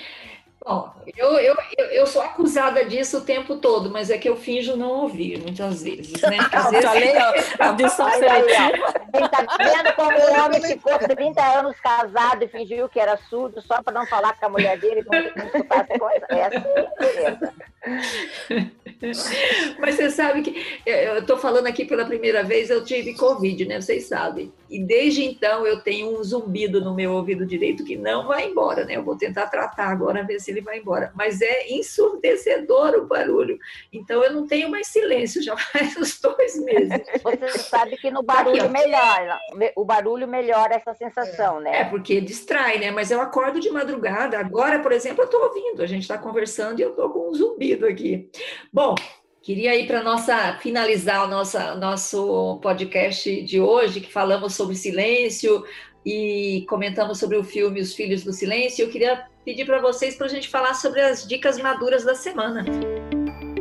Bom, 0.62 0.92
eu, 1.16 1.38
eu, 1.38 1.56
eu 1.90 2.06
sou 2.06 2.20
acusada 2.20 2.84
disso 2.84 3.18
o 3.18 3.20
tempo 3.22 3.56
todo, 3.56 3.90
mas 3.90 4.10
é 4.10 4.18
que 4.18 4.28
eu 4.28 4.36
finjo 4.36 4.76
não 4.76 4.90
ouvir 4.90 5.40
muitas 5.40 5.82
vezes, 5.82 6.20
né? 6.20 6.36
Às 6.52 6.70
vezes... 6.70 6.84
Falei, 6.84 7.14
ó, 7.16 7.64
audição 7.64 8.10
seletiva. 8.10 8.92
Tá 9.30 9.56
vendo 9.58 9.92
como 9.94 10.18
o 10.18 10.44
homem 10.44 10.60
ficou 10.60 10.98
30 10.98 11.42
anos 11.42 11.80
casado 11.80 12.44
e 12.44 12.48
fingiu 12.48 12.90
que 12.90 13.00
era 13.00 13.16
surdo 13.16 13.62
só 13.62 13.82
para 13.82 13.94
não 13.94 14.06
falar 14.06 14.38
com 14.38 14.46
a 14.46 14.48
mulher 14.50 14.78
dele 14.78 15.02
como 15.02 15.20
não 15.22 15.46
escutar 15.46 15.86
as 15.90 15.98
coisas? 15.98 16.28
É 16.28 16.46
assim, 16.46 16.88
beleza. 16.98 17.54
Mas 19.78 19.94
você 19.94 20.10
sabe 20.10 20.42
que 20.42 20.80
eu 20.84 21.18
estou 21.18 21.38
falando 21.38 21.66
aqui 21.66 21.84
pela 21.84 22.04
primeira 22.04 22.42
vez, 22.42 22.68
eu 22.68 22.84
tive 22.84 23.14
Covid, 23.14 23.64
né? 23.64 23.80
Vocês 23.80 24.04
sabem. 24.04 24.52
E 24.68 24.78
desde 24.78 25.24
então 25.24 25.66
eu 25.66 25.80
tenho 25.80 26.18
um 26.18 26.22
zumbido 26.22 26.80
no 26.80 26.94
meu 26.94 27.12
ouvido 27.12 27.46
direito 27.46 27.84
que 27.84 27.96
não 27.96 28.28
vai 28.28 28.46
embora, 28.46 28.84
né? 28.84 28.96
Eu 28.96 29.02
vou 29.02 29.16
tentar 29.16 29.46
tratar 29.46 29.86
agora, 29.86 30.22
ver 30.22 30.38
se 30.38 30.50
ele 30.50 30.60
vai 30.60 30.78
embora. 30.78 31.10
Mas 31.14 31.40
é 31.40 31.72
ensurdecedor 31.72 32.94
o 32.96 33.06
barulho. 33.06 33.58
Então 33.92 34.22
eu 34.22 34.32
não 34.32 34.46
tenho 34.46 34.70
mais 34.70 34.86
silêncio 34.88 35.42
já 35.42 35.56
faz 35.72 35.96
uns 35.96 36.20
dois 36.20 36.62
meses. 36.62 37.00
Você 37.24 37.58
sabe 37.58 37.96
que 37.96 38.10
no 38.10 38.22
barulho 38.22 38.68
melhora. 38.68 39.38
O 39.74 39.84
barulho 39.84 40.28
melhora 40.28 40.74
essa 40.74 40.92
sensação, 40.94 41.60
é, 41.60 41.62
né? 41.62 41.80
É, 41.80 41.84
porque 41.84 42.20
distrai, 42.20 42.78
né? 42.78 42.90
Mas 42.90 43.10
eu 43.10 43.20
acordo 43.20 43.58
de 43.58 43.70
madrugada. 43.70 44.38
Agora, 44.38 44.78
por 44.80 44.92
exemplo, 44.92 45.22
eu 45.22 45.26
estou 45.26 45.42
ouvindo. 45.42 45.82
A 45.82 45.86
gente 45.86 46.02
está 46.02 46.18
conversando 46.18 46.78
e 46.78 46.82
eu 46.82 46.90
estou 46.90 47.08
com 47.08 47.30
um 47.30 47.34
zumbido 47.34 47.69
aqui. 47.74 48.30
Bom, 48.72 48.94
Queria 49.42 49.74
ir 49.74 49.86
para 49.86 50.02
nossa 50.02 50.58
finalizar 50.58 51.24
o 51.24 51.26
nossa, 51.26 51.74
nosso 51.74 52.60
podcast 52.60 53.42
de 53.42 53.58
hoje, 53.58 54.02
que 54.02 54.12
falamos 54.12 54.54
sobre 54.54 54.74
silêncio 54.74 55.64
e 56.04 56.66
comentamos 56.68 57.18
sobre 57.18 57.38
o 57.38 57.42
filme 57.42 57.80
Os 57.80 57.94
Filhos 57.94 58.22
do 58.22 58.34
Silêncio. 58.34 58.84
Eu 58.84 58.90
queria 58.90 59.26
pedir 59.42 59.64
para 59.64 59.80
vocês 59.80 60.14
para 60.14 60.26
a 60.26 60.28
gente 60.28 60.48
falar 60.48 60.74
sobre 60.74 61.00
as 61.00 61.26
dicas 61.26 61.58
maduras 61.58 62.04
da 62.04 62.14
semana. 62.14 62.64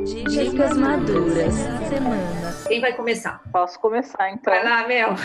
Dicas 0.03 0.75
maduras 0.75 1.57
da 1.57 1.77
semana. 1.87 2.67
Quem 2.67 2.81
vai 2.81 2.93
começar? 2.93 3.41
Posso 3.49 3.79
começar, 3.79 4.31
então. 4.31 4.53
Vai 4.53 4.63
lá, 4.63 4.85
Mel. 4.85 5.15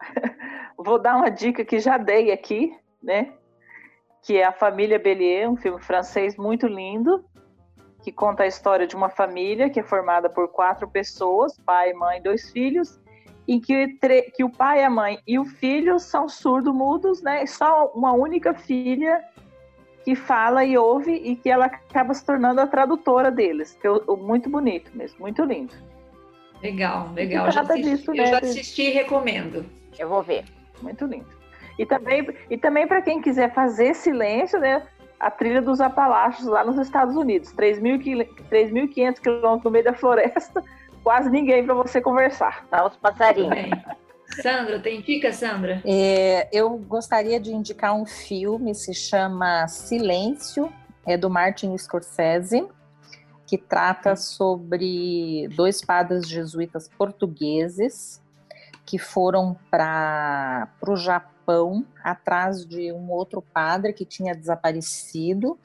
Vou 0.76 0.98
dar 1.00 1.16
uma 1.16 1.30
dica 1.30 1.64
que 1.64 1.78
já 1.78 1.96
dei 1.96 2.30
aqui, 2.30 2.76
né? 3.02 3.32
Que 4.22 4.36
é 4.36 4.44
A 4.44 4.52
Família 4.52 4.98
Bellier, 4.98 5.50
um 5.50 5.56
filme 5.56 5.80
francês 5.80 6.36
muito 6.36 6.66
lindo, 6.66 7.24
que 8.08 8.12
conta 8.12 8.44
a 8.44 8.46
história 8.46 8.86
de 8.86 8.96
uma 8.96 9.10
família 9.10 9.68
que 9.68 9.80
é 9.80 9.82
formada 9.82 10.30
por 10.30 10.48
quatro 10.48 10.88
pessoas, 10.88 11.58
pai, 11.58 11.92
mãe, 11.92 12.22
dois 12.22 12.50
filhos, 12.50 12.98
em 13.46 13.60
que, 13.60 13.98
que 14.34 14.42
o 14.42 14.48
pai, 14.48 14.82
a 14.82 14.88
mãe 14.88 15.18
e 15.26 15.38
o 15.38 15.44
filho 15.44 15.98
são 15.98 16.26
surdo-mudos, 16.26 17.20
né? 17.22 17.44
E 17.44 17.46
só 17.46 17.92
uma 17.94 18.12
única 18.12 18.54
filha 18.54 19.22
que 20.04 20.14
fala 20.14 20.64
e 20.64 20.78
ouve 20.78 21.12
e 21.12 21.36
que 21.36 21.50
ela 21.50 21.66
acaba 21.66 22.14
se 22.14 22.24
tornando 22.24 22.62
a 22.62 22.66
tradutora 22.66 23.30
deles. 23.30 23.78
Eu, 23.84 24.16
muito 24.16 24.48
bonito 24.48 24.90
mesmo, 24.94 25.20
muito 25.20 25.44
lindo. 25.44 25.74
Legal, 26.62 27.12
legal. 27.12 27.50
Já 27.50 27.60
assisti, 27.60 27.82
disso, 27.82 28.12
né? 28.12 28.22
Eu 28.22 28.26
já 28.26 28.38
assisti 28.38 28.82
e 28.84 28.90
recomendo. 28.90 29.66
Eu 29.98 30.08
vou 30.08 30.22
ver. 30.22 30.44
Muito 30.80 31.04
lindo. 31.04 31.28
E 31.78 31.84
também, 31.84 32.26
e 32.48 32.56
também 32.56 32.86
para 32.86 33.02
quem 33.02 33.20
quiser 33.20 33.52
fazer 33.52 33.94
silêncio, 33.94 34.58
né? 34.58 34.82
A 35.18 35.30
trilha 35.30 35.60
dos 35.60 35.80
Apalaches 35.80 36.46
lá 36.46 36.64
nos 36.64 36.78
Estados 36.78 37.16
Unidos. 37.16 37.52
3.500 37.54 39.20
quilômetros 39.20 39.64
no 39.64 39.70
meio 39.70 39.84
da 39.84 39.94
floresta, 39.94 40.62
quase 41.02 41.30
ninguém 41.30 41.64
para 41.64 41.74
você 41.74 42.00
conversar. 42.00 42.66
Tá 42.70 42.86
os 42.86 42.96
passarinhos. 42.96 43.70
Sandra, 44.42 44.78
tem 44.78 45.00
dica, 45.00 45.32
Sandra? 45.32 45.82
É, 45.84 46.48
eu 46.52 46.70
gostaria 46.76 47.40
de 47.40 47.50
indicar 47.50 47.94
um 47.94 48.04
filme, 48.06 48.74
se 48.74 48.94
chama 48.94 49.66
Silêncio, 49.66 50.72
é 51.06 51.16
do 51.16 51.30
Martin 51.30 51.76
Scorsese, 51.76 52.68
que 53.46 53.56
trata 53.56 54.14
sobre 54.14 55.48
dois 55.56 55.82
padres 55.82 56.28
jesuítas 56.28 56.88
portugueses 56.88 58.22
que 58.84 58.98
foram 58.98 59.56
para 59.70 60.68
o 60.86 60.96
Japão 60.96 61.37
Japão, 61.48 61.84
atrás 62.04 62.66
de 62.66 62.92
um 62.92 63.10
outro 63.10 63.40
padre 63.40 63.94
que 63.94 64.04
tinha 64.04 64.34
desaparecido, 64.34 65.58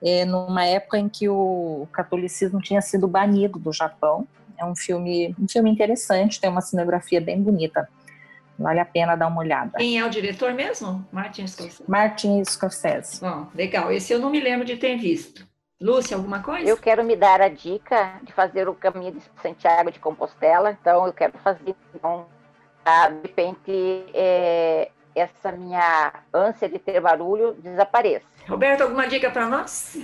é, 0.00 0.24
numa 0.24 0.64
época 0.64 0.98
em 0.98 1.08
que 1.08 1.28
o 1.28 1.88
catolicismo 1.92 2.60
tinha 2.60 2.80
sido 2.80 3.08
banido 3.08 3.58
do 3.58 3.72
Japão. 3.72 4.26
É 4.56 4.64
um 4.64 4.76
filme, 4.76 5.34
um 5.38 5.48
filme 5.48 5.68
interessante, 5.68 6.40
tem 6.40 6.48
uma 6.48 6.60
cinegrafia 6.60 7.20
bem 7.20 7.42
bonita. 7.42 7.88
Vale 8.56 8.78
a 8.78 8.84
pena 8.84 9.16
dar 9.16 9.26
uma 9.26 9.40
olhada. 9.40 9.78
Quem 9.78 9.98
é 9.98 10.04
o 10.04 10.08
diretor 10.08 10.54
mesmo? 10.54 11.04
Martin 11.10 11.48
Scorsese. 11.48 11.82
Martin 11.88 12.44
Scorsese. 12.44 13.20
Bom, 13.20 13.48
legal. 13.52 13.90
Esse 13.90 14.12
eu 14.12 14.20
não 14.20 14.30
me 14.30 14.38
lembro 14.38 14.64
de 14.64 14.76
ter 14.76 14.96
visto. 14.96 15.44
Lúcia, 15.80 16.16
alguma 16.16 16.40
coisa? 16.40 16.68
Eu 16.68 16.76
quero 16.76 17.02
me 17.02 17.16
dar 17.16 17.40
a 17.40 17.48
dica 17.48 18.20
de 18.22 18.32
fazer 18.32 18.68
o 18.68 18.74
caminho 18.74 19.10
de 19.10 19.22
Santiago 19.42 19.90
de 19.90 19.98
Compostela, 19.98 20.70
então 20.70 21.04
eu 21.04 21.12
quero 21.12 21.36
fazer, 21.38 21.74
então, 21.92 22.26
de 22.84 23.28
repente, 23.28 24.04
é, 24.14 24.88
essa 25.14 25.52
minha 25.52 26.24
ânsia 26.32 26.68
de 26.68 26.78
ter 26.78 27.00
barulho 27.00 27.54
desapareça. 27.54 28.26
Roberto, 28.48 28.82
alguma 28.82 29.06
dica 29.06 29.30
para 29.30 29.48
nós? 29.48 29.98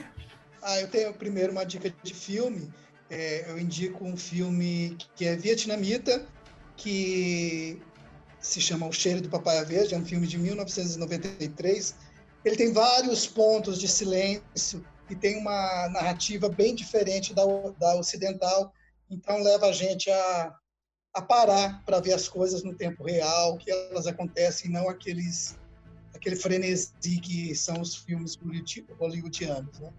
Ah, 0.63 0.81
eu 0.81 0.89
tenho 0.89 1.13
primeiro 1.13 1.53
uma 1.53 1.65
dica 1.65 1.93
de 2.03 2.15
filme. 2.15 2.73
É, 3.09 3.51
eu 3.51 3.59
indico 3.59 4.05
um 4.05 4.17
filme 4.17 4.97
que 5.17 5.27
é 5.27 5.35
vietnamita, 5.35 6.25
que 6.77 7.83
se 8.39 8.61
chama 8.61 8.87
O 8.87 8.93
Cheiro 8.93 9.21
do 9.21 9.29
Papaya 9.29 9.65
Verde, 9.65 9.95
é 9.95 9.99
um 9.99 10.05
filme 10.05 10.27
de 10.27 10.39
1993. 10.39 11.95
Ele 12.45 12.57
tem 12.57 12.73
vários 12.73 13.27
pontos 13.27 13.79
de 13.79 13.89
silêncio 13.89 14.85
e 15.11 15.15
tem 15.15 15.39
uma 15.39 15.89
narrativa 15.89 16.49
bem 16.49 16.75
diferente 16.75 17.35
da, 17.35 17.43
da 17.79 17.97
ocidental, 17.97 18.73
então 19.11 19.43
leva 19.43 19.67
a 19.67 19.73
gente 19.73 20.11
a, 20.11 20.55
a 21.15 21.21
parar 21.21 21.83
para 21.85 22.01
ver 22.01 22.13
as 22.13 22.29
coisas 22.29 22.63
no 22.63 22.75
tempo 22.75 23.05
real, 23.05 23.57
que 23.59 23.71
elas 23.71 24.07
acontecem, 24.07 24.71
não 24.71 24.89
aqueles 24.89 25.59
aquele 26.15 26.37
frenesi 26.37 27.21
que 27.23 27.55
são 27.55 27.81
os 27.81 27.95
filmes 27.95 28.39
hollywoodianos. 28.99 29.79
Né? 29.79 29.91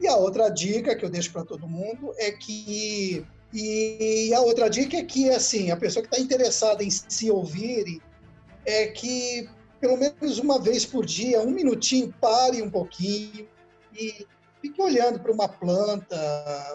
E 0.00 0.08
a 0.08 0.16
outra 0.16 0.48
dica 0.48 0.96
que 0.96 1.04
eu 1.04 1.10
deixo 1.10 1.32
para 1.32 1.44
todo 1.44 1.68
mundo 1.68 2.14
é 2.16 2.32
que 2.32 3.24
e 3.52 4.32
a 4.32 4.40
outra 4.40 4.68
dica 4.70 4.96
é 4.96 5.04
que 5.04 5.28
assim 5.28 5.70
a 5.70 5.76
pessoa 5.76 6.02
que 6.02 6.08
está 6.08 6.22
interessada 6.22 6.84
em 6.84 6.90
se 6.90 7.30
ouvir 7.30 8.00
é 8.64 8.86
que 8.86 9.48
pelo 9.80 9.96
menos 9.96 10.38
uma 10.38 10.60
vez 10.60 10.84
por 10.84 11.04
dia, 11.04 11.40
um 11.40 11.50
minutinho, 11.50 12.14
pare 12.20 12.62
um 12.62 12.70
pouquinho 12.70 13.48
e 13.94 14.26
fique 14.60 14.80
olhando 14.80 15.18
para 15.18 15.32
uma 15.32 15.48
planta, 15.48 16.16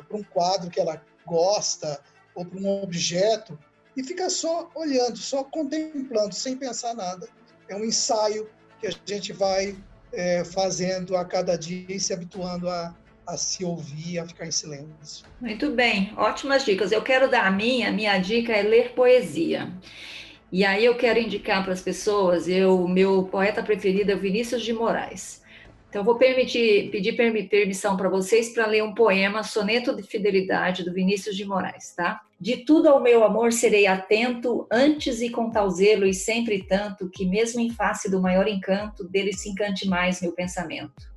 para 0.08 0.18
um 0.18 0.24
quadro 0.24 0.70
que 0.70 0.80
ela 0.80 1.02
gosta 1.26 2.02
ou 2.36 2.46
para 2.46 2.60
um 2.60 2.84
objeto 2.84 3.58
e 3.96 4.04
fica 4.04 4.30
só 4.30 4.70
olhando, 4.76 5.18
só 5.18 5.44
contemplando, 5.44 6.36
sem 6.36 6.58
pensar 6.58 6.94
nada. 6.94 7.28
É 7.70 7.76
um 7.76 7.84
ensaio 7.84 8.48
que 8.80 8.88
a 8.88 8.92
gente 9.06 9.32
vai 9.32 9.76
é, 10.12 10.44
fazendo 10.44 11.16
a 11.16 11.24
cada 11.24 11.58
dia 11.58 11.86
e 11.90 12.00
se 12.00 12.14
habituando 12.14 12.70
a, 12.70 12.94
a 13.26 13.38
se 13.38 13.64
ouvir, 13.64 14.20
a 14.20 14.28
ficar 14.28 14.46
em 14.46 14.52
silêncio. 14.52 15.26
Muito 15.40 15.72
bem, 15.72 16.14
ótimas 16.18 16.66
dicas. 16.66 16.92
Eu 16.92 17.02
quero 17.02 17.30
dar 17.30 17.48
a 17.48 17.52
minha, 17.52 17.92
minha 17.92 18.18
dica 18.18 18.52
é 18.52 18.62
ler 18.62 18.92
poesia. 18.94 19.72
E 20.52 20.64
aí 20.64 20.86
eu 20.86 20.96
quero 20.96 21.20
indicar 21.20 21.64
para 21.64 21.74
as 21.74 21.82
pessoas, 21.82 22.48
eu, 22.48 22.88
meu 22.88 23.24
poeta 23.24 23.64
preferido 23.64 24.12
é 24.12 24.16
o 24.16 24.20
Vinícius 24.20 24.62
de 24.62 24.74
Moraes. 24.74 25.42
Então 25.96 26.04
vou 26.04 26.18
permitir, 26.18 26.92
pedir 26.92 27.16
permissão 27.16 27.96
para 27.96 28.10
vocês 28.10 28.50
para 28.50 28.68
ler 28.68 28.84
um 28.84 28.94
poema, 28.94 29.44
Soneto 29.44 29.96
de 29.96 30.04
Fidelidade, 30.04 30.84
do 30.84 30.92
Vinícius 30.92 31.38
de 31.38 31.46
Moraes, 31.46 31.96
tá? 31.96 32.20
De 32.38 32.66
tudo 32.66 32.90
ao 32.90 33.02
meu 33.02 33.24
amor 33.24 33.54
serei 33.54 33.88
atento, 33.88 34.68
antes 34.70 35.22
e 35.22 35.30
com 35.30 35.50
tal 35.50 35.70
zelo 35.70 36.06
e 36.06 36.14
sempre 36.14 36.62
tanto, 36.64 37.10
que 37.10 37.26
mesmo 37.26 37.62
em 37.62 37.70
face 37.70 38.12
do 38.12 38.22
maior 38.22 38.46
encanto, 38.46 39.08
dele 39.08 39.32
se 39.32 39.48
encante 39.48 39.88
mais 39.88 40.22
meu 40.22 40.34
pensamento. 40.34 41.16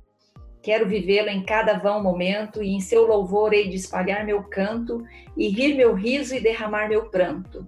Quero 0.63 0.87
vivê-lo 0.87 1.27
em 1.27 1.43
cada 1.43 1.77
vão 1.77 2.01
momento, 2.01 2.63
e 2.63 2.69
em 2.69 2.79
seu 2.79 3.05
louvor 3.05 3.53
hei 3.53 3.67
de 3.67 3.75
espalhar 3.75 4.25
meu 4.25 4.43
canto, 4.43 5.03
e 5.35 5.49
rir 5.49 5.75
meu 5.75 5.93
riso 5.93 6.33
e 6.33 6.39
derramar 6.39 6.87
meu 6.87 7.09
pranto 7.09 7.67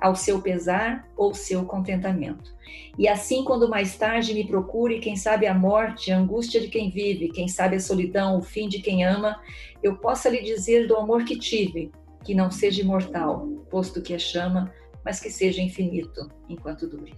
ao 0.00 0.14
seu 0.14 0.40
pesar 0.40 1.08
ou 1.16 1.34
seu 1.34 1.64
contentamento. 1.64 2.54
E 2.98 3.08
assim, 3.08 3.44
quando 3.44 3.68
mais 3.68 3.96
tarde 3.96 4.32
me 4.34 4.46
procure, 4.46 5.00
quem 5.00 5.16
sabe 5.16 5.46
a 5.46 5.54
morte, 5.54 6.10
a 6.10 6.18
angústia 6.18 6.60
de 6.60 6.68
quem 6.68 6.90
vive, 6.90 7.28
quem 7.28 7.46
sabe 7.46 7.76
a 7.76 7.80
solidão, 7.80 8.38
o 8.38 8.42
fim 8.42 8.68
de 8.68 8.80
quem 8.80 9.04
ama, 9.04 9.40
eu 9.82 9.96
possa 9.96 10.28
lhe 10.28 10.42
dizer 10.42 10.86
do 10.86 10.96
amor 10.96 11.24
que 11.24 11.38
tive, 11.38 11.90
que 12.24 12.34
não 12.34 12.50
seja 12.50 12.80
imortal, 12.80 13.46
posto 13.70 14.00
que 14.00 14.14
é 14.14 14.18
chama, 14.18 14.72
mas 15.04 15.20
que 15.20 15.30
seja 15.30 15.60
infinito 15.62 16.28
enquanto 16.48 16.88
dure. 16.88 17.14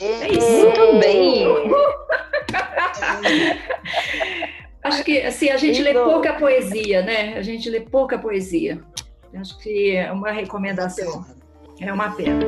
É 0.00 0.28
isso. 0.28 0.64
Muito 0.64 0.98
bem. 1.00 1.46
Acho 4.82 5.04
que 5.04 5.20
assim, 5.22 5.50
a 5.50 5.56
gente 5.56 5.82
lê 5.82 5.92
pouca 5.92 6.34
poesia, 6.34 7.02
né? 7.02 7.36
A 7.36 7.42
gente 7.42 7.68
lê 7.68 7.80
pouca 7.80 8.18
poesia. 8.18 8.80
Acho 9.34 9.58
que 9.58 9.96
é 9.96 10.10
uma 10.10 10.30
recomendação. 10.30 11.24
É 11.80 11.92
uma 11.92 12.10
pena. 12.10 12.44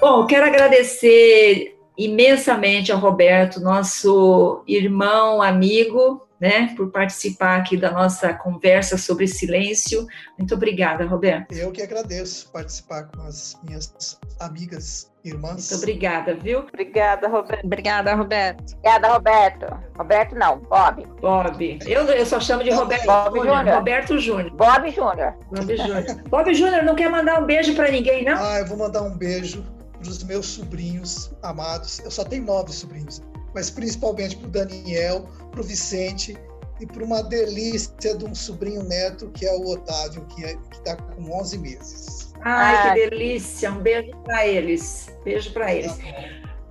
Bom, 0.00 0.26
quero 0.26 0.46
agradecer 0.46 1.76
imensamente 1.96 2.92
ao 2.92 2.98
Roberto, 2.98 3.60
nosso 3.60 4.62
irmão, 4.66 5.42
amigo, 5.42 6.27
né, 6.40 6.74
por 6.76 6.90
participar 6.90 7.56
aqui 7.56 7.76
da 7.76 7.90
nossa 7.90 8.32
conversa 8.32 8.96
sobre 8.96 9.26
silêncio. 9.26 10.06
Muito 10.38 10.54
obrigada, 10.54 11.04
Roberto. 11.04 11.52
Eu 11.52 11.72
que 11.72 11.82
agradeço 11.82 12.50
participar 12.52 13.04
com 13.04 13.22
as 13.22 13.58
minhas 13.64 14.18
amigas, 14.38 15.10
irmãs. 15.24 15.70
Muito 15.70 15.82
obrigada, 15.82 16.34
viu? 16.34 16.60
Obrigada, 16.60 17.28
Roberto. 17.28 17.64
Obrigada, 17.64 18.14
Roberto. 18.14 18.74
Obrigada, 18.74 19.08
Roberto. 19.12 19.66
Roberto 19.96 20.34
não, 20.36 20.58
Bob. 20.60 21.06
Bob. 21.20 21.78
Eu, 21.86 22.04
eu 22.04 22.26
só 22.26 22.40
chamo 22.40 22.62
de 22.62 22.70
Roberto 22.70 23.06
Bob 23.06 23.38
Júnior. 23.38 23.56
Júnior. 23.56 23.76
Roberto 23.76 24.18
Júnior. 24.18 24.50
Bob 24.52 24.90
Júnior. 24.90 25.34
Bob 25.50 25.76
Júnior. 25.76 26.22
Bob 26.28 26.54
Júnior 26.54 26.82
não 26.84 26.94
quer 26.94 27.10
mandar 27.10 27.42
um 27.42 27.46
beijo 27.46 27.74
para 27.74 27.90
ninguém, 27.90 28.24
não? 28.24 28.36
Ah, 28.36 28.60
eu 28.60 28.66
vou 28.66 28.78
mandar 28.78 29.02
um 29.02 29.16
beijo 29.16 29.64
para 30.00 30.08
os 30.08 30.22
meus 30.22 30.46
sobrinhos 30.46 31.32
amados. 31.42 31.98
Eu 32.00 32.10
só 32.10 32.24
tenho 32.24 32.44
nove 32.44 32.72
sobrinhos, 32.72 33.20
mas 33.54 33.70
principalmente 33.70 34.36
para 34.36 34.46
o 34.46 34.50
Daniel, 34.50 35.26
para 35.58 35.64
o 35.64 35.66
Vicente 35.66 36.36
e 36.80 36.86
para 36.86 37.02
uma 37.04 37.20
delícia 37.20 38.16
de 38.16 38.24
um 38.24 38.32
sobrinho 38.34 38.84
neto 38.84 39.28
que 39.34 39.44
é 39.44 39.52
o 39.52 39.66
Otávio, 39.66 40.24
que 40.26 40.44
está 40.72 40.94
com 40.94 41.32
11 41.40 41.58
meses. 41.58 42.32
Ai, 42.42 42.76
Ah, 42.76 42.94
que 42.94 43.10
delícia. 43.10 43.72
Um 43.72 43.80
beijo 43.80 44.12
para 44.22 44.46
eles. 44.46 45.08
Beijo 45.24 45.52
para 45.52 45.74
eles. 45.74 45.98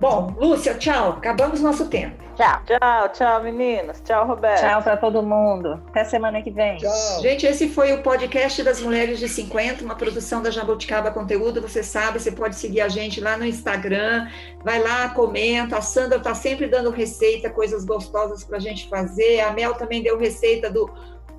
Bom, 0.00 0.32
Lúcia, 0.38 0.74
tchau. 0.74 1.10
Acabamos 1.10 1.60
nosso 1.60 1.88
tempo. 1.88 2.22
Tchau. 2.36 2.62
Tchau, 2.66 3.08
tchau, 3.08 3.42
meninas. 3.42 4.00
Tchau, 4.04 4.24
Roberto. 4.24 4.60
Tchau 4.60 4.80
para 4.80 4.96
todo 4.96 5.20
mundo. 5.24 5.82
Até 5.88 6.04
semana 6.04 6.40
que 6.40 6.52
vem. 6.52 6.76
Tchau. 6.76 7.20
Gente, 7.20 7.44
esse 7.44 7.68
foi 7.68 7.92
o 7.92 8.00
podcast 8.00 8.62
das 8.62 8.80
Mulheres 8.80 9.18
de 9.18 9.28
50, 9.28 9.82
uma 9.82 9.96
produção 9.96 10.40
da 10.40 10.52
Jabuticaba 10.52 11.10
Conteúdo. 11.10 11.60
Você 11.60 11.82
sabe, 11.82 12.20
você 12.20 12.30
pode 12.30 12.54
seguir 12.54 12.80
a 12.80 12.88
gente 12.88 13.20
lá 13.20 13.36
no 13.36 13.44
Instagram. 13.44 14.28
Vai 14.62 14.80
lá, 14.80 15.08
comenta. 15.08 15.78
A 15.78 15.82
Sandra 15.82 16.18
está 16.18 16.32
sempre 16.32 16.68
dando 16.68 16.90
receita, 16.90 17.50
coisas 17.50 17.84
gostosas 17.84 18.44
para 18.44 18.58
a 18.58 18.60
gente 18.60 18.88
fazer. 18.88 19.40
A 19.40 19.50
Mel 19.52 19.74
também 19.74 20.00
deu 20.00 20.16
receita 20.16 20.70
do 20.70 20.88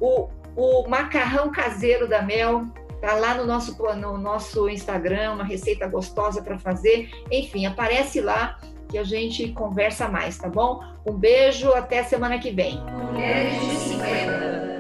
o, 0.01 0.27
o 0.57 0.85
macarrão 0.89 1.49
caseiro 1.49 2.09
da 2.09 2.21
Mel. 2.21 2.65
Tá 3.01 3.13
lá 3.13 3.33
no 3.35 3.45
nosso, 3.45 3.77
no 3.95 4.17
nosso 4.17 4.67
Instagram, 4.69 5.33
uma 5.33 5.43
receita 5.43 5.87
gostosa 5.87 6.41
para 6.41 6.57
fazer. 6.57 7.09
Enfim, 7.31 7.65
aparece 7.65 8.19
lá 8.19 8.57
que 8.89 8.97
a 8.97 9.03
gente 9.03 9.49
conversa 9.49 10.07
mais, 10.07 10.37
tá 10.37 10.49
bom? 10.49 10.83
Um 11.05 11.13
beijo, 11.13 11.71
até 11.73 12.03
semana 12.03 12.39
que 12.39 12.51
vem. 12.51 12.81
Mulheres 12.81 13.59
de 13.61 13.75
50. 13.75 14.78